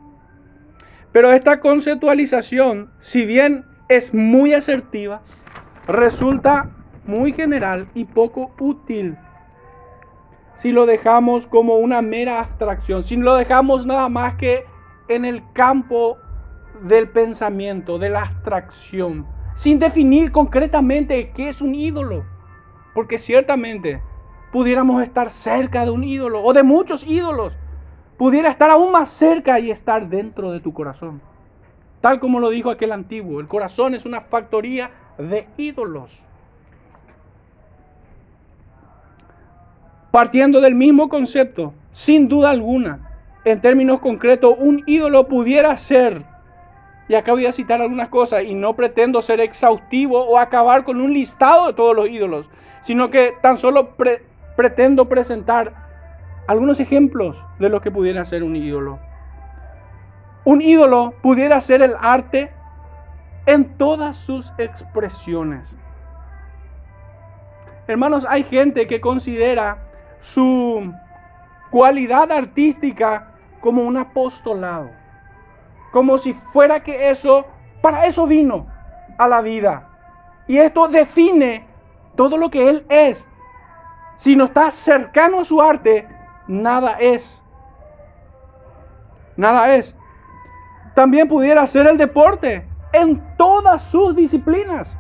Pero 1.13 1.33
esta 1.33 1.61
conceptualización, 1.61 2.91
si 3.01 3.27
bien 3.27 3.67
es 3.89 4.15
muy 4.15 4.55
asertiva, 4.55 5.23
resulta 5.89 6.71
muy 7.05 7.33
general 7.33 7.89
y 7.95 8.05
poco 8.05 8.51
útil 8.59 9.17
si 10.61 10.73
lo 10.73 10.85
dejamos 10.85 11.47
como 11.47 11.77
una 11.77 12.03
mera 12.03 12.41
abstracción, 12.41 13.03
si 13.03 13.17
lo 13.17 13.35
dejamos 13.35 13.87
nada 13.87 14.11
más 14.11 14.35
que 14.35 14.67
en 15.09 15.25
el 15.25 15.43
campo 15.55 16.19
del 16.83 17.09
pensamiento, 17.09 17.99
de 17.99 18.11
la 18.11 18.25
abstracción, 18.25 19.27
sin 19.55 19.79
definir 19.79 20.33
concretamente 20.33 21.33
qué 21.35 21.49
es 21.49 21.63
un 21.63 21.75
ídolo. 21.75 22.27
Porque 22.95 23.17
ciertamente 23.17 24.03
pudiéramos 24.53 25.03
estar 25.03 25.31
cerca 25.31 25.87
de 25.87 25.93
un 25.93 26.05
ídolo 26.05 26.43
o 26.43 26.53
de 26.53 26.63
muchos 26.63 27.07
ídolos. 27.07 27.57
Pudiera 28.19 28.51
estar 28.51 28.71
aún 28.71 28.93
más 28.93 29.11
cerca 29.11 29.59
y 29.61 29.71
estar 29.71 30.11
dentro 30.11 30.53
de 30.53 30.61
tu 30.61 30.75
corazón. 30.75 31.23
Tal 32.03 32.21
como 32.21 32.39
lo 32.39 32.51
dijo 32.51 32.69
aquel 32.69 32.93
antiguo, 32.93 33.41
el 33.41 33.49
corazón 33.49 33.95
es 33.95 34.05
una 34.05 34.21
factoría 34.21 34.91
de 35.17 35.49
ídolos. 35.57 36.27
Partiendo 40.11 40.61
del 40.61 40.75
mismo 40.75 41.09
concepto, 41.09 41.73
sin 41.93 42.27
duda 42.27 42.51
alguna, 42.51 43.11
en 43.45 43.61
términos 43.61 44.01
concretos, 44.01 44.57
un 44.59 44.83
ídolo 44.87 45.29
pudiera 45.29 45.77
ser, 45.77 46.25
y 47.09 47.15
acá 47.15 47.33
voy 47.33 47.47
a 47.47 47.53
citar 47.53 47.81
algunas 47.81 48.09
cosas, 48.09 48.43
y 48.43 48.55
no 48.55 48.75
pretendo 48.75 49.23
ser 49.23 49.41
exhaustivo 49.41 50.25
o 50.25 50.37
acabar 50.39 50.85
con 50.85 51.01
un 51.01 51.13
listado 51.13 51.69
de 51.69 51.75
todos 51.75 51.95
los 51.95 52.09
ídolos, 52.09 52.51
sino 52.81 53.11
que 53.11 53.35
tan 53.41 53.57
solo 53.57 53.97
pretendo 54.57 55.09
presentar 55.09 55.75
algunos 56.49 56.81
ejemplos 56.81 57.45
de 57.61 57.69
lo 57.69 57.81
que 57.81 57.93
pudiera 57.93 58.25
ser 58.25 58.43
un 58.43 58.57
ídolo. 58.57 58.99
Un 60.45 60.61
ídolo 60.61 61.15
pudiera 61.23 61.61
ser 61.61 61.83
el 61.83 61.95
arte 62.01 62.51
en 63.47 63.77
todas 63.77 64.17
sus 64.17 64.53
expresiones. 64.59 65.73
Hermanos, 67.87 68.27
hay 68.29 68.43
gente 68.43 68.87
que 68.87 69.01
considera 69.01 69.90
su 70.21 70.93
cualidad 71.71 72.31
artística 72.33 73.33
como 73.61 73.83
un 73.83 73.97
apostolado. 73.97 74.91
Como 75.93 76.19
si 76.19 76.33
fuera 76.33 76.83
que 76.83 77.11
eso, 77.11 77.47
para 77.81 78.07
eso 78.07 78.27
vino 78.27 78.67
a 79.19 79.29
la 79.29 79.41
vida. 79.41 79.89
Y 80.47 80.59
esto 80.59 80.89
define 80.89 81.67
todo 82.17 82.37
lo 82.37 82.51
que 82.51 82.69
él 82.69 82.87
es. 82.89 83.27
Si 84.17 84.37
no 84.37 84.45
está 84.45 84.71
cercano 84.71 85.41
a 85.41 85.45
su 85.45 85.61
arte, 85.63 86.09
nada 86.47 86.97
es. 87.01 87.43
Nada 89.37 89.75
es. 89.75 89.97
También 90.95 91.29
pudiera 91.29 91.67
ser 91.67 91.87
el 91.87 91.97
deporte 91.97 92.67
en 92.93 93.37
todas 93.37 93.83
sus 93.83 94.15
disciplinas. 94.15 94.97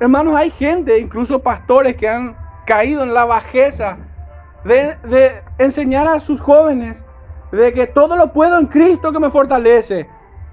Hermanos, 0.00 0.36
hay 0.36 0.50
gente, 0.50 0.98
incluso 0.98 1.42
pastores, 1.42 1.96
que 1.96 2.08
han 2.08 2.36
caído 2.64 3.02
en 3.02 3.12
la 3.12 3.24
bajeza 3.24 3.98
de, 4.66 5.42
enseñar 5.58 6.08
a 6.08 6.20
sus 6.20 6.40
jóvenes 6.40 7.04
de 7.52 7.72
que 7.72 7.86
todo 7.86 8.16
lo 8.16 8.32
puedo 8.32 8.58
en 8.58 8.66
Cristo 8.66 9.12
que 9.12 9.20
me 9.20 9.30
fortalece 9.30 10.08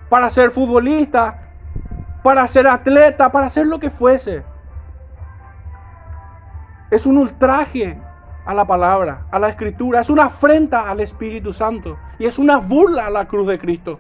para 0.10 0.30
ser 0.30 0.52
futbolista, 0.52 1.50
para 2.22 2.48
ser 2.48 2.68
atleta, 2.68 3.32
para 3.32 3.48
hacer 3.48 3.66
lo 3.66 3.80
que 3.80 3.90
fuese. 3.90 4.44
Es 6.92 7.06
un 7.08 7.18
ultraje 7.18 8.00
a 8.46 8.54
la 8.54 8.66
palabra, 8.66 9.26
a 9.32 9.40
la 9.40 9.50
escritura, 9.50 10.02
es 10.02 10.10
una 10.10 10.26
afrenta 10.26 10.90
al 10.90 11.00
Espíritu 11.00 11.52
Santo 11.52 11.98
y 12.20 12.26
es 12.26 12.38
una 12.38 12.58
burla 12.58 13.08
a 13.08 13.10
la 13.10 13.28
cruz 13.28 13.48
de 13.48 13.58
Cristo. 13.58 14.00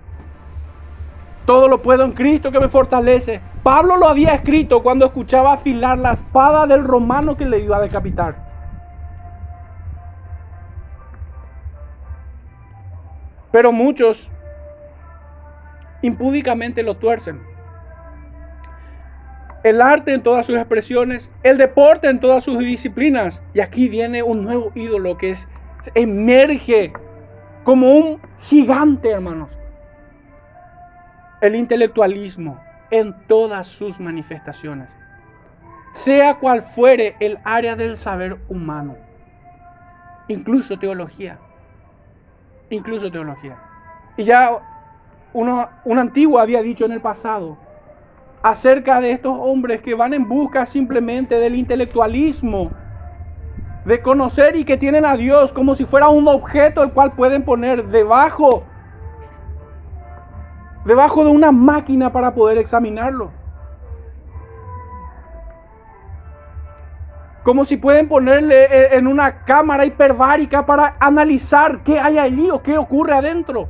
Todo 1.45 1.67
lo 1.67 1.81
puedo 1.81 2.05
en 2.05 2.11
Cristo 2.11 2.51
que 2.51 2.59
me 2.59 2.69
fortalece. 2.69 3.41
Pablo 3.63 3.97
lo 3.97 4.07
había 4.07 4.33
escrito 4.35 4.83
cuando 4.83 5.05
escuchaba 5.05 5.53
afilar 5.53 5.97
la 5.97 6.13
espada 6.13 6.67
del 6.67 6.83
romano 6.83 7.35
que 7.35 7.45
le 7.45 7.59
iba 7.59 7.77
a 7.77 7.81
decapitar. 7.81 8.42
Pero 13.53 13.71
muchos 13.71 14.31
impúdicamente 16.01 16.81
lo 16.81 16.97
tuercen. 16.97 17.39
El 19.63 19.79
arte 19.79 20.11
en 20.11 20.23
todas 20.23 20.47
sus 20.47 20.55
expresiones, 20.55 21.31
el 21.43 21.59
deporte 21.59 22.09
en 22.09 22.19
todas 22.19 22.43
sus 22.43 22.57
disciplinas. 22.57 23.43
Y 23.53 23.59
aquí 23.59 23.87
viene 23.87 24.23
un 24.23 24.43
nuevo 24.43 24.71
ídolo 24.73 25.19
que 25.19 25.29
es, 25.29 25.47
emerge 25.93 26.93
como 27.63 27.91
un 27.91 28.19
gigante, 28.39 29.11
hermanos. 29.11 29.51
El 31.39 31.53
intelectualismo 31.53 32.59
en 32.89 33.13
todas 33.27 33.67
sus 33.67 33.99
manifestaciones. 33.99 34.89
Sea 35.93 36.39
cual 36.39 36.63
fuere 36.63 37.15
el 37.19 37.37
área 37.43 37.75
del 37.75 37.97
saber 37.97 38.39
humano. 38.49 38.97
Incluso 40.27 40.79
teología 40.79 41.37
incluso 42.69 43.11
teología. 43.11 43.57
Y 44.17 44.23
ya 44.23 44.49
uno, 45.33 45.69
un 45.85 45.99
antiguo 45.99 46.39
había 46.39 46.61
dicho 46.61 46.85
en 46.85 46.91
el 46.91 47.01
pasado 47.01 47.57
acerca 48.43 48.99
de 48.99 49.11
estos 49.11 49.35
hombres 49.39 49.81
que 49.81 49.95
van 49.95 50.13
en 50.13 50.27
busca 50.27 50.65
simplemente 50.65 51.39
del 51.39 51.55
intelectualismo, 51.55 52.71
de 53.85 54.01
conocer 54.01 54.57
y 54.57 54.65
que 54.65 54.77
tienen 54.77 55.05
a 55.05 55.15
Dios 55.15 55.53
como 55.53 55.75
si 55.75 55.85
fuera 55.85 56.09
un 56.09 56.27
objeto 56.27 56.83
el 56.83 56.91
cual 56.91 57.13
pueden 57.13 57.43
poner 57.43 57.87
debajo, 57.87 58.63
debajo 60.85 61.23
de 61.23 61.31
una 61.31 61.51
máquina 61.51 62.11
para 62.11 62.35
poder 62.35 62.57
examinarlo. 62.57 63.31
Como 67.43 67.65
si 67.65 67.77
pueden 67.77 68.07
ponerle 68.07 68.63
eh, 68.63 68.95
en 68.97 69.07
una 69.07 69.43
cámara 69.43 69.85
hiperbárica 69.85 70.65
para 70.65 70.95
analizar 70.99 71.83
qué 71.83 71.99
hay 71.99 72.17
allí 72.17 72.49
o 72.49 72.63
qué 72.63 72.77
ocurre 72.77 73.13
adentro. 73.13 73.67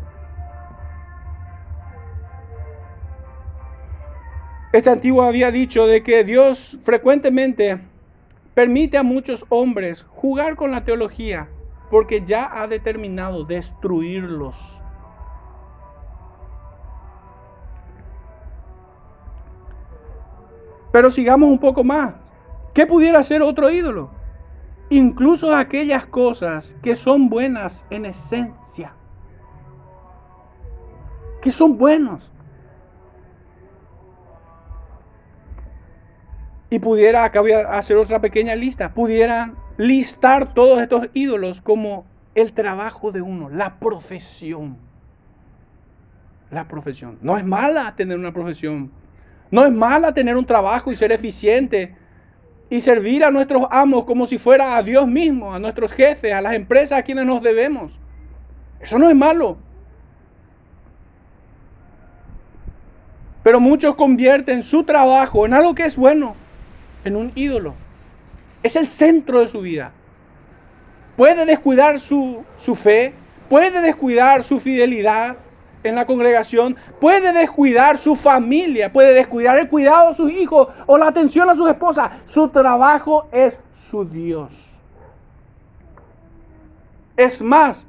Este 4.71 4.89
antiguo 4.89 5.21
había 5.23 5.51
dicho 5.51 5.85
de 5.85 6.01
que 6.01 6.23
Dios 6.23 6.79
frecuentemente 6.83 7.79
permite 8.53 8.97
a 8.97 9.03
muchos 9.03 9.45
hombres 9.49 10.05
jugar 10.15 10.55
con 10.55 10.71
la 10.71 10.83
teología 10.83 11.47
porque 11.89 12.23
ya 12.25 12.49
ha 12.51 12.67
determinado 12.67 13.43
destruirlos. 13.43 14.57
Pero 20.91 21.11
sigamos 21.11 21.49
un 21.49 21.59
poco 21.59 21.83
más. 21.83 22.22
¿Qué 22.73 22.87
pudiera 22.87 23.21
ser 23.23 23.41
otro 23.41 23.69
ídolo? 23.69 24.09
Incluso 24.89 25.55
aquellas 25.55 26.05
cosas 26.05 26.75
que 26.81 26.95
son 26.95 27.29
buenas 27.29 27.85
en 27.89 28.05
esencia. 28.05 28.93
Que 31.41 31.51
son 31.51 31.77
buenos. 31.77 32.31
Y 36.69 36.79
pudiera, 36.79 37.23
acá 37.23 37.41
voy 37.41 37.51
a 37.51 37.77
hacer 37.77 37.97
otra 37.97 38.19
pequeña 38.19 38.55
lista, 38.55 38.95
pudiera 38.95 39.53
listar 39.77 40.55
todos 40.55 40.81
estos 40.81 41.09
ídolos 41.13 41.61
como 41.61 42.05
el 42.33 42.53
trabajo 42.53 43.11
de 43.11 43.21
uno, 43.21 43.49
la 43.49 43.79
profesión. 43.79 44.77
La 46.49 46.67
profesión. 46.67 47.19
No 47.21 47.37
es 47.37 47.45
mala 47.45 47.95
tener 47.95 48.17
una 48.17 48.33
profesión. 48.33 48.91
No 49.51 49.65
es 49.65 49.71
mala 49.71 50.13
tener 50.15 50.35
un 50.35 50.45
trabajo 50.45 50.91
y 50.91 50.95
ser 50.95 51.11
eficiente 51.11 51.95
y 52.73 52.81
servir 52.81 53.23
a 53.23 53.29
nuestros 53.29 53.67
amos 53.69 54.03
como 54.03 54.25
si 54.25 54.39
fuera 54.39 54.75
a 54.75 54.81
Dios 54.81 55.05
mismo, 55.05 55.53
a 55.53 55.59
nuestros 55.59 55.93
jefes, 55.93 56.33
a 56.33 56.41
las 56.41 56.55
empresas 56.55 56.97
a 56.97 57.03
quienes 57.03 57.23
nos 57.23 57.43
debemos. 57.43 57.99
Eso 58.79 58.97
no 58.97 59.07
es 59.07 59.15
malo. 59.15 59.59
Pero 63.43 63.59
muchos 63.59 63.93
convierten 63.93 64.63
su 64.63 64.83
trabajo 64.85 65.45
en 65.45 65.53
algo 65.53 65.75
que 65.75 65.85
es 65.85 65.95
bueno, 65.95 66.35
en 67.05 67.15
un 67.15 67.31
ídolo. 67.35 67.75
Es 68.63 68.75
el 68.75 68.87
centro 68.87 69.41
de 69.41 69.47
su 69.47 69.61
vida. 69.61 69.91
Puede 71.15 71.45
descuidar 71.45 71.99
su, 71.99 72.43
su 72.57 72.73
fe, 72.73 73.13
puede 73.49 73.81
descuidar 73.81 74.43
su 74.43 74.59
fidelidad, 74.59 75.37
en 75.83 75.95
la 75.95 76.05
congregación, 76.05 76.75
puede 76.99 77.33
descuidar 77.33 77.97
su 77.97 78.15
familia, 78.15 78.91
puede 78.91 79.13
descuidar 79.13 79.57
el 79.59 79.69
cuidado 79.69 80.09
de 80.09 80.15
sus 80.15 80.31
hijos 80.31 80.67
o 80.85 80.97
la 80.97 81.07
atención 81.07 81.49
a 81.49 81.55
sus 81.55 81.69
esposas. 81.69 82.11
Su 82.25 82.49
trabajo 82.49 83.27
es 83.31 83.59
su 83.73 84.05
Dios. 84.05 84.77
Es 87.15 87.41
más, 87.41 87.87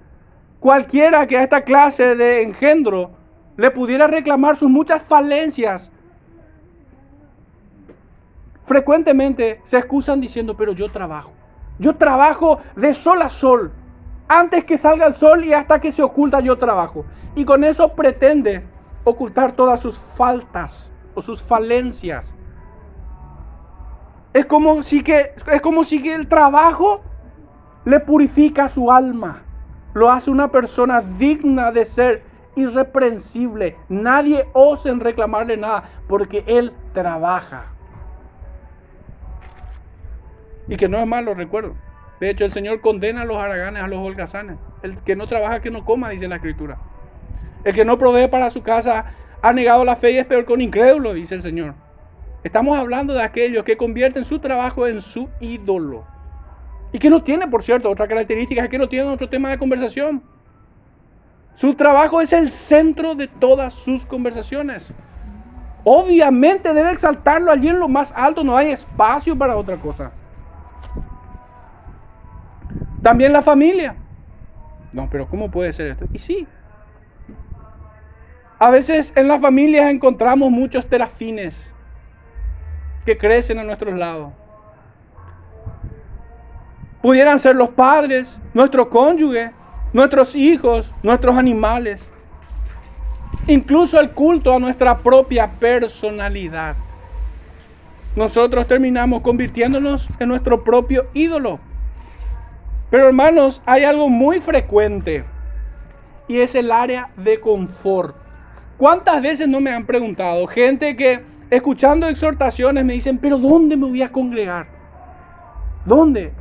cualquiera 0.61 1.27
que 1.27 1.39
a 1.39 1.43
esta 1.43 1.63
clase 1.63 2.15
de 2.15 2.43
engendro 2.43 3.11
le 3.57 3.71
pudiera 3.71 4.07
reclamar 4.07 4.57
sus 4.57 4.69
muchas 4.69 5.03
falencias, 5.03 5.91
frecuentemente 8.67 9.61
se 9.65 9.79
excusan 9.79 10.21
diciendo, 10.21 10.57
pero 10.57 10.73
yo 10.73 10.89
trabajo. 10.89 11.33
Yo 11.79 11.97
trabajo 11.97 12.61
de 12.77 12.93
sol 12.93 13.23
a 13.23 13.29
sol. 13.29 13.73
Antes 14.29 14.65
que 14.65 14.79
salga 14.79 15.07
el 15.07 15.15
sol 15.15 15.45
y 15.45 15.53
hasta 15.53 15.81
que 15.81 15.93
se 15.93 16.03
oculta 16.03 16.41
yo 16.41 16.57
trabajo. 16.57 17.05
Y 17.35 17.45
con 17.45 17.65
eso 17.65 17.95
pretende 17.95 18.65
ocultar 19.05 19.53
todas 19.53 19.81
sus 19.81 19.99
faltas 20.17 20.91
o 21.15 21.21
sus 21.21 21.43
falencias. 21.43 22.35
Es 24.33 24.47
como 24.47 24.83
si 24.83 25.03
que, 25.03 25.35
es 25.53 25.61
como 25.61 25.85
si 25.85 26.09
el 26.11 26.27
trabajo 26.27 27.03
le 27.85 28.01
purifica 28.01 28.69
su 28.69 28.91
alma. 28.91 29.43
Lo 29.93 30.11
hace 30.11 30.31
una 30.31 30.51
persona 30.51 31.01
digna 31.01 31.71
de 31.71 31.85
ser 31.85 32.23
irreprensible. 32.57 33.77
Nadie 33.89 34.49
osa 34.53 34.89
en 34.89 35.01
reclamarle 35.01 35.57
nada 35.57 35.85
porque 36.09 36.45
él 36.47 36.73
trabaja. 36.93 37.67
Y 40.67 40.77
que 40.77 40.89
no 40.89 40.99
es 40.99 41.07
malo, 41.07 41.35
recuerdo. 41.35 41.75
De 42.21 42.31
hecho, 42.31 42.45
el 42.45 42.53
Señor 42.53 42.81
condena 42.81 43.23
a 43.23 43.25
los 43.25 43.37
haraganes, 43.37 43.83
a 43.83 43.89
los 43.89 43.99
holgazanes. 43.99 44.57
El 44.83 44.99
que 44.99 45.17
no 45.17 45.27
trabaja, 45.27 45.61
que 45.61 45.71
no 45.71 45.85
coma, 45.85 46.11
dice 46.11 46.29
la 46.29 46.37
Escritura. 46.37 46.79
El 47.65 47.75
que 47.75 47.85
no 47.85 47.99
provee 47.99 48.29
para 48.29 48.51
su 48.51 48.63
casa, 48.63 49.07
ha 49.43 49.53
negado 49.53 49.85
la 49.85 49.97
fe 49.97 50.13
y 50.13 50.19
es 50.19 50.27
peor 50.27 50.45
con 50.45 50.61
incrédulo, 50.61 51.13
dice 51.13 51.35
el 51.35 51.43
Señor. 51.43 51.75
Estamos 52.45 52.79
hablando 52.79 53.15
de 53.15 53.23
aquellos 53.23 53.65
que 53.65 53.77
convierten 53.77 54.25
su 54.25 54.39
trabajo 54.39 54.87
en 54.87 55.01
su 55.01 55.29
ídolo. 55.41 56.05
Y 56.93 56.99
que 56.99 57.11
no 57.11 57.23
tiene, 57.23 57.49
por 57.49 57.63
cierto, 57.63 57.91
otra 57.91 58.07
característica 58.07 58.63
es 58.63 58.71
que 58.71 58.79
no 58.79 58.89
tiene 58.89 59.09
otro 59.09 59.29
tema 59.29 59.51
de 59.51 59.59
conversación. 59.59 60.23
Su 61.57 61.75
trabajo 61.75 62.21
es 62.21 62.33
el 62.33 62.51
centro 62.51 63.15
de 63.15 63.29
todas 63.29 63.75
sus 63.75 64.07
conversaciones. 64.07 64.93
Obviamente 65.85 66.73
debe 66.73 66.93
exaltarlo 66.93 67.51
allí 67.51 67.69
en 67.69 67.79
lo 67.79 67.89
más 67.89 68.13
alto, 68.17 68.43
no 68.43 68.57
hay 68.57 68.71
espacio 68.71 69.37
para 69.37 69.57
otra 69.57 69.77
cosa. 69.77 70.13
También 73.05 73.35
la 73.35 73.43
familia. 73.43 73.97
No, 74.91 75.11
pero 75.11 75.29
¿cómo 75.29 75.51
puede 75.51 75.75
ser 75.75 75.89
esto? 75.89 76.07
Y 76.15 76.19
sí. 76.19 76.49
A 78.59 78.71
veces 78.71 79.13
en 79.15 79.29
las 79.29 79.43
familias 79.43 79.91
encontramos 79.91 80.51
muchos 80.51 80.87
terafines 80.87 81.71
que 83.05 83.19
crecen 83.19 83.59
a 83.59 83.63
nuestros 83.63 83.95
lados. 83.95 84.33
Pudieran 87.03 87.39
ser 87.39 87.55
los 87.57 87.69
padres, 87.69 88.39
nuestro 88.55 88.89
cónyuge, 88.89 89.51
nuestros 89.93 90.35
hijos, 90.35 90.91
nuestros 91.03 91.37
animales, 91.37 92.09
incluso 93.47 94.01
el 94.01 94.13
culto 94.13 94.55
a 94.55 94.59
nuestra 94.59 94.97
propia 94.97 95.51
personalidad. 95.51 96.75
Nosotros 98.17 98.67
terminamos 98.67 99.21
convirtiéndonos 99.21 100.09
en 100.19 100.29
nuestro 100.29 100.65
propio 100.65 101.09
ídolo. 101.13 101.61
Pero 102.95 103.09
hermanos, 103.09 103.61
hay 103.67 103.83
algo 103.83 104.09
muy 104.09 104.41
frecuente 104.41 105.25
y 106.29 106.39
es 106.39 106.55
el 106.55 106.71
área 106.71 107.11
de 107.17 107.41
confort. 107.41 108.15
¿Cuántas 108.77 109.21
veces 109.21 109.49
no 109.49 109.61
me 109.61 109.73
han 109.73 109.85
preguntado 109.85 110.47
gente 110.47 110.95
que 110.95 111.21
escuchando 111.51 112.07
exhortaciones 112.07 112.85
me 112.85 112.93
dicen, 112.93 113.19
pero 113.19 113.37
¿dónde 113.37 113.77
me 113.77 113.89
voy 113.89 114.01
a 114.01 114.13
congregar? 114.13 114.69
¿Dónde? 115.85 116.35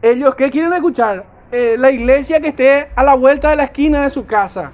Ellos, 0.00 0.34
¿qué 0.36 0.50
quieren 0.50 0.72
escuchar? 0.72 1.26
Eh, 1.52 1.76
la 1.78 1.90
iglesia 1.90 2.40
que 2.40 2.48
esté 2.48 2.88
a 2.96 3.02
la 3.02 3.12
vuelta 3.12 3.50
de 3.50 3.56
la 3.56 3.64
esquina 3.64 4.04
de 4.04 4.08
su 4.08 4.24
casa. 4.24 4.72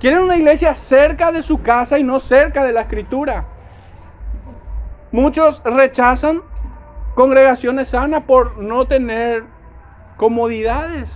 Quieren 0.00 0.24
una 0.24 0.36
iglesia 0.36 0.74
cerca 0.74 1.30
de 1.30 1.40
su 1.40 1.62
casa 1.62 2.00
y 2.00 2.02
no 2.02 2.18
cerca 2.18 2.64
de 2.64 2.72
la 2.72 2.80
escritura. 2.80 3.46
Muchos 5.12 5.62
rechazan 5.64 6.42
congregaciones 7.14 7.88
sanas 7.88 8.22
por 8.22 8.58
no 8.58 8.86
tener 8.86 9.44
comodidades. 10.16 11.12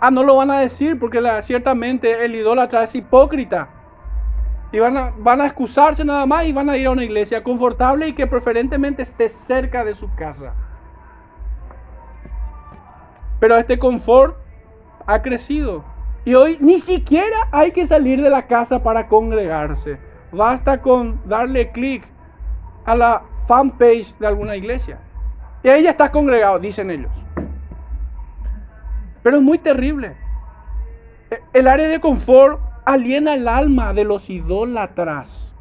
Ah, 0.00 0.10
no 0.10 0.22
lo 0.24 0.36
van 0.36 0.50
a 0.50 0.60
decir 0.60 0.98
porque 0.98 1.20
ciertamente 1.42 2.24
el 2.24 2.34
idólatra 2.34 2.84
es 2.84 2.94
hipócrita. 2.94 3.68
Y 4.72 4.78
van 4.78 4.96
a, 4.96 5.12
van 5.18 5.40
a 5.40 5.46
excusarse 5.46 6.04
nada 6.04 6.24
más 6.26 6.46
y 6.46 6.52
van 6.52 6.70
a 6.70 6.76
ir 6.76 6.86
a 6.86 6.92
una 6.92 7.04
iglesia 7.04 7.42
confortable 7.42 8.08
y 8.08 8.14
que 8.14 8.26
preferentemente 8.26 9.02
esté 9.02 9.28
cerca 9.28 9.84
de 9.84 9.94
su 9.94 10.14
casa. 10.14 10.54
Pero 13.40 13.56
este 13.56 13.78
confort 13.78 14.36
ha 15.06 15.20
crecido. 15.22 15.84
Y 16.24 16.34
hoy 16.34 16.56
ni 16.60 16.78
siquiera 16.78 17.36
hay 17.50 17.72
que 17.72 17.86
salir 17.86 18.22
de 18.22 18.30
la 18.30 18.46
casa 18.46 18.82
para 18.82 19.08
congregarse. 19.08 19.98
Basta 20.32 20.80
con 20.80 21.20
darle 21.26 21.72
clic 21.72 22.06
a 22.84 22.94
la 22.94 23.22
fanpage 23.46 24.16
de 24.18 24.26
alguna 24.26 24.56
iglesia. 24.56 24.98
Y 25.62 25.68
ahí 25.68 25.82
ya 25.82 25.90
estás 25.90 26.10
congregado, 26.10 26.58
dicen 26.58 26.90
ellos. 26.90 27.10
Pero 29.22 29.36
es 29.36 29.42
muy 29.42 29.58
terrible. 29.58 30.16
E, 31.30 31.40
el 31.52 31.68
área 31.68 31.88
de 31.88 32.00
confort 32.00 32.60
aliena 32.84 33.34
el 33.34 33.46
alma 33.48 33.92
de 33.92 34.04
los 34.04 34.30
idólatras. 34.30 35.52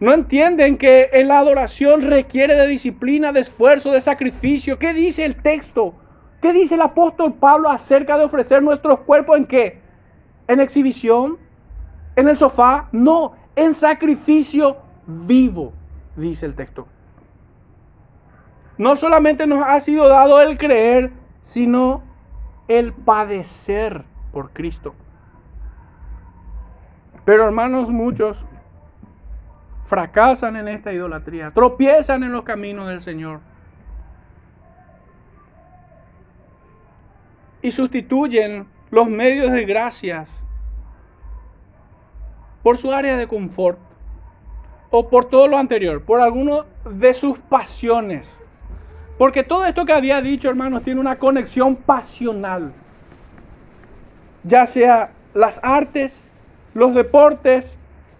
No 0.00 0.12
entienden 0.12 0.76
que 0.76 1.08
la 1.26 1.38
adoración 1.38 2.02
requiere 2.02 2.54
de 2.54 2.66
disciplina, 2.66 3.32
de 3.32 3.40
esfuerzo, 3.40 3.90
de 3.90 4.00
sacrificio. 4.00 4.78
¿Qué 4.78 4.92
dice 4.92 5.24
el 5.24 5.36
texto? 5.36 5.94
¿Qué 6.42 6.52
dice 6.52 6.74
el 6.74 6.82
apóstol 6.82 7.34
Pablo 7.34 7.70
acerca 7.70 8.18
de 8.18 8.24
ofrecer 8.24 8.62
nuestros 8.62 9.00
cuerpos 9.00 9.38
en 9.38 9.46
qué? 9.46 9.80
¿En 10.46 10.60
exhibición? 10.60 11.38
¿En 12.16 12.28
el 12.28 12.36
sofá? 12.36 12.88
No, 12.92 13.32
en 13.56 13.72
sacrificio 13.72 14.76
vivo, 15.06 15.72
dice 16.16 16.46
el 16.46 16.54
texto. 16.54 16.86
No 18.76 18.96
solamente 18.96 19.46
nos 19.46 19.64
ha 19.64 19.80
sido 19.80 20.08
dado 20.08 20.40
el 20.40 20.58
creer, 20.58 21.12
sino 21.42 22.02
el 22.68 22.92
padecer 22.92 24.04
por 24.32 24.50
Cristo. 24.52 24.94
Pero 27.24 27.44
hermanos, 27.44 27.90
muchos 27.90 28.44
fracasan 29.84 30.56
en 30.56 30.68
esta 30.68 30.92
idolatría, 30.92 31.52
tropiezan 31.52 32.24
en 32.24 32.32
los 32.32 32.42
caminos 32.42 32.88
del 32.88 33.00
Señor. 33.00 33.40
Y 37.62 37.70
sustituyen 37.70 38.66
los 38.90 39.08
medios 39.08 39.52
de 39.52 39.64
gracias 39.64 40.30
por 42.62 42.76
su 42.76 42.92
área 42.92 43.16
de 43.16 43.26
confort 43.26 43.78
o 44.96 45.08
por 45.08 45.24
todo 45.24 45.48
lo 45.48 45.58
anterior, 45.58 46.04
por 46.04 46.20
alguno 46.20 46.66
de 46.88 47.14
sus 47.14 47.36
pasiones. 47.36 48.38
Porque 49.18 49.42
todo 49.42 49.64
esto 49.64 49.84
que 49.84 49.92
había 49.92 50.22
dicho, 50.22 50.48
hermanos, 50.48 50.84
tiene 50.84 51.00
una 51.00 51.18
conexión 51.18 51.74
pasional. 51.74 52.72
Ya 54.44 54.68
sea 54.68 55.10
las 55.34 55.58
artes, 55.64 56.22
los 56.74 56.94
deportes, 56.94 57.76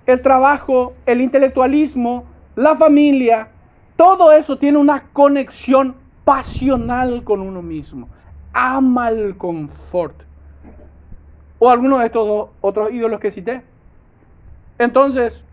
el 0.06 0.20
trabajo, 0.20 0.94
el 1.06 1.20
intelectualismo, 1.20 2.24
la 2.56 2.74
familia, 2.74 3.50
todo 3.96 4.32
eso 4.32 4.58
tiene 4.58 4.78
una 4.78 5.04
conexión 5.12 5.94
pasional 6.24 7.22
con 7.22 7.40
uno 7.40 7.62
mismo. 7.62 8.08
Ama 8.52 9.10
el 9.10 9.36
confort. 9.36 10.24
O 11.60 11.70
alguno 11.70 12.00
de 12.00 12.06
estos 12.06 12.48
otros 12.60 12.90
ídolos 12.90 13.20
que 13.20 13.30
cité. 13.30 13.62
Entonces, 14.76 15.44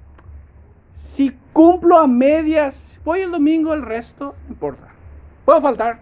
si 1.02 1.36
cumplo 1.52 1.98
a 2.00 2.08
medias, 2.08 3.00
voy 3.04 3.22
el 3.22 3.32
domingo, 3.32 3.74
el 3.74 3.82
resto, 3.82 4.36
no 4.46 4.54
importa. 4.54 4.88
Puedo 5.46 5.62
faltar. 5.62 6.00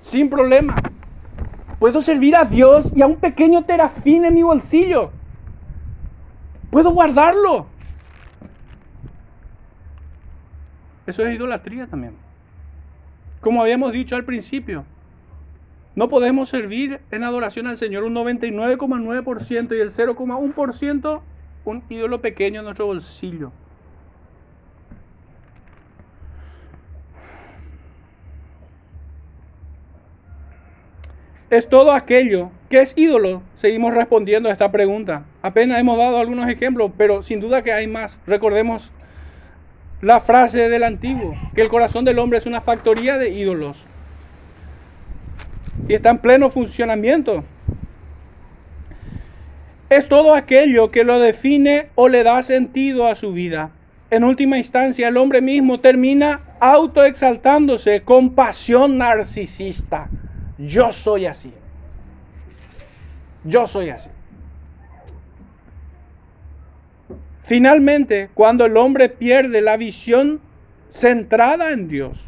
Sin 0.00 0.28
problema. 0.28 0.74
Puedo 1.78 2.02
servir 2.02 2.36
a 2.36 2.44
Dios 2.44 2.92
y 2.94 3.02
a 3.02 3.06
un 3.06 3.16
pequeño 3.16 3.62
terafín 3.62 4.24
en 4.24 4.34
mi 4.34 4.42
bolsillo. 4.42 5.10
Puedo 6.70 6.90
guardarlo. 6.90 7.66
Eso 11.06 11.24
es 11.24 11.34
idolatría 11.34 11.86
también. 11.86 12.16
Como 13.40 13.62
habíamos 13.62 13.92
dicho 13.92 14.16
al 14.16 14.24
principio, 14.24 14.84
no 15.94 16.08
podemos 16.08 16.48
servir 16.48 17.00
en 17.10 17.22
adoración 17.22 17.66
al 17.66 17.76
Señor 17.76 18.04
un 18.04 18.14
99,9% 18.14 19.76
y 19.76 19.80
el 19.80 19.90
0,1% 19.90 21.20
un 21.64 21.82
ídolo 21.88 22.20
pequeño 22.20 22.60
en 22.60 22.64
nuestro 22.64 22.86
bolsillo. 22.86 23.52
es 31.56 31.68
todo 31.68 31.92
aquello 31.92 32.50
que 32.68 32.80
es 32.80 32.94
ídolo? 32.96 33.42
Seguimos 33.54 33.94
respondiendo 33.94 34.48
a 34.48 34.52
esta 34.52 34.72
pregunta. 34.72 35.24
Apenas 35.42 35.78
hemos 35.78 35.98
dado 35.98 36.18
algunos 36.18 36.48
ejemplos, 36.48 36.90
pero 36.96 37.22
sin 37.22 37.40
duda 37.40 37.62
que 37.62 37.72
hay 37.72 37.86
más. 37.86 38.18
Recordemos 38.26 38.90
la 40.00 40.20
frase 40.20 40.68
del 40.68 40.82
antiguo, 40.82 41.34
que 41.54 41.62
el 41.62 41.68
corazón 41.68 42.04
del 42.04 42.18
hombre 42.18 42.38
es 42.38 42.46
una 42.46 42.60
factoría 42.60 43.18
de 43.18 43.30
ídolos. 43.30 43.86
Y 45.88 45.94
está 45.94 46.10
en 46.10 46.18
pleno 46.18 46.50
funcionamiento. 46.50 47.44
Es 49.94 50.08
todo 50.08 50.34
aquello 50.34 50.90
que 50.90 51.04
lo 51.04 51.20
define 51.20 51.86
o 51.94 52.08
le 52.08 52.24
da 52.24 52.42
sentido 52.42 53.06
a 53.06 53.14
su 53.14 53.32
vida. 53.32 53.70
En 54.10 54.24
última 54.24 54.58
instancia, 54.58 55.06
el 55.06 55.16
hombre 55.16 55.40
mismo 55.40 55.78
termina 55.78 56.40
autoexaltándose 56.58 58.02
con 58.02 58.30
pasión 58.34 58.98
narcisista. 58.98 60.10
Yo 60.58 60.90
soy 60.90 61.26
así. 61.26 61.52
Yo 63.44 63.68
soy 63.68 63.90
así. 63.90 64.10
Finalmente, 67.44 68.30
cuando 68.34 68.64
el 68.64 68.76
hombre 68.76 69.08
pierde 69.08 69.60
la 69.60 69.76
visión 69.76 70.40
centrada 70.88 71.70
en 71.70 71.86
Dios, 71.86 72.26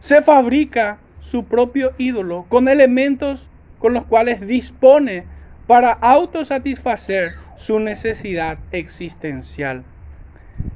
se 0.00 0.20
fabrica 0.20 0.98
su 1.20 1.46
propio 1.46 1.94
ídolo 1.96 2.44
con 2.50 2.68
elementos 2.68 3.48
con 3.78 3.94
los 3.94 4.04
cuales 4.04 4.46
dispone 4.46 5.39
para 5.70 5.92
autosatisfacer 5.92 7.34
su 7.56 7.78
necesidad 7.78 8.58
existencial. 8.72 9.84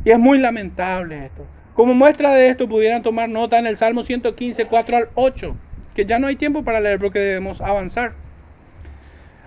Y 0.05 0.13
es 0.13 0.21
muy 0.21 0.39
lamentable 0.39 1.27
esto. 1.27 1.45
Como 1.75 1.95
muestra 1.95 2.33
de 2.33 2.49
esto 2.49 2.69
pudieran 2.69 3.03
tomar 3.03 3.29
nota 3.29 3.59
en 3.59 3.67
el 3.67 3.77
Salmo 3.77 4.05
115, 4.05 4.67
4 4.67 4.97
al 4.97 5.09
8, 5.17 5.57
que 5.97 6.07
ya 6.07 6.21
no 6.21 6.29
hay 6.29 6.37
tiempo 6.37 6.63
para 6.63 6.79
leer 6.79 7.01
porque 7.01 7.19
debemos 7.19 7.61
avanzar. 7.61 8.13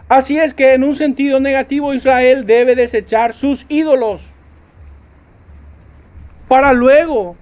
Así 0.10 0.38
es 0.38 0.54
que 0.54 0.74
en 0.74 0.84
un 0.84 0.96
sentido 0.96 1.40
negativo 1.40 1.94
Israel 1.94 2.46
debe 2.46 2.76
desechar 2.76 3.34
sus 3.34 3.66
ídolos 3.70 4.34
para 6.50 6.74
luego 6.74 7.38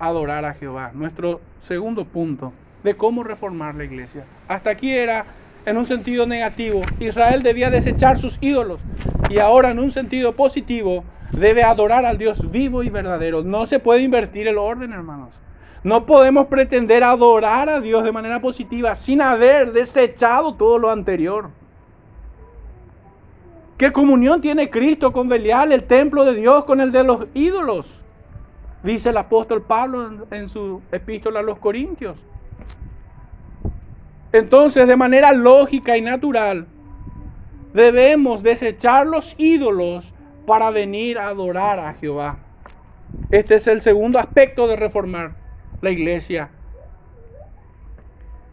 adorar 0.00 0.44
a 0.44 0.54
Jehová. 0.54 0.90
Nuestro 0.94 1.40
segundo 1.60 2.06
punto 2.06 2.52
de 2.82 2.96
cómo 2.96 3.22
reformar 3.22 3.76
la 3.76 3.84
iglesia. 3.84 4.24
Hasta 4.48 4.70
aquí 4.70 4.92
era 4.92 5.26
en 5.66 5.76
un 5.76 5.86
sentido 5.86 6.26
negativo. 6.26 6.82
Israel 6.98 7.42
debía 7.42 7.70
desechar 7.70 8.18
sus 8.18 8.38
ídolos 8.40 8.80
y 9.30 9.38
ahora 9.38 9.70
en 9.70 9.78
un 9.78 9.90
sentido 9.90 10.34
positivo 10.34 11.04
debe 11.32 11.62
adorar 11.62 12.04
al 12.04 12.18
Dios 12.18 12.50
vivo 12.50 12.82
y 12.82 12.90
verdadero. 12.90 13.42
No 13.42 13.66
se 13.66 13.78
puede 13.78 14.02
invertir 14.02 14.48
el 14.48 14.58
orden, 14.58 14.92
hermanos. 14.92 15.30
No 15.84 16.06
podemos 16.06 16.46
pretender 16.46 17.02
adorar 17.02 17.68
a 17.68 17.80
Dios 17.80 18.04
de 18.04 18.12
manera 18.12 18.40
positiva 18.40 18.94
sin 18.94 19.20
haber 19.20 19.72
desechado 19.72 20.54
todo 20.54 20.78
lo 20.78 20.90
anterior. 20.90 21.50
¿Qué 23.76 23.90
comunión 23.90 24.40
tiene 24.40 24.70
Cristo 24.70 25.12
con 25.12 25.28
Belial, 25.28 25.72
el 25.72 25.82
templo 25.84 26.24
de 26.24 26.34
Dios, 26.34 26.64
con 26.64 26.80
el 26.80 26.92
de 26.92 27.02
los 27.02 27.26
ídolos? 27.34 27.92
Dice 28.84 29.10
el 29.10 29.16
apóstol 29.16 29.62
Pablo 29.62 30.26
en, 30.30 30.48
su 30.48 30.82
epístola 30.92 31.40
a 31.40 31.42
los 31.42 31.58
Corintios. 31.58 32.16
Entonces, 34.32 34.88
de 34.88 34.96
manera 34.96 35.32
lógica 35.32 35.96
y 35.96 36.02
natural, 36.02 36.66
debemos 37.74 38.42
desechar 38.42 39.06
los 39.06 39.34
ídolos 39.38 40.14
para 40.46 40.70
venir 40.70 41.18
a 41.18 41.28
adorar 41.28 41.78
a 41.78 41.94
Jehová. 41.94 42.38
Este 43.30 43.56
es 43.56 43.66
el 43.66 43.82
segundo 43.82 44.18
aspecto 44.18 44.66
de 44.66 44.76
reformar 44.76 45.36
la 45.80 45.90
iglesia. 45.90 46.50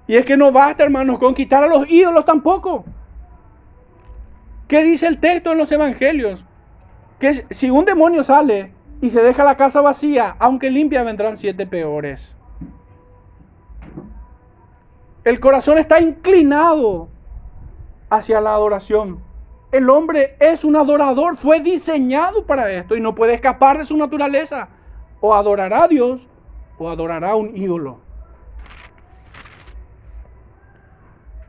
Y 0.07 0.17
es 0.17 0.25
que 0.25 0.37
no 0.37 0.51
basta, 0.51 0.83
hermanos, 0.83 1.19
con 1.19 1.33
quitar 1.33 1.63
a 1.63 1.67
los 1.67 1.89
ídolos 1.89 2.25
tampoco. 2.25 2.83
¿Qué 4.67 4.83
dice 4.83 5.07
el 5.07 5.19
texto 5.19 5.51
en 5.51 5.57
los 5.57 5.71
evangelios? 5.71 6.45
Que 7.19 7.45
si 7.49 7.69
un 7.69 7.85
demonio 7.85 8.23
sale 8.23 8.73
y 9.01 9.09
se 9.09 9.21
deja 9.21 9.43
la 9.43 9.55
casa 9.55 9.81
vacía, 9.81 10.35
aunque 10.39 10.69
limpia, 10.69 11.03
vendrán 11.03 11.37
siete 11.37 11.65
peores. 11.65 12.35
El 15.29 15.39
corazón 15.39 15.77
está 15.77 16.01
inclinado 16.01 17.07
hacia 18.09 18.41
la 18.41 18.55
adoración. 18.55 19.23
El 19.71 19.87
hombre 19.91 20.35
es 20.39 20.63
un 20.63 20.75
adorador, 20.75 21.37
fue 21.37 21.59
diseñado 21.59 22.47
para 22.47 22.71
esto 22.71 22.95
y 22.95 22.99
no 22.99 23.13
puede 23.13 23.35
escapar 23.35 23.77
de 23.77 23.85
su 23.85 23.95
naturaleza. 23.95 24.69
O 25.21 25.35
adorará 25.35 25.83
a 25.83 25.87
Dios 25.87 26.27
o 26.79 26.89
adorará 26.89 27.29
a 27.29 27.35
un 27.35 27.55
ídolo. 27.55 27.99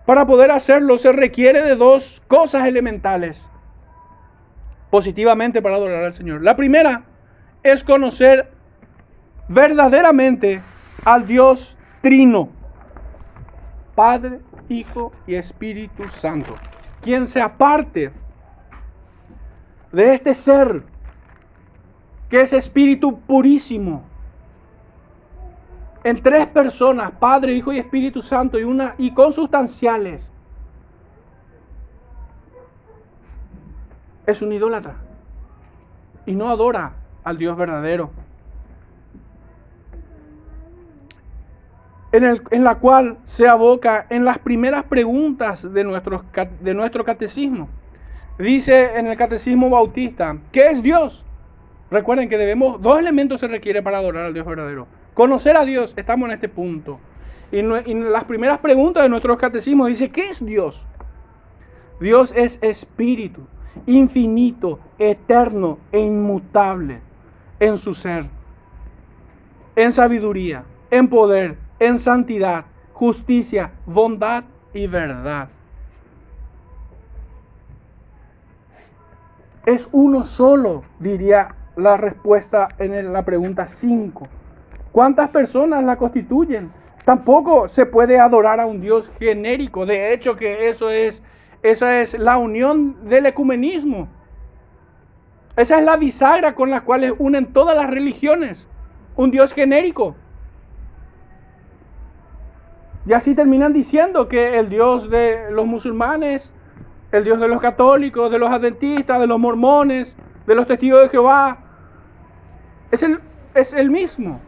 Para 0.04 0.26
poder 0.26 0.50
hacerlo 0.50 0.98
se 0.98 1.12
requiere 1.12 1.62
de 1.62 1.74
dos 1.74 2.22
cosas 2.28 2.66
elementales 2.66 3.48
positivamente 4.90 5.62
para 5.62 5.76
adorar 5.76 6.04
al 6.04 6.12
Señor. 6.12 6.42
La 6.42 6.54
primera 6.54 7.04
es 7.62 7.82
conocer 7.82 8.50
verdaderamente 9.48 10.60
al 11.02 11.26
Dios 11.26 11.78
Trino, 12.02 12.59
Padre, 14.00 14.40
Hijo 14.70 15.12
y 15.26 15.34
Espíritu 15.34 16.08
Santo. 16.08 16.54
Quien 17.02 17.26
se 17.26 17.38
aparte 17.38 18.10
de 19.92 20.14
este 20.14 20.34
ser 20.34 20.84
que 22.30 22.40
es 22.40 22.54
Espíritu 22.54 23.20
purísimo, 23.20 24.02
en 26.02 26.22
tres 26.22 26.46
personas, 26.46 27.12
Padre, 27.12 27.52
Hijo 27.52 27.74
y 27.74 27.78
Espíritu 27.78 28.22
Santo, 28.22 28.58
y, 28.58 28.64
una, 28.64 28.94
y 28.96 29.12
consustanciales, 29.12 30.30
es 34.24 34.40
un 34.40 34.50
idólatra 34.50 34.96
y 36.24 36.34
no 36.34 36.48
adora 36.48 36.94
al 37.22 37.36
Dios 37.36 37.54
verdadero. 37.54 38.12
En, 42.12 42.64
la 42.64 42.74
cual 42.76 43.18
se 43.24 43.46
aboca 43.46 44.06
en 44.10 44.24
las 44.24 44.38
primeras 44.38 44.82
preguntas 44.84 45.72
de, 45.72 45.84
nuestro, 45.84 46.24
de 46.60 46.74
nuestro 46.74 47.04
catecismo. 47.04 47.68
Dice 48.36 48.96
en 48.96 49.06
el 49.06 49.16
catecismo 49.16 49.70
bautista, 49.70 50.36
¿qué 50.50 50.68
es 50.68 50.82
Dios? 50.82 51.24
Recuerden 51.90 52.28
que 52.28 52.38
debemos, 52.38 52.80
dos 52.80 52.98
elementos 52.98 53.40
se 53.40 53.48
requiere 53.48 53.82
para 53.82 53.98
adorar 53.98 54.26
al 54.26 54.34
Dios 54.34 54.46
verdadero. 54.46 54.86
Conocer 55.14 55.56
a 55.56 55.64
Dios, 55.64 55.92
estamos 55.96 56.28
en 56.28 56.34
este 56.34 56.48
punto. 56.48 56.98
Y, 57.52 57.58
en 57.58 58.12
las 58.12 58.24
primeras 58.24 58.58
preguntas 58.58 59.02
de 59.02 59.08
nuestros 59.08 59.36
catecismos 59.36 59.88
dice, 59.88 60.10
¿qué 60.10 60.28
es 60.28 60.44
Dios? 60.44 60.86
Dios 62.00 62.32
es 62.34 62.58
espíritu, 62.62 63.42
infinito, 63.86 64.80
eterno 64.98 65.78
e 65.92 66.00
inmutable 66.00 67.00
en 67.58 67.76
su 67.76 67.92
ser, 67.92 68.26
en 69.76 69.92
sabiduría, 69.92 70.64
en 70.90 71.08
poder, 71.08 71.58
en 71.80 71.98
santidad, 71.98 72.66
justicia, 72.92 73.72
bondad 73.86 74.44
y 74.72 74.86
verdad. 74.86 75.48
Es 79.66 79.88
uno 79.90 80.24
solo, 80.24 80.84
diría 80.98 81.56
la 81.76 81.96
respuesta 81.96 82.68
en 82.78 83.12
la 83.12 83.24
pregunta 83.24 83.66
5. 83.66 84.28
¿Cuántas 84.92 85.30
personas 85.30 85.82
la 85.82 85.96
constituyen? 85.96 86.70
Tampoco 87.04 87.68
se 87.68 87.86
puede 87.86 88.20
adorar 88.20 88.60
a 88.60 88.66
un 88.66 88.80
Dios 88.80 89.10
genérico. 89.18 89.86
De 89.86 90.12
hecho, 90.12 90.36
que 90.36 90.68
eso 90.68 90.90
es, 90.90 91.22
esa 91.62 92.00
es 92.00 92.18
la 92.18 92.36
unión 92.36 93.08
del 93.08 93.26
ecumenismo. 93.26 94.08
Esa 95.56 95.78
es 95.78 95.84
la 95.84 95.96
bisagra 95.96 96.54
con 96.54 96.70
la 96.70 96.82
cual 96.82 97.14
unen 97.18 97.52
todas 97.52 97.76
las 97.76 97.88
religiones. 97.88 98.66
Un 99.16 99.30
Dios 99.30 99.52
genérico. 99.52 100.14
Y 103.06 103.12
así 103.12 103.34
terminan 103.34 103.72
diciendo 103.72 104.28
que 104.28 104.58
el 104.58 104.68
Dios 104.68 105.08
de 105.08 105.50
los 105.50 105.66
musulmanes, 105.66 106.52
el 107.12 107.24
Dios 107.24 107.40
de 107.40 107.48
los 107.48 107.60
católicos, 107.60 108.30
de 108.30 108.38
los 108.38 108.50
adventistas, 108.50 109.18
de 109.18 109.26
los 109.26 109.38
mormones, 109.38 110.16
de 110.46 110.54
los 110.54 110.66
testigos 110.66 111.02
de 111.02 111.08
Jehová, 111.08 111.58
es 112.90 113.02
el, 113.02 113.20
es 113.54 113.72
el 113.72 113.90
mismo. 113.90 114.40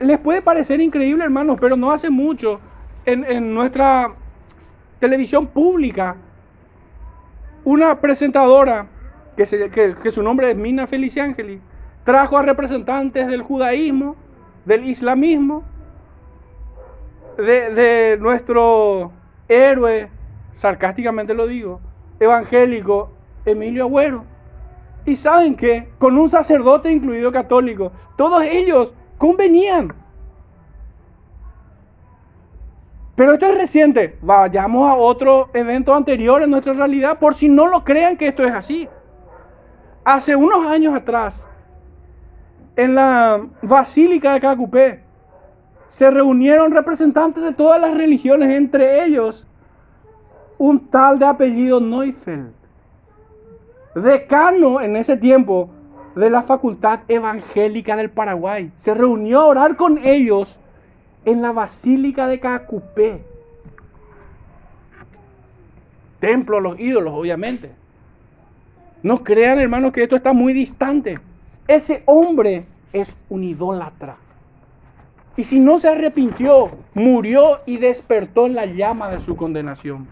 Les 0.00 0.18
puede 0.18 0.42
parecer 0.42 0.80
increíble, 0.80 1.24
hermanos, 1.24 1.56
pero 1.60 1.76
no 1.76 1.90
hace 1.90 2.10
mucho 2.10 2.60
en, 3.04 3.54
nuestra 3.54 4.14
televisión 5.00 5.46
pública, 5.46 6.16
una 7.64 8.00
presentadora, 8.00 8.88
que, 9.36 10.10
su 10.10 10.22
nombre 10.22 10.50
es 10.50 10.56
Mina 10.56 10.86
Feliciangeli, 10.86 11.60
trajo 12.04 12.36
a 12.36 12.42
representantes 12.42 13.26
del 13.26 13.42
judaísmo, 13.42 14.16
del 14.64 14.84
islamismo, 14.84 15.64
de, 17.36 18.16
nuestro 18.20 19.12
héroe, 19.48 20.10
sarcásticamente 20.54 21.34
lo 21.34 21.46
digo, 21.46 21.80
evangélico 22.20 23.10
Emilio 23.44 23.84
Agüero. 23.84 24.24
Y 25.04 25.16
saben 25.16 25.56
que 25.56 25.88
con 25.98 26.16
un 26.16 26.30
sacerdote 26.30 26.92
incluido 26.92 27.32
católico, 27.32 27.92
todos 28.16 28.42
ellos 28.42 28.94
convenían. 29.18 29.94
Pero 33.16 33.32
esto 33.34 33.46
es 33.46 33.58
reciente. 33.58 34.18
Vayamos 34.22 34.88
a 34.88 34.94
otro 34.94 35.50
evento 35.54 35.94
anterior 35.94 36.42
en 36.42 36.50
nuestra 36.50 36.72
realidad 36.72 37.18
por 37.18 37.34
si 37.34 37.48
no 37.48 37.66
lo 37.66 37.84
crean 37.84 38.16
que 38.16 38.28
esto 38.28 38.44
es 38.44 38.52
así. 38.52 38.88
Hace 40.04 40.34
unos 40.34 40.66
años 40.66 40.94
atrás, 40.96 41.46
en 42.76 42.94
la 42.94 43.46
Basílica 43.60 44.32
de 44.32 44.40
Cacupé, 44.40 45.01
se 45.92 46.10
reunieron 46.10 46.72
representantes 46.72 47.44
de 47.44 47.52
todas 47.52 47.78
las 47.78 47.92
religiones, 47.92 48.48
entre 48.56 49.04
ellos 49.04 49.46
un 50.56 50.88
tal 50.88 51.18
de 51.18 51.26
apellido 51.26 51.80
Neufeld, 51.80 52.54
decano 53.94 54.80
en 54.80 54.96
ese 54.96 55.18
tiempo 55.18 55.68
de 56.16 56.30
la 56.30 56.42
Facultad 56.44 57.00
Evangélica 57.08 57.94
del 57.94 58.08
Paraguay. 58.08 58.72
Se 58.76 58.94
reunió 58.94 59.40
a 59.40 59.44
orar 59.44 59.76
con 59.76 59.98
ellos 60.02 60.58
en 61.26 61.42
la 61.42 61.52
Basílica 61.52 62.26
de 62.26 62.40
Cacupé. 62.40 63.22
Templo 66.20 66.56
a 66.56 66.62
los 66.62 66.80
ídolos, 66.80 67.12
obviamente. 67.14 67.70
No 69.02 69.22
crean, 69.22 69.60
hermanos, 69.60 69.92
que 69.92 70.04
esto 70.04 70.16
está 70.16 70.32
muy 70.32 70.54
distante. 70.54 71.18
Ese 71.68 72.02
hombre 72.06 72.64
es 72.94 73.14
un 73.28 73.44
idólatra. 73.44 74.16
Y 75.36 75.44
si 75.44 75.60
no 75.60 75.78
se 75.78 75.88
arrepintió, 75.88 76.70
murió 76.94 77.60
y 77.64 77.78
despertó 77.78 78.46
en 78.46 78.54
la 78.54 78.66
llama 78.66 79.08
de 79.08 79.20
su 79.20 79.36
condenación. 79.36 80.06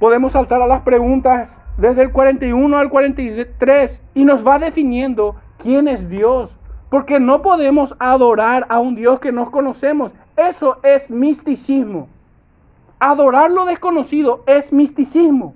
Podemos 0.00 0.32
saltar 0.32 0.62
a 0.62 0.66
las 0.66 0.82
preguntas 0.82 1.60
desde 1.76 2.02
el 2.02 2.12
41 2.12 2.78
al 2.78 2.88
43 2.88 4.02
y 4.14 4.24
nos 4.24 4.46
va 4.46 4.58
definiendo 4.58 5.36
quién 5.58 5.88
es 5.88 6.08
Dios. 6.08 6.56
Porque 6.90 7.20
no 7.20 7.42
podemos 7.42 7.94
adorar 7.98 8.66
a 8.70 8.80
un 8.80 8.94
Dios 8.94 9.20
que 9.20 9.32
no 9.32 9.50
conocemos. 9.50 10.12
eso 10.36 10.78
es 10.82 11.10
misticismo. 11.10 12.08
Adorar 12.98 13.50
lo 13.50 13.64
desconocido 13.64 14.42
es 14.46 14.72
misticismo. 14.72 15.54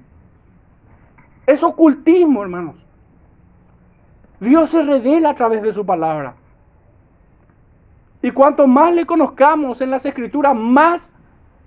Es 1.47 1.63
ocultismo, 1.63 2.43
hermanos. 2.43 2.77
Dios 4.43 4.71
se 4.71 4.83
revela 4.83 5.31
a 5.31 5.37
través 5.37 5.63
de 5.63 5.73
su 5.73 5.87
palabra. 5.87 6.35
Y 8.21 8.33
cuanto 8.33 8.67
más 8.67 8.93
le 8.93 9.07
conozcamos 9.07 9.81
en 9.81 9.91
las 9.91 10.05
escrituras, 10.05 10.53
más 10.57 11.13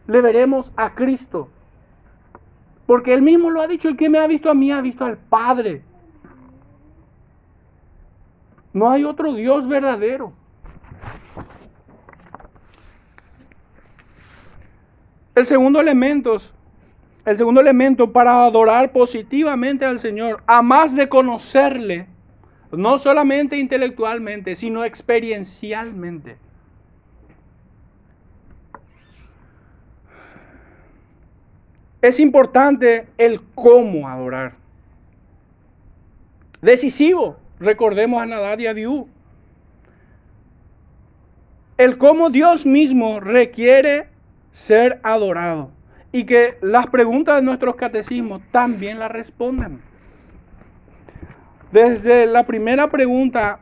le 0.08 0.20
veremos 0.20 0.74
a 0.76 0.94
Cristo. 0.94 1.48
Porque 2.86 3.14
él 3.14 3.22
mismo 3.22 3.50
lo 3.50 3.62
ha 3.62 3.68
dicho, 3.68 3.88
el 3.88 3.96
que 3.96 4.10
me 4.10 4.20
ha 4.20 4.28
visto 4.28 4.50
a 4.50 4.54
mí 4.54 4.72
ha 4.72 4.82
visto 4.82 5.06
al 5.06 5.18
Padre. 5.18 5.84
No 8.74 8.92
hay 8.92 9.06
otro 9.06 9.34
Dios 9.34 9.66
verdadero. 9.70 10.34
El 15.34 15.46
segundo 15.46 15.80
elemento, 15.80 16.36
el 17.24 17.38
segundo 17.38 17.62
elemento 17.62 18.12
para 18.12 18.44
adorar 18.44 18.92
positivamente 18.92 19.86
al 19.86 19.98
Señor, 19.98 20.44
a 20.46 20.62
más 20.62 20.94
de 20.94 21.08
conocerle, 21.08 22.10
no 22.78 22.98
solamente 22.98 23.58
intelectualmente, 23.58 24.56
sino 24.56 24.84
experiencialmente. 24.84 26.38
Es 32.02 32.20
importante 32.20 33.08
el 33.18 33.42
cómo 33.56 34.08
adorar. 34.08 34.54
Decisivo, 36.62 37.38
recordemos 37.60 38.22
a 38.22 38.26
Nadad 38.26 38.60
y 38.60 38.68
a 38.68 38.72
Abiú. 38.72 39.08
El 41.78 41.98
cómo 41.98 42.30
Dios 42.30 42.66
mismo 42.66 43.20
requiere 43.20 44.08
ser 44.52 45.00
adorado. 45.04 45.72
Y 46.12 46.26
que 46.26 46.58
las 46.62 46.88
preguntas 46.88 47.36
de 47.36 47.42
nuestros 47.42 47.76
catecismos 47.76 48.42
también 48.52 49.00
las 49.00 49.12
respondan. 49.12 49.82
Desde 51.72 52.26
la 52.26 52.46
primera 52.46 52.90
pregunta 52.90 53.60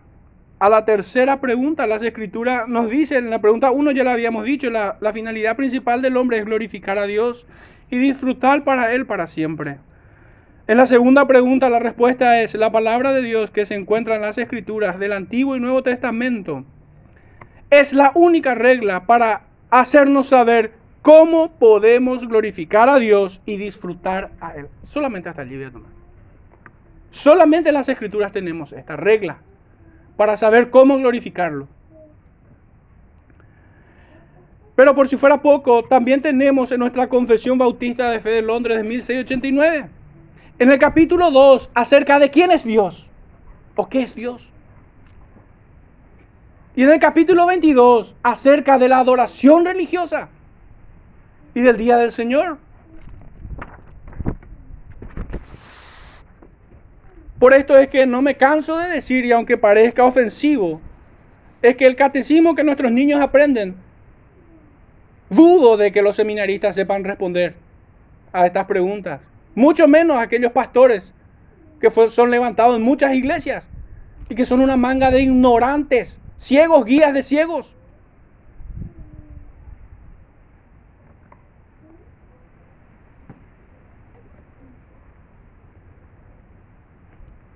a 0.60 0.70
la 0.70 0.86
tercera 0.86 1.42
pregunta, 1.42 1.88
las 1.88 2.04
escrituras 2.04 2.68
nos 2.68 2.90
dicen, 2.90 3.26
en 3.26 3.30
la 3.32 3.42
pregunta 3.42 3.72
uno 3.72 3.92
ya 3.92 4.04
la 4.04 4.14
habíamos 4.14 4.46
dicho, 4.46 4.70
la, 4.70 4.98
finalidad 5.14 5.56
principal 5.56 6.02
del 6.02 6.16
hombre 6.18 6.38
es 6.38 6.46
glorificar 6.46 6.98
a 6.98 7.06
Dios 7.06 7.46
y 7.90 7.98
disfrutar 7.98 8.64
para 8.64 8.94
Él 8.94 9.06
para 9.06 9.28
siempre. 9.28 9.78
En 10.68 10.78
la 10.78 10.86
segunda 10.86 11.28
pregunta 11.28 11.70
la 11.70 11.80
respuesta 11.80 12.42
es 12.42 12.54
la 12.56 12.72
palabra 12.72 13.12
de 13.12 13.22
Dios 13.22 13.52
que 13.52 13.66
se 13.66 13.76
encuentra 13.76 14.16
en 14.16 14.22
las 14.22 14.38
escrituras 14.38 15.00
del 15.00 15.14
Antiguo 15.14 15.56
y 15.56 15.60
Nuevo 15.60 15.84
Testamento. 15.84 16.64
Es 17.70 17.92
la 17.92 18.12
única 18.16 18.56
regla 18.56 19.06
para 19.06 19.44
hacernos 19.70 20.28
saber 20.28 20.72
¿Cómo 21.04 21.52
podemos 21.60 22.26
glorificar 22.26 22.88
a 22.88 22.98
Dios 22.98 23.42
y 23.46 23.58
disfrutar 23.58 24.32
a 24.40 24.56
Él? 24.56 24.70
Solamente 24.84 25.28
hasta 25.28 25.42
allí 25.42 25.58
voy 25.58 25.66
a 25.66 25.72
tomar. 25.72 25.93
Solamente 27.14 27.70
en 27.70 27.76
las 27.76 27.88
escrituras 27.88 28.32
tenemos 28.32 28.74
esta 28.74 28.96
regla 28.96 29.38
para 30.18 30.36
saber 30.36 30.72
cómo 30.72 30.98
glorificarlo. 30.98 31.68
Pero 34.76 34.96
por 34.96 35.08
si 35.08 35.16
fuera 35.16 35.40
poco, 35.40 35.84
también 35.84 36.24
tenemos 36.24 36.72
en 36.72 36.80
nuestra 36.80 37.08
Confesión 37.08 37.60
Bautista 37.60 38.10
de 38.10 38.20
Fe 38.20 38.32
de 38.32 38.42
Londres 38.42 38.78
de 38.78 38.84
1689, 38.84 39.90
en 40.58 40.72
el 40.72 40.80
capítulo 40.80 41.30
2, 41.30 41.70
acerca 41.76 42.18
de 42.18 42.32
quién 42.32 42.50
es 42.50 42.64
Dios 42.64 43.08
o 43.76 43.88
qué 43.88 44.02
es 44.02 44.16
Dios. 44.16 44.50
Y 46.76 46.82
en 46.82 46.90
el 46.90 47.00
capítulo 47.00 47.46
22, 47.46 48.16
acerca 48.24 48.80
de 48.80 48.90
la 48.90 48.98
adoración 48.98 49.66
religiosa 49.66 50.30
y 51.54 51.62
del 51.62 51.78
día 51.78 51.98
del 51.98 52.12
Señor. 52.12 52.58
Por 57.44 57.54
esto 57.54 57.78
es 57.78 57.90
que 57.90 58.06
no 58.06 58.22
me 58.22 58.38
canso 58.38 58.78
de 58.78 58.88
decir, 58.88 59.26
y 59.26 59.34
aunque 59.34 59.58
parezca 59.58 60.06
ofensivo, 60.06 60.80
es 61.62 61.76
que 61.76 61.86
el 61.86 61.98
catecismo 61.98 62.56
que 62.56 62.64
nuestros 62.64 62.90
niños 62.90 63.20
aprenden, 63.20 63.76
dudo 65.30 65.76
de 65.76 65.92
que 65.92 66.02
los 66.02 66.16
seminaristas 66.16 66.74
sepan 66.74 67.04
responder 67.04 67.56
a 68.32 68.46
estas 68.46 68.64
preguntas. 68.66 69.20
Mucho 69.56 69.90
menos 69.90 70.22
aquellos 70.22 70.54
pastores 70.54 71.12
que 71.82 71.90
son 72.10 72.32
levantados 72.32 72.78
en 72.78 72.82
muchas 72.82 73.14
iglesias 73.14 73.68
y 74.30 74.36
que 74.36 74.46
son 74.46 74.62
una 74.62 74.78
manga 74.78 75.12
de 75.12 75.24
ignorantes, 75.24 76.18
ciegos, 76.38 76.86
guías 76.86 77.14
de 77.14 77.24
ciegos. 77.24 77.76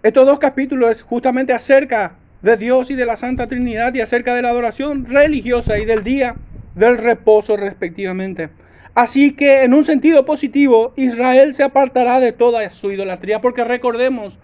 Estos 0.08 0.26
dos 0.26 0.40
capítulos 0.40 0.90
es 0.90 1.04
justamente 1.04 1.52
acerca 1.52 2.14
de 2.42 2.56
Dios 2.56 2.90
y 2.92 2.96
de 2.96 3.06
la 3.06 3.18
Santa 3.18 3.48
Trinidad 3.48 3.94
y 3.94 4.00
acerca 4.00 4.34
de 4.36 4.42
la 4.42 4.52
adoración 4.52 5.06
religiosa 5.06 5.80
y 5.80 5.86
del 5.86 6.06
día 6.06 6.38
del 6.76 6.98
reposo 6.98 7.58
respectivamente. 7.58 8.50
Así 8.96 9.34
que 9.34 9.64
en 9.64 9.74
un 9.74 9.84
sentido 9.84 10.26
positivo, 10.26 10.94
Israel 10.96 11.54
se 11.54 11.64
apartará 11.64 12.22
de 12.22 12.32
toda 12.32 12.70
su 12.70 12.90
idolatría, 12.90 13.42
porque 13.42 13.66
recordemos 13.66 14.40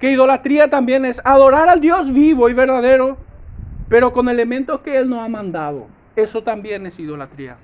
que 0.00 0.10
idolatría 0.10 0.70
también 0.70 1.04
es 1.04 1.20
adorar 1.22 1.68
al 1.68 1.82
Dios 1.82 2.10
vivo 2.10 2.48
y 2.48 2.54
verdadero, 2.54 3.18
pero 3.90 4.14
con 4.14 4.30
elementos 4.30 4.80
que 4.80 4.96
Él 4.96 5.10
nos 5.10 5.18
ha 5.18 5.28
mandado. 5.28 5.86
Eso 6.16 6.42
también 6.42 6.86
es 6.86 6.98
idolatría. 6.98 7.58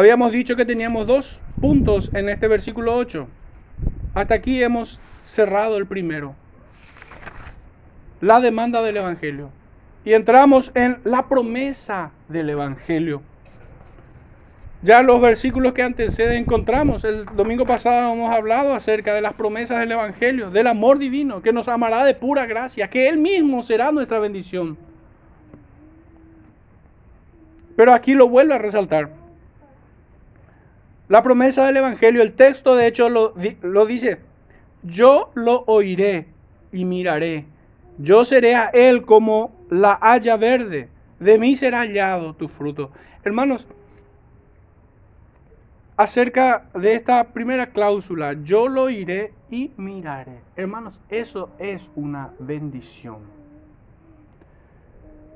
Habíamos 0.00 0.32
dicho 0.32 0.56
que 0.56 0.64
teníamos 0.64 1.06
dos 1.06 1.38
puntos 1.60 2.10
en 2.14 2.30
este 2.30 2.48
versículo 2.48 2.96
8. 2.96 3.28
Hasta 4.14 4.34
aquí 4.34 4.62
hemos 4.62 4.98
cerrado 5.26 5.76
el 5.76 5.86
primero. 5.86 6.34
La 8.22 8.40
demanda 8.40 8.80
del 8.80 8.96
Evangelio. 8.96 9.50
Y 10.06 10.14
entramos 10.14 10.72
en 10.74 11.00
la 11.04 11.28
promesa 11.28 12.12
del 12.28 12.48
Evangelio. 12.48 13.20
Ya 14.80 15.02
los 15.02 15.20
versículos 15.20 15.74
que 15.74 15.82
anteceden 15.82 16.44
encontramos, 16.44 17.04
el 17.04 17.26
domingo 17.36 17.66
pasado 17.66 18.14
hemos 18.14 18.34
hablado 18.34 18.72
acerca 18.72 19.12
de 19.12 19.20
las 19.20 19.34
promesas 19.34 19.80
del 19.80 19.92
Evangelio, 19.92 20.50
del 20.50 20.68
amor 20.68 20.98
divino, 20.98 21.42
que 21.42 21.52
nos 21.52 21.68
amará 21.68 22.06
de 22.06 22.14
pura 22.14 22.46
gracia, 22.46 22.88
que 22.88 23.06
Él 23.06 23.18
mismo 23.18 23.62
será 23.62 23.92
nuestra 23.92 24.18
bendición. 24.18 24.78
Pero 27.76 27.92
aquí 27.92 28.14
lo 28.14 28.30
vuelvo 28.30 28.54
a 28.54 28.58
resaltar. 28.58 29.19
La 31.10 31.24
promesa 31.24 31.66
del 31.66 31.78
Evangelio, 31.78 32.22
el 32.22 32.34
texto 32.34 32.76
de 32.76 32.86
hecho 32.86 33.08
lo, 33.08 33.34
dice, 33.84 34.20
yo 34.84 35.32
lo 35.34 35.64
oiré 35.66 36.28
y 36.70 36.84
miraré, 36.84 37.46
yo 37.98 38.24
seré 38.24 38.54
a 38.54 38.66
él 38.66 39.04
como 39.04 39.50
la 39.70 39.98
haya 40.00 40.36
verde, 40.36 40.88
de 41.18 41.36
mí 41.36 41.56
será 41.56 41.80
hallado 41.80 42.34
tu 42.34 42.46
fruto. 42.46 42.92
Hermanos, 43.24 43.66
acerca 45.96 46.70
de 46.74 46.94
esta 46.94 47.32
primera 47.32 47.72
cláusula, 47.72 48.34
yo 48.44 48.68
lo 48.68 48.84
oiré 48.84 49.32
y 49.50 49.72
miraré. 49.76 50.42
Hermanos, 50.54 51.00
eso 51.08 51.50
es 51.58 51.90
una 51.96 52.30
bendición. 52.38 53.39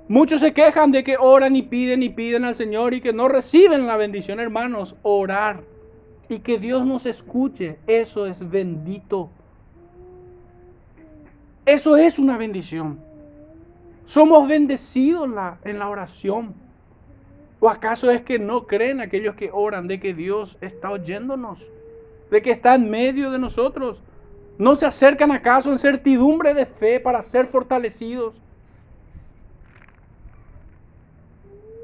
Muchos 0.07 0.41
se 0.41 0.53
quejan 0.53 0.93
de 0.93 1.03
que 1.03 1.17
oran 1.19 1.57
y 1.57 1.63
piden 1.63 2.03
y 2.03 2.11
piden 2.11 2.45
al 2.45 2.57
Señor 2.57 2.93
y 2.93 3.01
que 3.01 3.13
no 3.13 3.29
reciben 3.29 3.87
la 3.87 3.97
bendición, 3.97 4.39
hermanos. 4.39 4.97
Orar 5.03 5.63
y 6.29 6.41
que 6.41 6.59
Dios 6.59 6.85
nos 6.85 7.07
escuche, 7.07 7.79
eso 7.87 8.27
es 8.27 8.49
bendito. 8.49 9.31
Eso 11.65 11.97
es 11.97 12.19
una 12.19 12.37
bendición. 12.37 13.01
Somos 14.05 14.47
bendecidos 14.47 15.27
en 15.65 15.79
la, 15.79 15.89
oración. 15.89 16.55
¿O 17.61 17.71
acaso 17.71 18.11
es 18.11 18.21
que 18.21 18.39
no 18.39 18.67
creen 18.67 19.01
aquellos 19.01 19.35
que 19.35 19.51
oran 19.51 19.89
de 19.89 19.99
que 19.99 20.13
Dios 20.13 20.59
está 20.61 20.91
oyéndonos? 20.91 21.67
De 22.31 22.43
que 22.43 22.51
está 22.51 22.75
en 22.75 22.91
medio 22.91 23.31
de 23.31 23.39
nosotros. 23.39 24.03
¿No 24.59 24.77
se 24.77 24.85
acercan 24.85 25.33
acaso 25.33 25.73
en 25.73 25.79
certidumbre 25.79 26.53
de 26.53 26.67
fe 26.67 27.01
para 27.01 27.23
ser 27.23 27.47
fortalecidos? 27.47 28.43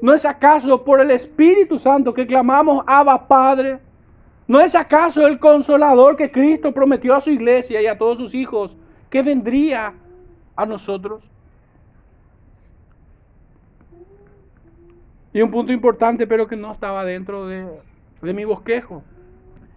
¿No 0.01 0.13
es 0.15 0.25
acaso 0.25 0.83
por 0.83 0.99
el 0.99 1.11
Espíritu 1.11 1.77
Santo 1.77 2.13
que 2.13 2.25
clamamos 2.25 2.83
Abba 2.87 3.27
Padre? 3.27 3.79
¿No 4.47 4.59
es 4.59 4.73
acaso 4.75 5.27
el 5.27 5.39
consolador 5.39 6.17
que 6.17 6.31
Cristo 6.31 6.73
prometió 6.73 7.15
a 7.15 7.21
su 7.21 7.29
iglesia 7.29 7.81
y 7.81 7.85
a 7.85 7.97
todos 7.97 8.17
sus 8.17 8.33
hijos 8.33 8.75
que 9.11 9.21
vendría 9.21 9.93
a 10.55 10.65
nosotros? 10.65 11.23
Y 15.33 15.41
un 15.41 15.51
punto 15.51 15.71
importante, 15.71 16.25
pero 16.25 16.47
que 16.47 16.57
no 16.57 16.73
estaba 16.73 17.05
dentro 17.05 17.47
de, 17.47 17.65
de 18.21 18.33
mi 18.33 18.43
bosquejo. 18.43 19.03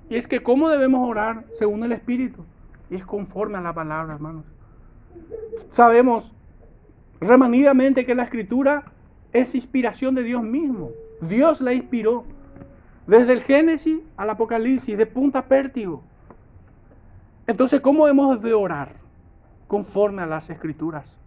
Y 0.09 0.17
es 0.17 0.27
que 0.27 0.43
cómo 0.43 0.71
debemos 0.71 1.09
orar 1.09 1.45
según 1.53 1.85
el 1.85 1.93
Espíritu. 1.93 2.45
Y 2.91 2.97
es 2.97 3.05
conforme 3.05 3.59
a 3.59 3.61
la 3.61 3.75
palabra, 3.75 4.15
hermanos. 4.15 4.45
sabemos 5.71 6.33
remanidamente 7.21 8.05
que 8.05 8.15
la 8.15 8.25
escritura 8.25 8.94
es 9.35 9.55
inspiración 9.55 10.15
de 10.15 10.23
Dios 10.23 10.43
mismo. 10.43 10.93
Dios 11.21 11.61
la 11.61 11.75
inspiró. 11.75 12.25
Desde 13.07 13.35
el 13.35 13.43
Génesis 13.43 13.99
al 14.17 14.31
Apocalipsis, 14.31 14.97
de 14.97 15.05
punta 15.05 15.41
a 15.41 15.47
pértigo. 15.47 16.03
Entonces, 17.47 17.81
¿cómo 17.83 18.09
hemos 18.09 18.41
de 18.41 18.55
orar? 18.55 18.95
Conforme 19.67 20.23
a 20.23 20.27
las 20.27 20.49
escrituras. 20.49 21.19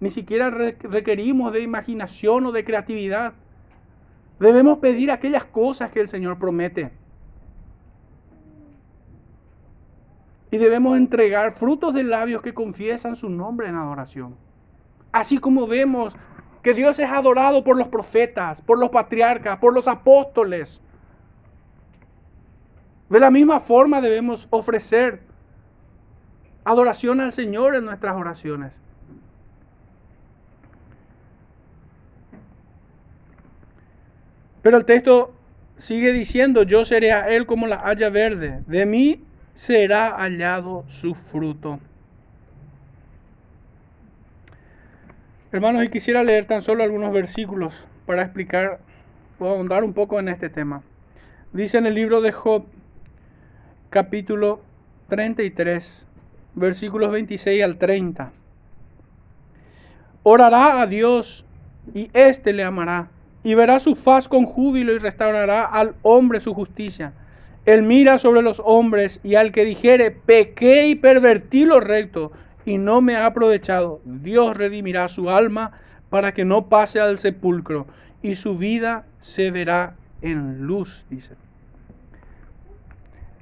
Ni 0.00 0.10
siquiera 0.10 0.50
requerimos 0.50 1.52
de 1.52 1.62
imaginación 1.62 2.44
o 2.46 2.52
de 2.52 2.64
creatividad. 2.64 3.32
Debemos 4.40 4.78
pedir 4.78 5.12
aquellas 5.12 5.44
cosas 5.44 5.90
que 5.92 6.00
el 6.00 6.08
Señor 6.08 6.38
promete. 6.38 6.90
Y 10.50 10.58
debemos 10.58 10.98
entregar 10.98 11.52
frutos 11.52 11.94
de 11.94 12.02
labios 12.02 12.42
que 12.42 12.52
confiesan 12.52 13.14
su 13.14 13.30
nombre 13.30 13.68
en 13.68 13.76
adoración. 13.76 14.34
Así 15.12 15.38
como 15.38 15.66
vemos 15.66 16.16
que 16.62 16.74
Dios 16.74 16.98
es 16.98 17.10
adorado 17.10 17.64
por 17.64 17.76
los 17.76 17.88
profetas, 17.88 18.62
por 18.62 18.78
los 18.78 18.90
patriarcas, 18.90 19.58
por 19.58 19.74
los 19.74 19.88
apóstoles. 19.88 20.80
De 23.08 23.20
la 23.20 23.30
misma 23.30 23.60
forma 23.60 24.00
debemos 24.00 24.46
ofrecer 24.50 25.20
adoración 26.64 27.20
al 27.20 27.32
Señor 27.32 27.74
en 27.74 27.84
nuestras 27.84 28.16
oraciones. 28.16 28.72
Pero 34.62 34.76
el 34.78 34.84
texto 34.84 35.34
sigue 35.76 36.12
diciendo, 36.12 36.62
yo 36.62 36.84
seré 36.84 37.12
a 37.12 37.28
él 37.28 37.46
como 37.46 37.66
la 37.66 37.82
haya 37.84 38.08
verde, 38.10 38.62
de 38.68 38.86
mí 38.86 39.24
será 39.54 40.16
hallado 40.16 40.84
su 40.86 41.14
fruto. 41.16 41.80
Hermanos, 45.52 45.84
y 45.84 45.90
quisiera 45.90 46.22
leer 46.22 46.46
tan 46.46 46.62
solo 46.62 46.82
algunos 46.82 47.12
versículos 47.12 47.84
para 48.06 48.22
explicar 48.22 48.78
o 49.38 49.46
ahondar 49.46 49.84
un 49.84 49.92
poco 49.92 50.18
en 50.18 50.30
este 50.30 50.48
tema. 50.48 50.82
Dice 51.52 51.76
en 51.76 51.84
el 51.84 51.94
libro 51.94 52.22
de 52.22 52.32
Job, 52.32 52.64
capítulo 53.90 54.62
33, 55.10 56.06
versículos 56.54 57.12
26 57.12 57.62
al 57.62 57.76
30. 57.76 58.32
Orará 60.22 60.80
a 60.80 60.86
Dios 60.86 61.44
y 61.92 62.08
éste 62.14 62.54
le 62.54 62.64
amará, 62.64 63.10
y 63.44 63.52
verá 63.52 63.78
su 63.78 63.94
faz 63.94 64.28
con 64.28 64.46
júbilo 64.46 64.94
y 64.94 64.98
restaurará 64.98 65.64
al 65.66 65.96
hombre 66.00 66.40
su 66.40 66.54
justicia. 66.54 67.12
Él 67.66 67.82
mira 67.82 68.18
sobre 68.18 68.40
los 68.40 68.62
hombres 68.64 69.20
y 69.22 69.34
al 69.34 69.52
que 69.52 69.66
dijere, 69.66 70.12
pequé 70.12 70.86
y 70.86 70.94
pervertí 70.94 71.66
lo 71.66 71.78
recto 71.78 72.32
y 72.64 72.78
no 72.78 73.00
me 73.00 73.16
ha 73.16 73.26
aprovechado, 73.26 74.00
Dios 74.04 74.56
redimirá 74.56 75.08
su 75.08 75.30
alma 75.30 75.72
para 76.10 76.32
que 76.32 76.44
no 76.44 76.68
pase 76.68 77.00
al 77.00 77.18
sepulcro 77.18 77.86
y 78.22 78.36
su 78.36 78.56
vida 78.56 79.04
se 79.20 79.50
verá 79.50 79.96
en 80.20 80.66
luz, 80.66 81.04
dice. 81.10 81.34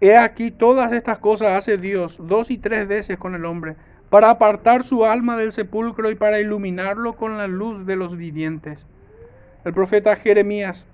He 0.01 0.17
aquí 0.17 0.51
todas 0.51 0.93
estas 0.93 1.19
cosas 1.19 1.53
hace 1.53 1.77
Dios 1.77 2.19
dos 2.23 2.51
y 2.51 2.57
tres 2.57 2.89
veces 2.89 3.19
con 3.19 3.35
el 3.35 3.45
hombre, 3.45 3.77
para 4.09 4.31
apartar 4.31 4.83
su 4.83 5.05
alma 5.05 5.37
del 5.37 5.53
sepulcro 5.53 6.11
y 6.11 6.17
para 6.17 6.41
iluminarlo 6.41 7.15
con 7.15 7.39
la 7.39 7.47
luz 7.47 7.87
de 7.87 7.97
los 7.97 8.17
vivientes. 8.17 8.85
El 9.65 9.73
profeta 9.73 10.17
Jeremías, 10.17 10.87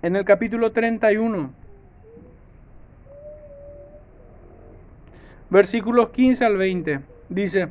en 0.00 0.16
el 0.16 0.24
capítulo 0.24 0.72
31, 0.72 1.52
versículos 5.52 6.08
15 6.08 6.46
al 6.46 6.56
20, 6.56 7.00
dice, 7.28 7.68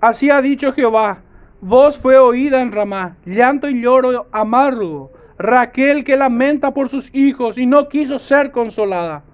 Así 0.00 0.30
ha 0.30 0.40
dicho 0.40 0.72
Jehová, 0.72 1.18
voz 1.60 1.98
fue 1.98 2.16
oída 2.18 2.62
en 2.62 2.72
Ramá, 2.72 3.18
llanto 3.26 3.68
y 3.68 3.82
lloro 3.82 4.26
amargo, 4.32 5.12
Raquel 5.36 6.04
que 6.04 6.16
lamenta 6.16 6.72
por 6.72 6.88
sus 6.88 7.14
hijos 7.14 7.58
y 7.58 7.66
no 7.66 7.90
quiso 7.90 8.18
ser 8.18 8.50
consolada 8.50 9.24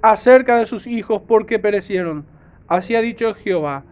acerca 0.00 0.56
de 0.56 0.64
sus 0.64 0.86
hijos 0.86 1.20
porque 1.28 1.58
perecieron. 1.58 2.24
Así 2.68 2.94
ha 2.94 3.02
dicho 3.02 3.34
Jehová, 3.34 3.84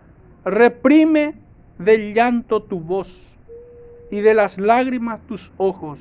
reprime 0.44 1.34
del 1.78 2.14
llanto 2.14 2.62
tu 2.62 2.80
voz 2.80 3.26
y 4.10 4.20
de 4.20 4.32
las 4.32 4.56
lágrimas 4.56 5.20
tus 5.28 5.52
ojos, 5.58 5.98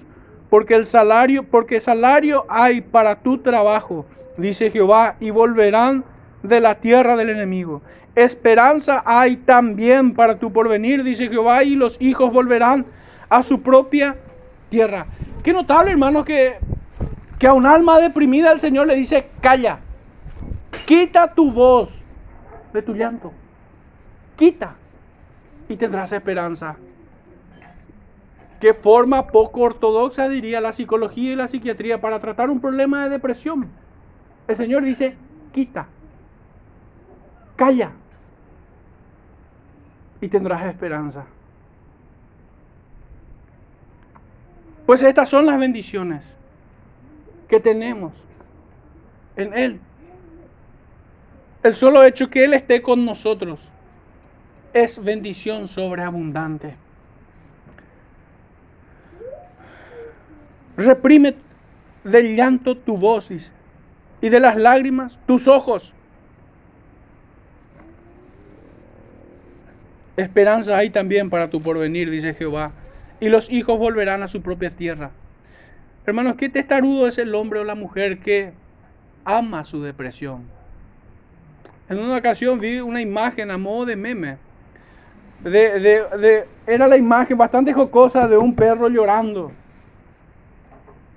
porque 0.50 0.76
el 0.76 0.86
salario, 0.86 1.44
porque 1.44 1.82
salario 1.82 2.46
hay 2.48 2.80
para 2.80 3.22
tu 3.22 3.40
trabajo, 3.40 4.06
dice 4.38 4.72
Jehová, 4.72 5.18
y 5.20 5.30
volverán 5.30 6.06
de 6.44 6.60
la 6.60 6.76
tierra 6.76 7.16
del 7.16 7.30
enemigo. 7.30 7.82
Esperanza 8.16 9.02
hay 9.06 9.38
también 9.38 10.14
para 10.14 10.38
tu 10.38 10.54
porvenir, 10.54 11.04
dice 11.04 11.30
Jehová, 11.30 11.64
y 11.64 11.76
los 11.76 12.00
hijos 12.00 12.32
volverán 12.32 12.86
a 13.30 13.42
su 13.42 13.62
propia 13.62 14.18
tierra. 14.70 15.08
Qué 15.42 15.52
notable, 15.52 15.92
hermano, 15.92 16.24
que, 16.24 16.58
que 17.40 17.48
a 17.48 17.54
un 17.54 17.66
alma 17.66 18.00
deprimida 18.00 18.52
el 18.52 18.60
Señor 18.60 18.86
le 18.86 18.96
dice, 18.96 19.30
calla, 19.42 19.80
Quita 20.86 21.34
tu 21.34 21.50
voz 21.50 22.04
de 22.74 22.82
tu 22.82 22.94
llanto. 22.94 23.32
Quita 24.36 24.76
y 25.70 25.78
tendrás 25.78 26.12
esperanza. 26.12 26.76
¿Qué 28.60 28.74
forma 28.74 29.28
poco 29.28 29.62
ortodoxa 29.62 30.28
diría 30.28 30.60
la 30.62 30.74
psicología 30.74 31.32
y 31.32 31.36
la 31.36 31.48
psiquiatría 31.48 32.02
para 32.02 32.20
tratar 32.20 32.50
un 32.50 32.60
problema 32.60 33.04
de 33.04 33.12
depresión? 33.12 33.70
El 34.48 34.56
Señor 34.58 34.84
dice, 34.84 35.16
quita, 35.54 35.88
calla 37.56 37.92
y 40.22 40.28
tendrás 40.28 40.66
esperanza. 40.66 41.26
Pues 44.86 45.02
estas 45.02 45.30
son 45.30 45.46
las 45.46 45.60
bendiciones 45.60 46.26
que 47.48 47.60
tenemos 47.60 48.14
en 49.36 49.58
Él. 49.58 49.80
El 51.64 51.74
solo 51.74 52.04
hecho 52.04 52.30
que 52.30 52.44
Él 52.44 52.54
esté 52.54 52.82
con 52.82 53.06
nosotros 53.06 53.60
es 54.74 55.02
bendición 55.02 55.68
sobreabundante. 55.68 56.76
Reprime 60.76 61.36
del 62.04 62.36
llanto 62.36 62.76
tu 62.76 62.98
voz, 62.98 63.30
y 64.22 64.30
de 64.30 64.40
las 64.40 64.58
lágrimas 64.58 65.20
tus 65.26 65.48
ojos. 65.48 65.94
Esperanza 70.18 70.78
hay 70.78 70.90
también 70.90 71.30
para 71.30 71.50
tu 71.50 71.62
porvenir, 71.62 72.10
dice 72.10 72.34
Jehová, 72.34 72.72
y 73.20 73.30
los 73.30 73.52
hijos 73.52 73.78
volverán 73.80 74.24
a 74.24 74.28
su 74.28 74.42
propia 74.42 74.70
tierra. 74.70 75.12
Hermanos, 76.06 76.36
qué 76.38 76.50
testarudo 76.50 77.08
es 77.08 77.18
el 77.18 77.34
hombre 77.34 77.60
o 77.60 77.64
la 77.64 77.76
mujer 77.76 78.20
que 78.20 78.52
ama 79.26 79.64
su 79.64 79.82
depresión 79.82 80.44
en 81.90 82.00
una 82.00 82.18
ocasión 82.18 82.60
vi 82.60 82.80
una 82.80 83.02
imagen 83.02 83.52
a 83.52 83.58
modo 83.58 83.86
de 83.86 83.96
meme. 83.96 84.38
De, 85.44 86.46
era 86.66 86.88
la 86.88 86.98
imagen 86.98 87.38
bastante 87.38 87.74
jocosa 87.74 88.28
de 88.30 88.38
un 88.38 88.56
perro 88.56 88.88
llorando 88.88 89.52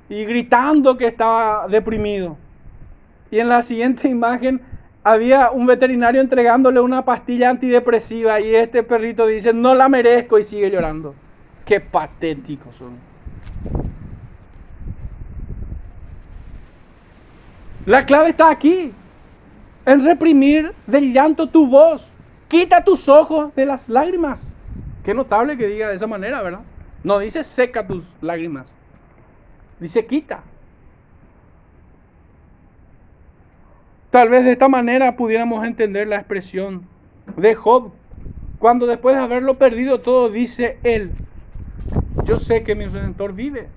y 0.09 0.24
gritando 0.24 0.97
que 0.97 1.07
estaba 1.07 1.68
deprimido. 1.68 2.36
Y 3.30 3.38
en 3.38 3.49
la 3.49 3.62
siguiente 3.62 4.09
imagen 4.16 4.61
había 5.07 5.53
un 5.53 5.67
veterinario 5.67 6.21
entregándole 6.21 6.81
una 6.81 7.05
pastilla 7.05 7.49
antidepresiva 7.49 8.41
y 8.41 8.57
este 8.57 8.83
perrito 8.83 9.25
dice, 9.29 9.53
no 9.53 9.77
la 9.77 9.89
merezco 9.89 10.37
y 10.37 10.43
sigue 10.43 10.69
llorando. 10.69 11.15
Qué 11.65 11.79
patéticos 11.79 12.75
son. 12.75 12.99
La 17.87 18.05
clave 18.05 18.31
está 18.31 18.51
aquí 18.51 18.93
en 19.85 20.05
reprimir 20.05 20.73
del 20.89 21.13
llanto 21.13 21.49
tu 21.51 21.69
voz. 21.69 22.11
Quita 22.49 22.83
tus 22.83 23.09
ojos 23.09 23.55
de 23.55 23.65
las 23.65 23.89
lágrimas. 23.89 24.51
Qué 25.05 25.15
notable 25.15 25.57
que 25.57 25.69
diga 25.69 25.89
de 25.89 25.95
esa 25.95 26.09
manera, 26.09 26.43
¿verdad? 26.43 26.63
No 27.05 27.21
dice 27.21 27.45
seca 27.45 27.87
tus 27.87 28.03
lágrimas. 28.21 28.73
Dice 29.79 30.05
quita. 30.05 30.43
Tal 34.11 34.29
vez 34.29 34.45
de 34.45 34.53
esta 34.53 34.69
manera 34.69 35.17
pudiéramos 35.17 35.65
entender 35.67 36.07
la 36.07 36.17
expresión 36.17 36.87
de 37.37 37.55
Job. 37.55 37.93
Cuando 38.59 38.87
después 38.87 39.17
de 39.17 39.23
haberlo 39.23 39.59
perdido 39.59 40.01
todo 40.01 40.31
dice 40.31 40.79
él, 40.83 41.13
yo 42.25 42.39
sé 42.39 42.65
que 42.65 42.75
mi 42.75 42.87
redentor 42.87 43.35
vive 43.35 43.69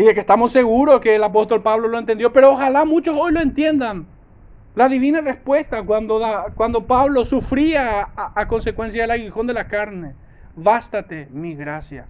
y 0.00 0.02
de 0.02 0.14
que 0.14 0.20
estamos 0.20 0.50
seguros 0.50 1.00
que 1.00 1.14
el 1.14 1.22
apóstol 1.22 1.62
Pablo 1.62 1.86
lo 1.86 1.98
entendió, 1.98 2.32
pero 2.32 2.52
ojalá 2.52 2.86
muchos 2.86 3.14
hoy 3.18 3.32
lo 3.32 3.40
entiendan. 3.40 4.06
La 4.74 4.88
divina 4.88 5.20
respuesta 5.20 5.82
cuando, 5.82 6.20
cuando 6.54 6.86
Pablo 6.86 7.26
sufría 7.26 8.08
a, 8.16 8.32
a 8.34 8.48
consecuencia 8.48 9.02
del 9.02 9.10
aguijón 9.10 9.46
de 9.46 9.52
la 9.52 9.68
carne, 9.68 10.14
bástate 10.56 11.28
mi 11.30 11.54
gracia. 11.54 12.06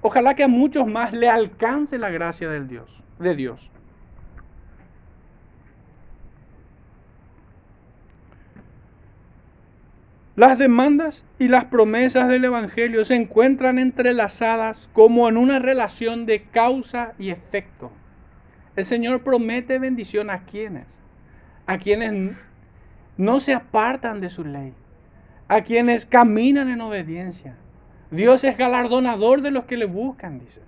Ojalá 0.00 0.34
que 0.34 0.44
a 0.44 0.48
muchos 0.48 0.86
más 0.86 1.12
le 1.12 1.28
alcance 1.28 1.98
la 1.98 2.10
gracia 2.10 2.48
del 2.48 2.68
Dios, 2.68 3.02
de 3.18 3.34
Dios. 3.34 3.70
Las 10.36 10.58
demandas 10.58 11.24
y 11.38 11.48
las 11.48 11.64
promesas 11.64 12.28
del 12.28 12.44
Evangelio 12.44 13.06
se 13.06 13.14
encuentran 13.14 13.78
entrelazadas 13.78 14.90
como 14.92 15.30
en 15.30 15.38
una 15.38 15.58
relación 15.60 16.26
de 16.26 16.42
causa 16.42 17.14
y 17.18 17.30
efecto. 17.30 17.90
El 18.76 18.84
Señor 18.84 19.22
promete 19.22 19.78
bendición 19.78 20.28
a 20.28 20.44
quienes, 20.44 20.86
a 21.66 21.78
quienes 21.78 22.36
no 23.16 23.40
se 23.40 23.54
apartan 23.54 24.20
de 24.20 24.28
su 24.28 24.44
ley, 24.44 24.74
a 25.48 25.62
quienes 25.62 26.04
caminan 26.04 26.68
en 26.68 26.82
obediencia. 26.82 27.56
Dios 28.10 28.44
es 28.44 28.58
galardonador 28.58 29.40
de 29.40 29.50
los 29.50 29.64
que 29.64 29.78
le 29.78 29.86
buscan, 29.86 30.38
dice. 30.38 30.60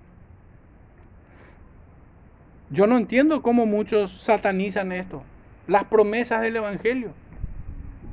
Yo 2.71 2.87
no 2.87 2.97
entiendo 2.97 3.43
cómo 3.43 3.67
muchos 3.67 4.09
satanizan 4.11 4.91
esto, 4.91 5.21
las 5.67 5.83
promesas 5.83 6.41
del 6.41 6.55
Evangelio. 6.55 7.13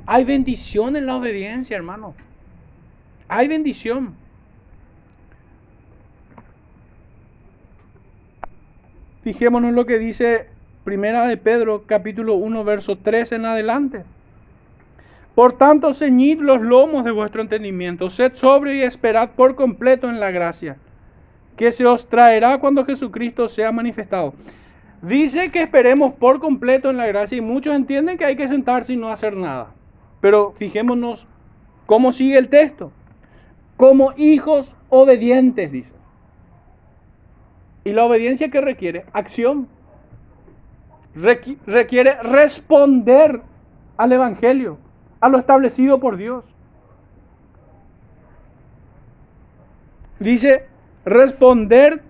Hay 0.09 0.23
bendición 0.23 0.95
en 0.95 1.05
la 1.05 1.17
obediencia, 1.17 1.75
hermano. 1.75 2.15
Hay 3.27 3.49
bendición. 3.49 4.15
Fijémonos 9.21 9.73
lo 9.73 9.85
que 9.85 9.99
dice 9.99 10.47
Primera 10.85 11.27
de 11.27 11.35
Pedro, 11.35 11.83
capítulo 11.85 12.35
1, 12.35 12.63
verso 12.63 12.97
3 12.97 13.33
en 13.33 13.45
adelante. 13.45 14.05
Por 15.35 15.57
tanto, 15.57 15.93
ceñid 15.93 16.39
los 16.39 16.61
lomos 16.61 17.03
de 17.03 17.11
vuestro 17.11 17.41
entendimiento, 17.41 18.09
sed 18.09 18.33
sobrio 18.33 18.73
y 18.73 18.83
esperad 18.83 19.31
por 19.31 19.55
completo 19.55 20.09
en 20.09 20.21
la 20.21 20.31
gracia, 20.31 20.77
que 21.57 21.73
se 21.73 21.85
os 21.85 22.07
traerá 22.07 22.59
cuando 22.59 22.85
Jesucristo 22.85 23.49
sea 23.49 23.73
manifestado. 23.73 24.33
Dice 25.01 25.51
que 25.51 25.63
esperemos 25.63 26.13
por 26.13 26.39
completo 26.39 26.89
en 26.89 26.95
la 26.95 27.07
gracia 27.07 27.37
y 27.37 27.41
muchos 27.41 27.75
entienden 27.75 28.17
que 28.17 28.23
hay 28.23 28.37
que 28.37 28.47
sentarse 28.47 28.93
y 28.93 28.97
no 28.97 29.09
hacer 29.09 29.35
nada. 29.35 29.73
Pero 30.21 30.53
fijémonos 30.57 31.27
cómo 31.85 32.11
sigue 32.11 32.37
el 32.37 32.49
texto. 32.49 32.91
Como 33.75 34.13
hijos 34.17 34.75
obedientes, 34.89 35.71
dice. 35.71 35.93
Y 37.83 37.93
la 37.93 38.05
obediencia 38.05 38.49
que 38.49 38.61
requiere 38.61 39.05
acción. 39.13 39.67
Requiere 41.65 42.21
responder 42.21 43.41
al 43.97 44.11
Evangelio, 44.11 44.77
a 45.19 45.29
lo 45.29 45.39
establecido 45.39 45.99
por 45.99 46.17
Dios. 46.17 46.53
Dice 50.19 50.65
responder, 51.05 52.03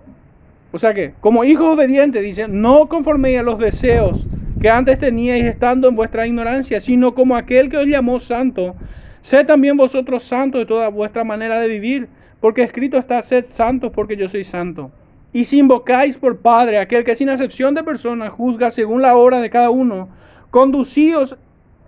o 0.72 0.80
sea 0.80 0.94
que 0.94 1.14
como 1.20 1.44
hijos 1.44 1.68
obedientes, 1.68 2.22
dice, 2.24 2.48
no 2.48 2.90
conforme 2.90 3.38
a 3.38 3.44
los 3.44 3.60
deseos 3.60 4.28
que 4.62 4.70
antes 4.70 4.98
teníais 4.98 5.46
estando 5.46 5.88
en 5.88 5.96
vuestra 5.96 6.26
ignorancia, 6.26 6.82
sino 6.82 7.14
como 7.14 7.36
aquel 7.36 7.70
que 7.70 7.78
os 7.78 7.86
llamó 7.86 8.20
santo. 8.20 8.76
Sed 9.22 9.46
también 9.46 9.78
vosotros 9.78 10.24
santos 10.24 10.62
de 10.62 10.66
toda 10.66 10.90
vuestra 10.90 11.24
manera 11.24 11.60
de 11.60 11.68
vivir, 11.68 12.08
porque 12.40 12.64
escrito 12.64 12.98
está, 12.98 13.22
sed 13.24 13.46
santos 13.50 13.92
porque 13.94 14.18
yo 14.18 14.30
soy 14.30 14.44
santo. 14.44 14.92
Y 15.34 15.44
si 15.44 15.60
invocáis 15.60 16.18
por 16.18 16.40
Padre 16.40 16.80
aquel 16.80 17.04
que 17.04 17.16
sin 17.16 17.30
acepción 17.30 17.76
de 17.76 17.84
personas 17.84 18.34
juzga 18.34 18.72
según 18.72 19.02
la 19.02 19.16
hora 19.16 19.42
de 19.42 19.50
cada 19.50 19.70
uno, 19.70 20.10
conducíos 20.50 21.38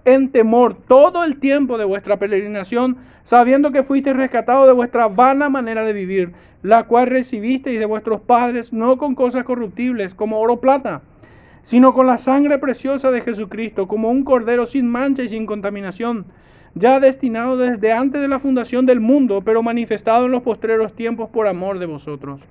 en 0.05 0.31
temor 0.31 0.77
todo 0.87 1.23
el 1.23 1.39
tiempo 1.39 1.77
de 1.77 1.85
vuestra 1.85 2.17
peregrinación, 2.17 2.97
sabiendo 3.23 3.71
que 3.71 3.83
fuisteis 3.83 4.15
rescatados 4.15 4.67
de 4.67 4.73
vuestra 4.73 5.07
vana 5.07 5.49
manera 5.49 5.83
de 5.83 5.93
vivir, 5.93 6.33
la 6.61 6.83
cual 6.83 7.07
recibisteis 7.07 7.79
de 7.79 7.85
vuestros 7.85 8.21
padres, 8.21 8.73
no 8.73 8.97
con 8.97 9.15
cosas 9.15 9.43
corruptibles 9.43 10.13
como 10.13 10.39
oro 10.39 10.55
o 10.55 10.61
plata, 10.61 11.01
sino 11.63 11.93
con 11.93 12.07
la 12.07 12.17
sangre 12.17 12.57
preciosa 12.57 13.11
de 13.11 13.21
Jesucristo, 13.21 13.87
como 13.87 14.09
un 14.09 14.23
cordero 14.23 14.65
sin 14.65 14.87
mancha 14.87 15.23
y 15.23 15.29
sin 15.29 15.45
contaminación, 15.45 16.25
ya 16.75 16.99
destinado 16.99 17.57
desde 17.57 17.91
antes 17.91 18.21
de 18.21 18.27
la 18.27 18.39
fundación 18.39 18.85
del 18.85 18.99
mundo, 18.99 19.41
pero 19.43 19.63
manifestado 19.63 20.25
en 20.25 20.31
los 20.31 20.43
postreros 20.43 20.95
tiempos 20.95 21.29
por 21.29 21.47
amor 21.47 21.79
de 21.79 21.85
vosotros, 21.85 22.41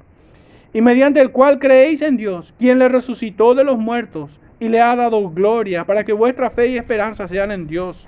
y 0.73 0.81
mediante 0.81 1.21
el 1.21 1.31
cual 1.31 1.59
creéis 1.59 2.03
en 2.03 2.17
Dios, 2.17 2.55
quien 2.59 2.79
le 2.79 2.89
resucitó 2.89 3.55
de 3.55 3.65
los 3.65 3.79
muertos 3.79 4.39
y 4.61 4.69
le 4.69 4.81
ha 4.81 4.95
dado 4.97 5.31
gloria, 5.31 5.85
para 5.85 6.05
que 6.05 6.13
vuestra 6.13 6.51
fe 6.51 6.69
y 6.69 6.77
esperanza 6.77 7.29
sean 7.29 7.53
en 7.53 7.67
Dios, 7.67 8.07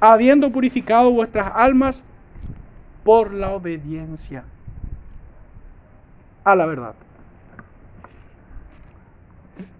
habiendo 0.00 0.50
purificado 0.50 1.10
vuestras 1.10 1.52
almas 1.54 2.04
por 3.02 3.32
la 3.32 3.50
obediencia 3.50 4.44
a 6.44 6.54
la 6.54 6.66
verdad. 6.66 6.94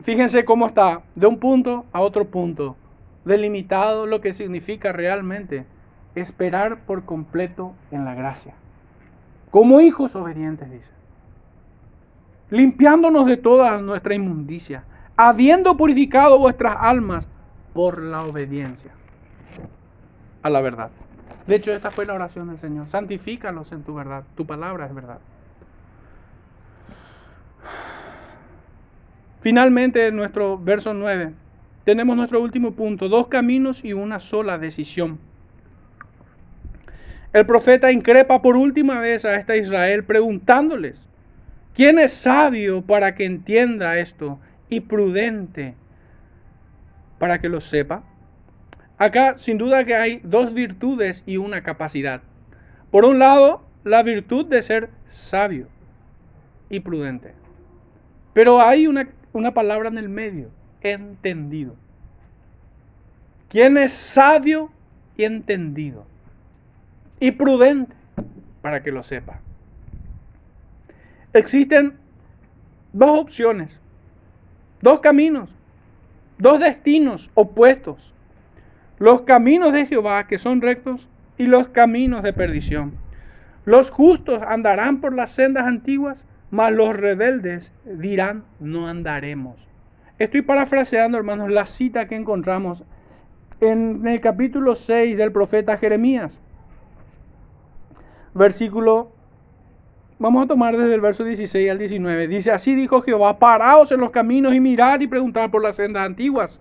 Fíjense 0.02 0.44
cómo 0.44 0.66
está 0.66 1.02
de 1.14 1.26
un 1.26 1.38
punto 1.38 1.86
a 1.92 2.00
otro 2.00 2.26
punto, 2.26 2.76
delimitado 3.24 4.06
lo 4.06 4.20
que 4.20 4.32
significa 4.32 4.92
realmente 4.92 5.66
esperar 6.14 6.80
por 6.80 7.04
completo 7.04 7.74
en 7.90 8.04
la 8.04 8.14
gracia. 8.14 8.54
Como 9.50 9.80
hijos 9.80 10.16
obedientes, 10.16 10.70
dice. 10.70 10.90
Limpiándonos 12.50 13.26
de 13.26 13.36
toda 13.36 13.80
nuestra 13.80 14.14
inmundicia, 14.14 14.84
habiendo 15.16 15.76
purificado 15.76 16.38
vuestras 16.38 16.76
almas 16.78 17.28
por 17.74 18.02
la 18.02 18.24
obediencia 18.24 18.92
a 20.42 20.50
la 20.50 20.60
verdad. 20.60 20.90
De 21.46 21.56
hecho, 21.56 21.72
esta 21.72 21.90
fue 21.90 22.06
la 22.06 22.14
oración 22.14 22.48
del 22.48 22.58
Señor. 22.58 22.88
Santifícalos 22.88 23.72
en 23.72 23.82
tu 23.82 23.94
verdad. 23.94 24.24
Tu 24.34 24.46
palabra 24.46 24.86
es 24.86 24.94
verdad. 24.94 25.18
Finalmente, 29.40 30.06
en 30.06 30.16
nuestro 30.16 30.58
verso 30.58 30.94
9, 30.94 31.32
tenemos 31.84 32.16
nuestro 32.16 32.40
último 32.40 32.72
punto, 32.72 33.08
dos 33.08 33.28
caminos 33.28 33.84
y 33.84 33.92
una 33.92 34.20
sola 34.20 34.58
decisión. 34.58 35.18
El 37.32 37.46
profeta 37.46 37.92
increpa 37.92 38.42
por 38.42 38.56
última 38.56 39.00
vez 39.00 39.24
a 39.24 39.36
esta 39.36 39.56
Israel 39.56 40.04
preguntándoles, 40.04 41.06
¿quién 41.74 41.98
es 41.98 42.12
sabio 42.12 42.82
para 42.82 43.14
que 43.14 43.26
entienda 43.26 43.98
esto 43.98 44.40
y 44.68 44.80
prudente 44.80 45.74
para 47.18 47.40
que 47.40 47.48
lo 47.48 47.60
sepa? 47.60 48.02
Acá 48.96 49.36
sin 49.36 49.58
duda 49.58 49.84
que 49.84 49.94
hay 49.94 50.20
dos 50.24 50.52
virtudes 50.54 51.22
y 51.26 51.36
una 51.36 51.62
capacidad. 51.62 52.22
Por 52.90 53.04
un 53.04 53.18
lado, 53.18 53.62
la 53.84 54.02
virtud 54.02 54.46
de 54.46 54.62
ser 54.62 54.90
sabio 55.06 55.68
y 56.68 56.80
prudente. 56.80 57.34
Pero 58.34 58.60
hay 58.60 58.86
una 58.86 59.08
una 59.38 59.54
palabra 59.54 59.88
en 59.88 59.98
el 59.98 60.08
medio, 60.08 60.50
entendido. 60.80 61.76
¿Quién 63.48 63.78
es 63.78 63.92
sabio 63.92 64.70
y 65.16 65.24
entendido? 65.24 66.04
Y 67.20 67.30
prudente, 67.30 67.94
para 68.60 68.82
que 68.82 68.92
lo 68.92 69.02
sepa. 69.02 69.40
Existen 71.32 71.94
dos 72.92 73.18
opciones, 73.18 73.80
dos 74.82 74.98
caminos, 75.00 75.54
dos 76.38 76.58
destinos 76.58 77.30
opuestos. 77.34 78.12
Los 78.98 79.22
caminos 79.22 79.72
de 79.72 79.86
Jehová 79.86 80.26
que 80.26 80.38
son 80.38 80.60
rectos 80.60 81.08
y 81.36 81.46
los 81.46 81.68
caminos 81.68 82.24
de 82.24 82.32
perdición. 82.32 82.94
Los 83.64 83.90
justos 83.90 84.42
andarán 84.46 85.00
por 85.00 85.14
las 85.14 85.30
sendas 85.30 85.64
antiguas 85.64 86.26
mas 86.50 86.72
los 86.72 86.96
rebeldes 86.96 87.72
dirán, 87.84 88.44
no 88.60 88.88
andaremos. 88.88 89.56
Estoy 90.18 90.42
parafraseando, 90.42 91.16
hermanos, 91.16 91.50
la 91.50 91.66
cita 91.66 92.08
que 92.08 92.16
encontramos 92.16 92.84
en 93.60 94.06
el 94.06 94.20
capítulo 94.20 94.74
6 94.74 95.16
del 95.16 95.32
profeta 95.32 95.78
Jeremías. 95.78 96.40
Versículo, 98.34 99.12
vamos 100.18 100.44
a 100.44 100.48
tomar 100.48 100.76
desde 100.76 100.94
el 100.94 101.00
verso 101.00 101.24
16 101.24 101.70
al 101.70 101.78
19. 101.78 102.28
Dice, 102.28 102.50
así 102.50 102.74
dijo 102.74 103.02
Jehová, 103.02 103.38
paraos 103.38 103.92
en 103.92 104.00
los 104.00 104.10
caminos 104.10 104.54
y 104.54 104.60
mirad 104.60 105.00
y 105.00 105.06
preguntad 105.06 105.50
por 105.50 105.62
las 105.62 105.76
sendas 105.76 106.06
antiguas. 106.06 106.60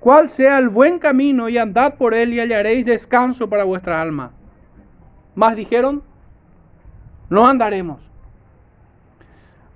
Cuál 0.00 0.28
sea 0.28 0.58
el 0.58 0.68
buen 0.68 0.98
camino 0.98 1.48
y 1.48 1.58
andad 1.58 1.94
por 1.94 2.12
él 2.12 2.34
y 2.34 2.40
hallaréis 2.40 2.84
descanso 2.84 3.48
para 3.48 3.64
vuestra 3.64 4.02
alma. 4.02 4.32
Mas 5.34 5.56
dijeron, 5.56 6.02
no 7.30 7.46
andaremos. 7.46 8.11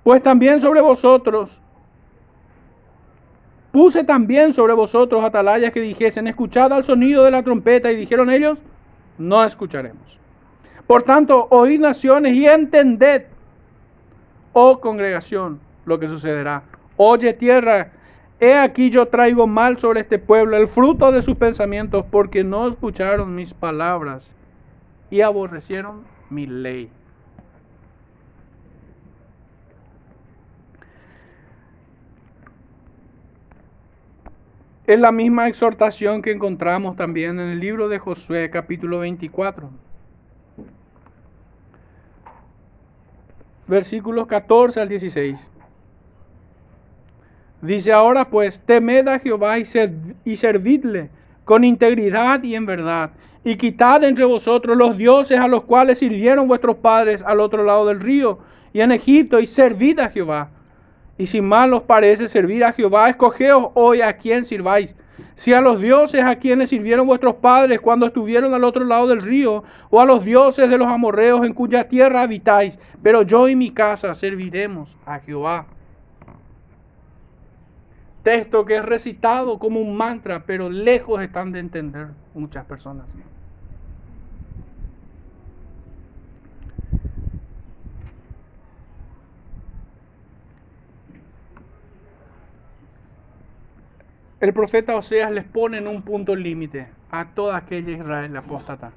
Pues 0.07 0.23
también 0.23 0.61
sobre 0.61 0.79
vosotros, 0.79 1.59
puse 3.73 4.05
también 4.05 4.53
sobre 4.53 4.71
vosotros 4.71 5.21
atalayas 5.21 5.73
que 5.73 5.81
dijesen, 5.81 6.27
escuchad 6.27 6.71
al 6.71 6.85
sonido 6.85 7.25
de 7.25 7.31
la 7.31 7.43
trompeta, 7.43 7.91
y 7.91 7.97
dijeron 7.97 8.29
ellos, 8.29 8.57
no 9.17 9.43
escucharemos. 9.43 10.17
Por 10.87 11.03
tanto, 11.03 11.47
oíd 11.49 11.81
naciones 11.81 12.37
y 12.37 12.45
entended, 12.45 13.23
oh 14.53 14.79
congregación, 14.79 15.59
lo 15.83 15.99
que 15.99 16.07
sucederá. 16.07 16.63
Oye 16.95 17.33
tierra, 17.33 17.91
he 18.39 18.57
aquí 18.57 18.89
yo 18.89 19.09
traigo 19.09 19.45
mal 19.45 19.77
sobre 19.77 19.99
este 19.99 20.19
pueblo, 20.19 20.55
el 20.55 20.69
fruto 20.69 21.11
de 21.11 21.21
sus 21.21 21.35
pensamientos, 21.35 22.05
porque 22.09 22.45
no 22.45 22.69
escucharon 22.69 23.35
mis 23.35 23.53
palabras 23.53 24.31
y 25.09 25.19
aborrecieron 25.19 26.05
mi 26.29 26.47
ley. 26.47 26.89
Es 34.87 34.97
la 34.97 35.11
misma 35.11 35.49
exhortación 35.49 36.21
que 36.21 36.31
encontramos 36.31 36.95
también 36.95 37.41
en 37.41 37.49
el 37.49 37.59
libro 37.59 37.89
de 37.89 37.99
Josué 37.99 38.49
capítulo 38.49 38.99
24. 38.99 39.69
Versículos 43.67 44.27
14 44.27 44.79
al 44.79 44.87
16. 44.87 45.51
Dice 47.61 47.91
ahora 47.91 48.29
pues, 48.29 48.61
temed 48.61 49.09
a 49.09 49.19
Jehová 49.19 49.57
y, 49.59 50.37
servidle 50.37 51.09
con 51.43 51.65
integridad 51.65 52.41
y 52.43 52.55
en 52.55 52.65
verdad, 52.65 53.11
y 53.43 53.57
quitad 53.57 54.05
entre 54.05 54.23
vosotros 54.23 54.77
los 54.77 54.95
dioses 54.95 55.37
a 55.37 55.49
los 55.49 55.63
cuales 55.63 55.99
sirvieron 55.99 56.47
vuestros 56.47 56.77
padres 56.77 57.21
al 57.23 57.41
otro 57.41 57.65
lado 57.65 57.85
del 57.87 57.99
río 57.99 58.39
y 58.71 58.79
en 58.79 58.93
Egipto, 58.93 59.41
y 59.41 59.47
servid 59.47 59.99
a 59.99 60.07
Jehová. 60.07 60.51
Y 61.17 61.25
si 61.25 61.41
mal 61.41 61.73
os 61.73 61.83
parece 61.83 62.27
servir 62.27 62.63
a 62.63 62.73
Jehová, 62.73 63.09
escogeos 63.09 63.69
hoy 63.73 64.01
a 64.01 64.17
quién 64.17 64.45
sirváis. 64.45 64.95
Si 65.35 65.53
a 65.53 65.61
los 65.61 65.81
dioses 65.81 66.23
a 66.23 66.35
quienes 66.35 66.69
sirvieron 66.69 67.07
vuestros 67.07 67.35
padres 67.35 67.79
cuando 67.79 68.05
estuvieron 68.05 68.53
al 68.53 68.63
otro 68.63 68.85
lado 68.85 69.07
del 69.07 69.21
río, 69.21 69.63
o 69.89 70.01
a 70.01 70.05
los 70.05 70.23
dioses 70.23 70.69
de 70.69 70.77
los 70.77 70.87
amorreos 70.87 71.45
en 71.45 71.53
cuya 71.53 71.87
tierra 71.87 72.21
habitáis, 72.21 72.79
pero 73.01 73.23
yo 73.23 73.47
y 73.47 73.55
mi 73.55 73.71
casa 73.71 74.13
serviremos 74.13 74.97
a 75.05 75.19
Jehová 75.19 75.67
texto 78.27 78.65
que 78.65 78.75
es 78.75 78.83
recitado 78.83 79.57
como 79.57 79.79
un 79.79 79.95
mantra, 79.95 80.43
pero 80.45 80.69
lejos 80.69 81.21
están 81.21 81.53
de 81.53 81.59
entender 81.59 82.09
muchas 82.33 82.65
personas. 82.65 83.07
El 94.39 94.53
profeta 94.53 94.95
Oseas 94.95 95.31
les 95.31 95.45
pone 95.45 95.77
en 95.79 95.87
un 95.87 96.01
punto 96.01 96.35
límite 96.35 96.87
a 97.09 97.33
toda 97.33 97.57
aquella 97.57 97.91
Israel 97.91 98.35
apóstata. 98.37 98.91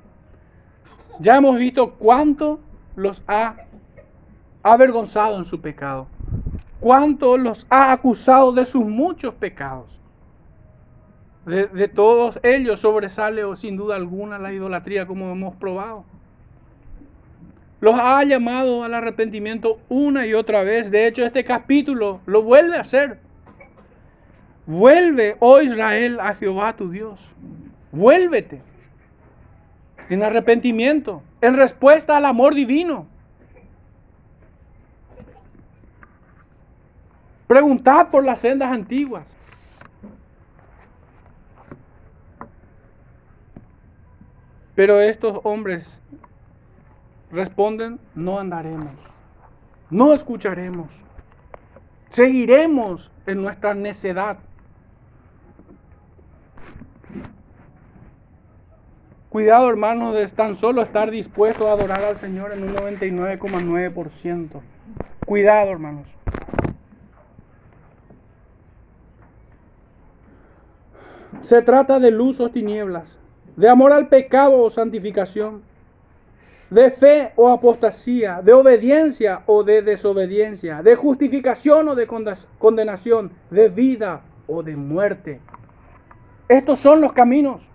Ya 1.20 1.36
hemos 1.36 1.56
visto 1.56 1.94
cuánto 1.94 2.60
los 2.96 3.22
ha 3.26 3.56
avergonzado 4.62 5.38
en 5.38 5.44
su 5.44 5.60
pecado 5.60 6.08
cuánto 6.80 7.36
los 7.36 7.66
ha 7.70 7.92
acusado 7.92 8.52
de 8.52 8.64
sus 8.64 8.84
muchos 8.84 9.34
pecados. 9.34 9.98
De, 11.46 11.88
todos 11.88 12.38
ellos 12.42 12.80
sobresale 12.80 13.44
o 13.44 13.56
sin 13.56 13.76
duda 13.76 13.96
alguna 13.96 14.38
la 14.38 14.52
idolatría 14.52 15.06
como 15.06 15.30
hemos 15.30 15.56
probado. 15.56 16.04
Los 17.80 17.94
ha 17.98 18.22
llamado 18.24 18.84
al 18.84 18.92
arrepentimiento 18.92 19.78
una 19.88 20.26
y 20.26 20.34
otra 20.34 20.62
vez. 20.62 20.90
De 20.90 21.06
hecho, 21.06 21.24
este 21.24 21.44
capítulo 21.44 22.20
lo 22.26 22.42
vuelve 22.42 22.76
a 22.76 22.82
hacer. 22.82 23.20
Vuelve, 24.70 25.36
oh 25.40 25.60
Israel, 25.60 26.20
a 26.20 26.32
Jehová 26.36 26.76
tu 26.76 26.90
Dios. 26.90 27.20
Vuélvete 27.90 28.62
en 30.08 30.22
arrepentimiento, 30.22 31.24
en 31.40 31.56
respuesta 31.56 32.16
al 32.16 32.24
amor 32.24 32.54
divino. 32.54 33.08
Preguntad 37.48 38.10
por 38.10 38.24
las 38.24 38.38
sendas 38.38 38.70
antiguas. 38.70 39.26
Pero 44.76 45.00
estos 45.00 45.40
hombres 45.42 46.00
responden, 47.32 47.98
no 48.14 48.38
andaremos, 48.38 48.94
no 49.90 50.12
escucharemos, 50.12 50.92
seguiremos 52.10 53.10
en 53.26 53.42
nuestra 53.42 53.74
necedad. 53.74 54.38
Cuidado 59.30 59.70
hermanos 59.70 60.12
de 60.16 60.26
tan 60.26 60.56
solo 60.56 60.82
estar 60.82 61.12
dispuesto 61.12 61.68
a 61.68 61.74
adorar 61.74 62.02
al 62.02 62.16
Señor 62.16 62.52
en 62.52 62.64
un 62.64 62.74
99,9%. 62.74 64.60
Cuidado 65.24 65.70
hermanos. 65.70 66.08
Se 71.42 71.62
trata 71.62 72.00
de 72.00 72.10
luz 72.10 72.40
o 72.40 72.50
tinieblas, 72.50 73.16
de 73.54 73.68
amor 73.68 73.92
al 73.92 74.08
pecado 74.08 74.62
o 74.62 74.68
santificación, 74.68 75.62
de 76.68 76.90
fe 76.90 77.32
o 77.36 77.50
apostasía, 77.50 78.42
de 78.42 78.52
obediencia 78.52 79.44
o 79.46 79.62
de 79.62 79.82
desobediencia, 79.82 80.82
de 80.82 80.96
justificación 80.96 81.86
o 81.86 81.94
de 81.94 82.08
condenación, 82.58 83.30
de 83.48 83.68
vida 83.68 84.22
o 84.48 84.64
de 84.64 84.74
muerte. 84.74 85.40
Estos 86.48 86.80
son 86.80 87.00
los 87.00 87.12
caminos. 87.12 87.69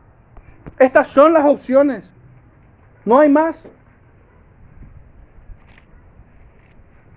Estas 0.78 1.08
son 1.08 1.34
las 1.34 1.46
opciones. 1.46 2.10
No 3.06 3.20
hay 3.20 3.30
más. 3.30 3.70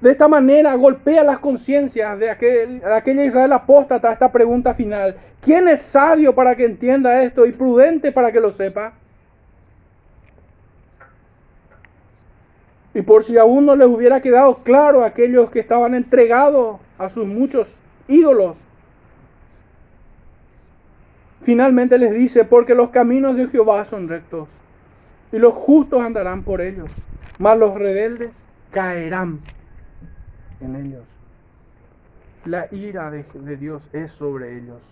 De 0.01 0.12
esta 0.12 0.28
manera 0.28 0.74
golpea 0.74 1.24
las 1.24 1.40
conciencias 1.40 2.18
de, 2.18 2.30
aquel, 2.30 2.80
de 2.80 2.94
aquella 2.94 3.24
Israel 3.24 3.52
apóstata 3.52 4.12
esta 4.12 4.30
pregunta 4.30 4.74
final. 4.74 5.16
¿Quién 5.40 5.66
es 5.66 5.82
sabio 5.82 6.35
para 6.35 6.55
que 6.55 6.64
entienda 6.64 7.22
esto 7.22 7.47
y 7.47 7.52
prudente 7.52 8.12
para 8.12 8.30
que 8.30 8.40
lo 8.40 8.52
sepa? 8.52 8.93
Y 12.94 13.02
por 13.02 13.24
si 13.24 13.36
aún 13.39 13.66
no 13.66 13.74
les 13.74 13.89
hubiera 13.89 14.20
quedado 14.20 14.56
claro 14.59 15.02
a 15.02 15.06
aquellos 15.06 15.51
que 15.51 15.60
estaban 15.60 15.94
entregados 15.94 16.80
a 16.97 17.09
sus 17.10 17.26
muchos 17.26 17.74
ídolos, 18.06 18.56
finalmente 21.43 21.98
les 21.98 22.15
dice, 22.15 22.44
porque 22.44 22.74
los 22.74 22.90
caminos 22.90 23.36
de 23.36 23.48
Jehová 23.48 23.85
son 23.85 24.09
rectos 24.09 24.48
y 25.32 25.39
los 25.39 25.55
justos 25.55 26.02
andarán 26.02 26.43
por 26.43 26.60
ellos, 26.60 26.90
mas 27.39 27.59
los 27.59 27.74
rebeldes 27.74 28.43
caerán 28.70 29.40
en 30.60 30.77
ellos. 30.77 31.05
La 32.44 32.69
ira 32.70 33.10
de, 33.10 33.56
Dios 33.56 33.89
es 33.93 34.12
sobre 34.12 34.56
ellos. 34.59 34.82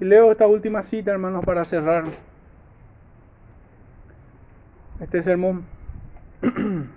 Y 0.00 0.04
leo 0.04 0.32
esta 0.32 0.46
última 0.46 0.82
cita, 0.82 1.10
hermanos, 1.10 1.44
para 1.44 1.64
cerrar 1.64 2.04
este 5.00 5.22
sermón. 5.22 5.64
en 6.42 6.88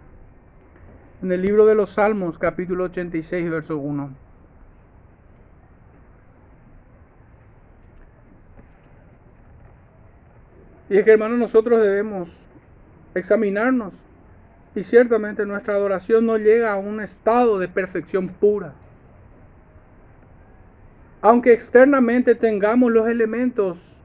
el 1.22 1.42
libro 1.42 1.66
de 1.66 1.76
los 1.76 1.92
Salmos, 1.92 2.38
capítulo 2.38 2.86
86, 2.86 3.50
verso 3.50 3.78
1. 3.78 4.25
Y 10.90 10.98
es 10.98 11.06
que, 11.06 11.12
hermanos, 11.12 11.40
nosotros 11.40 11.82
debemos 11.82 12.46
examinarnos 13.14 13.96
y 14.76 14.84
ciertamente 14.84 15.46
nuestra 15.46 15.76
adoración 15.76 16.26
no 16.26 16.38
llega 16.38 16.74
a 16.74 16.78
un 16.78 17.02
estado 17.02 17.58
de 17.60 17.68
perfección 17.68 18.28
pura. 18.28 18.74
Aunque 21.22 21.54
externamente 21.54 22.36
tengamos 22.36 22.92
los 22.92 23.08
elementos 23.08 23.98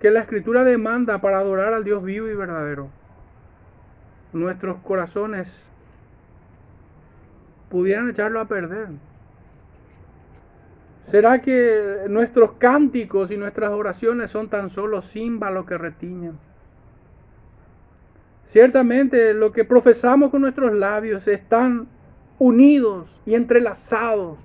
que 0.00 0.10
la 0.10 0.20
escritura 0.20 0.64
demanda 0.64 1.20
para 1.20 1.38
adorar 1.38 1.72
al 1.72 1.84
Dios 1.84 2.02
vivo 2.02 2.26
y 2.28 2.34
verdadero, 2.34 2.90
nuestros 4.32 4.76
corazones 4.78 5.62
pudieran 7.70 8.10
echarlo 8.10 8.40
a 8.40 8.46
perder. 8.46 8.88
¿Será 11.06 11.40
que 11.40 12.06
nuestros 12.08 12.54
cánticos 12.58 13.30
y 13.30 13.36
nuestras 13.36 13.70
oraciones 13.70 14.28
son 14.28 14.48
tan 14.48 14.68
solo 14.68 15.00
címbalos 15.00 15.64
que 15.64 15.78
retiñan? 15.78 16.36
Ciertamente 18.44 19.32
lo 19.32 19.52
que 19.52 19.64
profesamos 19.64 20.32
con 20.32 20.40
nuestros 20.40 20.72
labios 20.72 21.28
están 21.28 21.86
unidos 22.40 23.20
y 23.24 23.36
entrelazados 23.36 24.36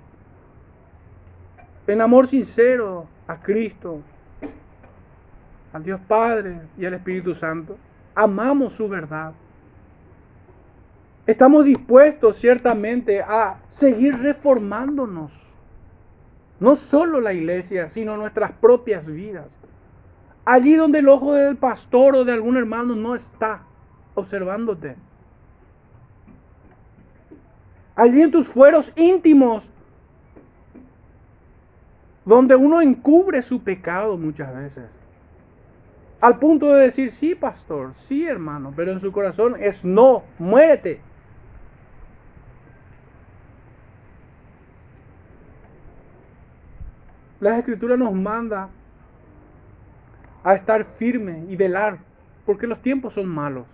en 1.88 2.00
amor 2.00 2.28
sincero 2.28 3.08
a 3.26 3.40
Cristo, 3.40 4.00
al 5.72 5.82
Dios 5.82 6.00
Padre 6.06 6.60
y 6.78 6.86
al 6.86 6.94
Espíritu 6.94 7.34
Santo. 7.34 7.76
Amamos 8.14 8.74
su 8.74 8.88
verdad. 8.88 9.32
Estamos 11.26 11.64
dispuestos 11.64 12.36
ciertamente 12.36 13.20
a 13.20 13.58
seguir 13.66 14.16
reformándonos. 14.16 15.51
No 16.62 16.76
solo 16.76 17.20
la 17.20 17.32
iglesia, 17.32 17.88
sino 17.88 18.16
nuestras 18.16 18.52
propias 18.52 19.08
vidas. 19.08 19.48
Allí 20.44 20.76
donde 20.76 21.00
el 21.00 21.08
ojo 21.08 21.34
del 21.34 21.56
pastor 21.56 22.14
o 22.14 22.24
de 22.24 22.32
algún 22.32 22.56
hermano 22.56 22.94
no 22.94 23.16
está 23.16 23.62
observándote. 24.14 24.94
Allí 27.96 28.22
en 28.22 28.30
tus 28.30 28.46
fueros 28.46 28.92
íntimos, 28.94 29.72
donde 32.24 32.54
uno 32.54 32.80
encubre 32.80 33.42
su 33.42 33.64
pecado 33.64 34.16
muchas 34.16 34.54
veces. 34.54 34.84
Al 36.20 36.38
punto 36.38 36.72
de 36.72 36.82
decir, 36.82 37.10
sí, 37.10 37.34
pastor, 37.34 37.90
sí, 37.94 38.24
hermano, 38.24 38.72
pero 38.76 38.92
en 38.92 39.00
su 39.00 39.10
corazón 39.10 39.56
es 39.58 39.84
no, 39.84 40.22
muérete. 40.38 41.00
La 47.42 47.58
escritura 47.58 47.96
nos 47.96 48.12
manda 48.12 48.70
a 50.44 50.54
estar 50.54 50.84
firme 50.84 51.44
y 51.48 51.56
velar, 51.56 51.98
porque 52.46 52.68
los 52.68 52.80
tiempos 52.80 53.14
son 53.14 53.26
malos. 53.26 53.66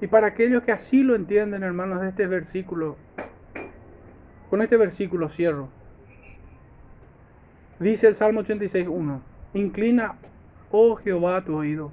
Y 0.00 0.06
para 0.06 0.28
aquellos 0.28 0.62
que 0.62 0.72
así 0.72 1.02
lo 1.02 1.14
entienden, 1.14 1.62
hermanos, 1.62 2.00
de 2.00 2.08
este 2.08 2.26
versículo, 2.26 2.96
con 4.48 4.62
este 4.62 4.78
versículo 4.78 5.28
cierro. 5.28 5.68
Dice 7.78 8.08
el 8.08 8.14
Salmo 8.14 8.40
86.1, 8.40 9.20
inclina, 9.52 10.14
oh 10.70 10.96
Jehová, 10.96 11.44
tu 11.44 11.54
oído, 11.54 11.92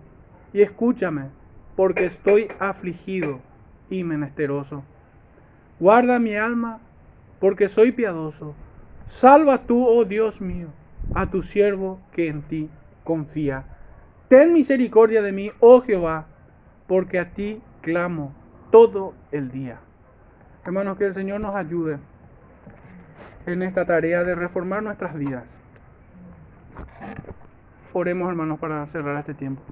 y 0.54 0.62
escúchame, 0.62 1.32
porque 1.76 2.06
estoy 2.06 2.48
afligido 2.60 3.42
y 3.90 4.06
menesteroso. 4.06 4.86
Guarda 5.82 6.18
mi 6.18 6.38
alma, 6.38 6.80
porque 7.42 7.68
soy 7.68 7.92
piadoso. 7.92 8.56
Salva 9.10 9.58
tú, 9.58 9.88
oh 9.88 10.06
Dios 10.06 10.40
mío, 10.40 10.68
a 11.16 11.30
tu 11.30 11.42
siervo 11.42 12.00
que 12.14 12.30
en 12.30 12.44
ti 12.44 12.70
confía. 13.04 13.66
Ten 14.30 14.54
misericordia 14.54 15.24
de 15.24 15.32
mí, 15.32 15.52
oh 15.60 15.82
Jehová, 15.82 16.28
porque 16.88 17.20
a 17.20 17.34
ti 17.34 17.60
clamo 17.82 18.34
todo 18.72 19.16
el 19.32 19.52
día. 19.52 19.80
Hermanos, 20.64 20.98
que 20.98 21.06
el 21.06 21.14
Señor 21.14 21.42
nos 21.42 21.56
ayude 21.56 21.98
en 23.48 23.64
esta 23.64 23.84
tarea 23.86 24.24
de 24.24 24.36
reformar 24.36 24.84
nuestras 24.84 25.16
vidas. 25.16 25.44
Oremos, 27.92 28.30
hermanos, 28.30 28.60
para 28.60 28.86
cerrar 28.88 29.18
este 29.18 29.34
tiempo. 29.34 29.64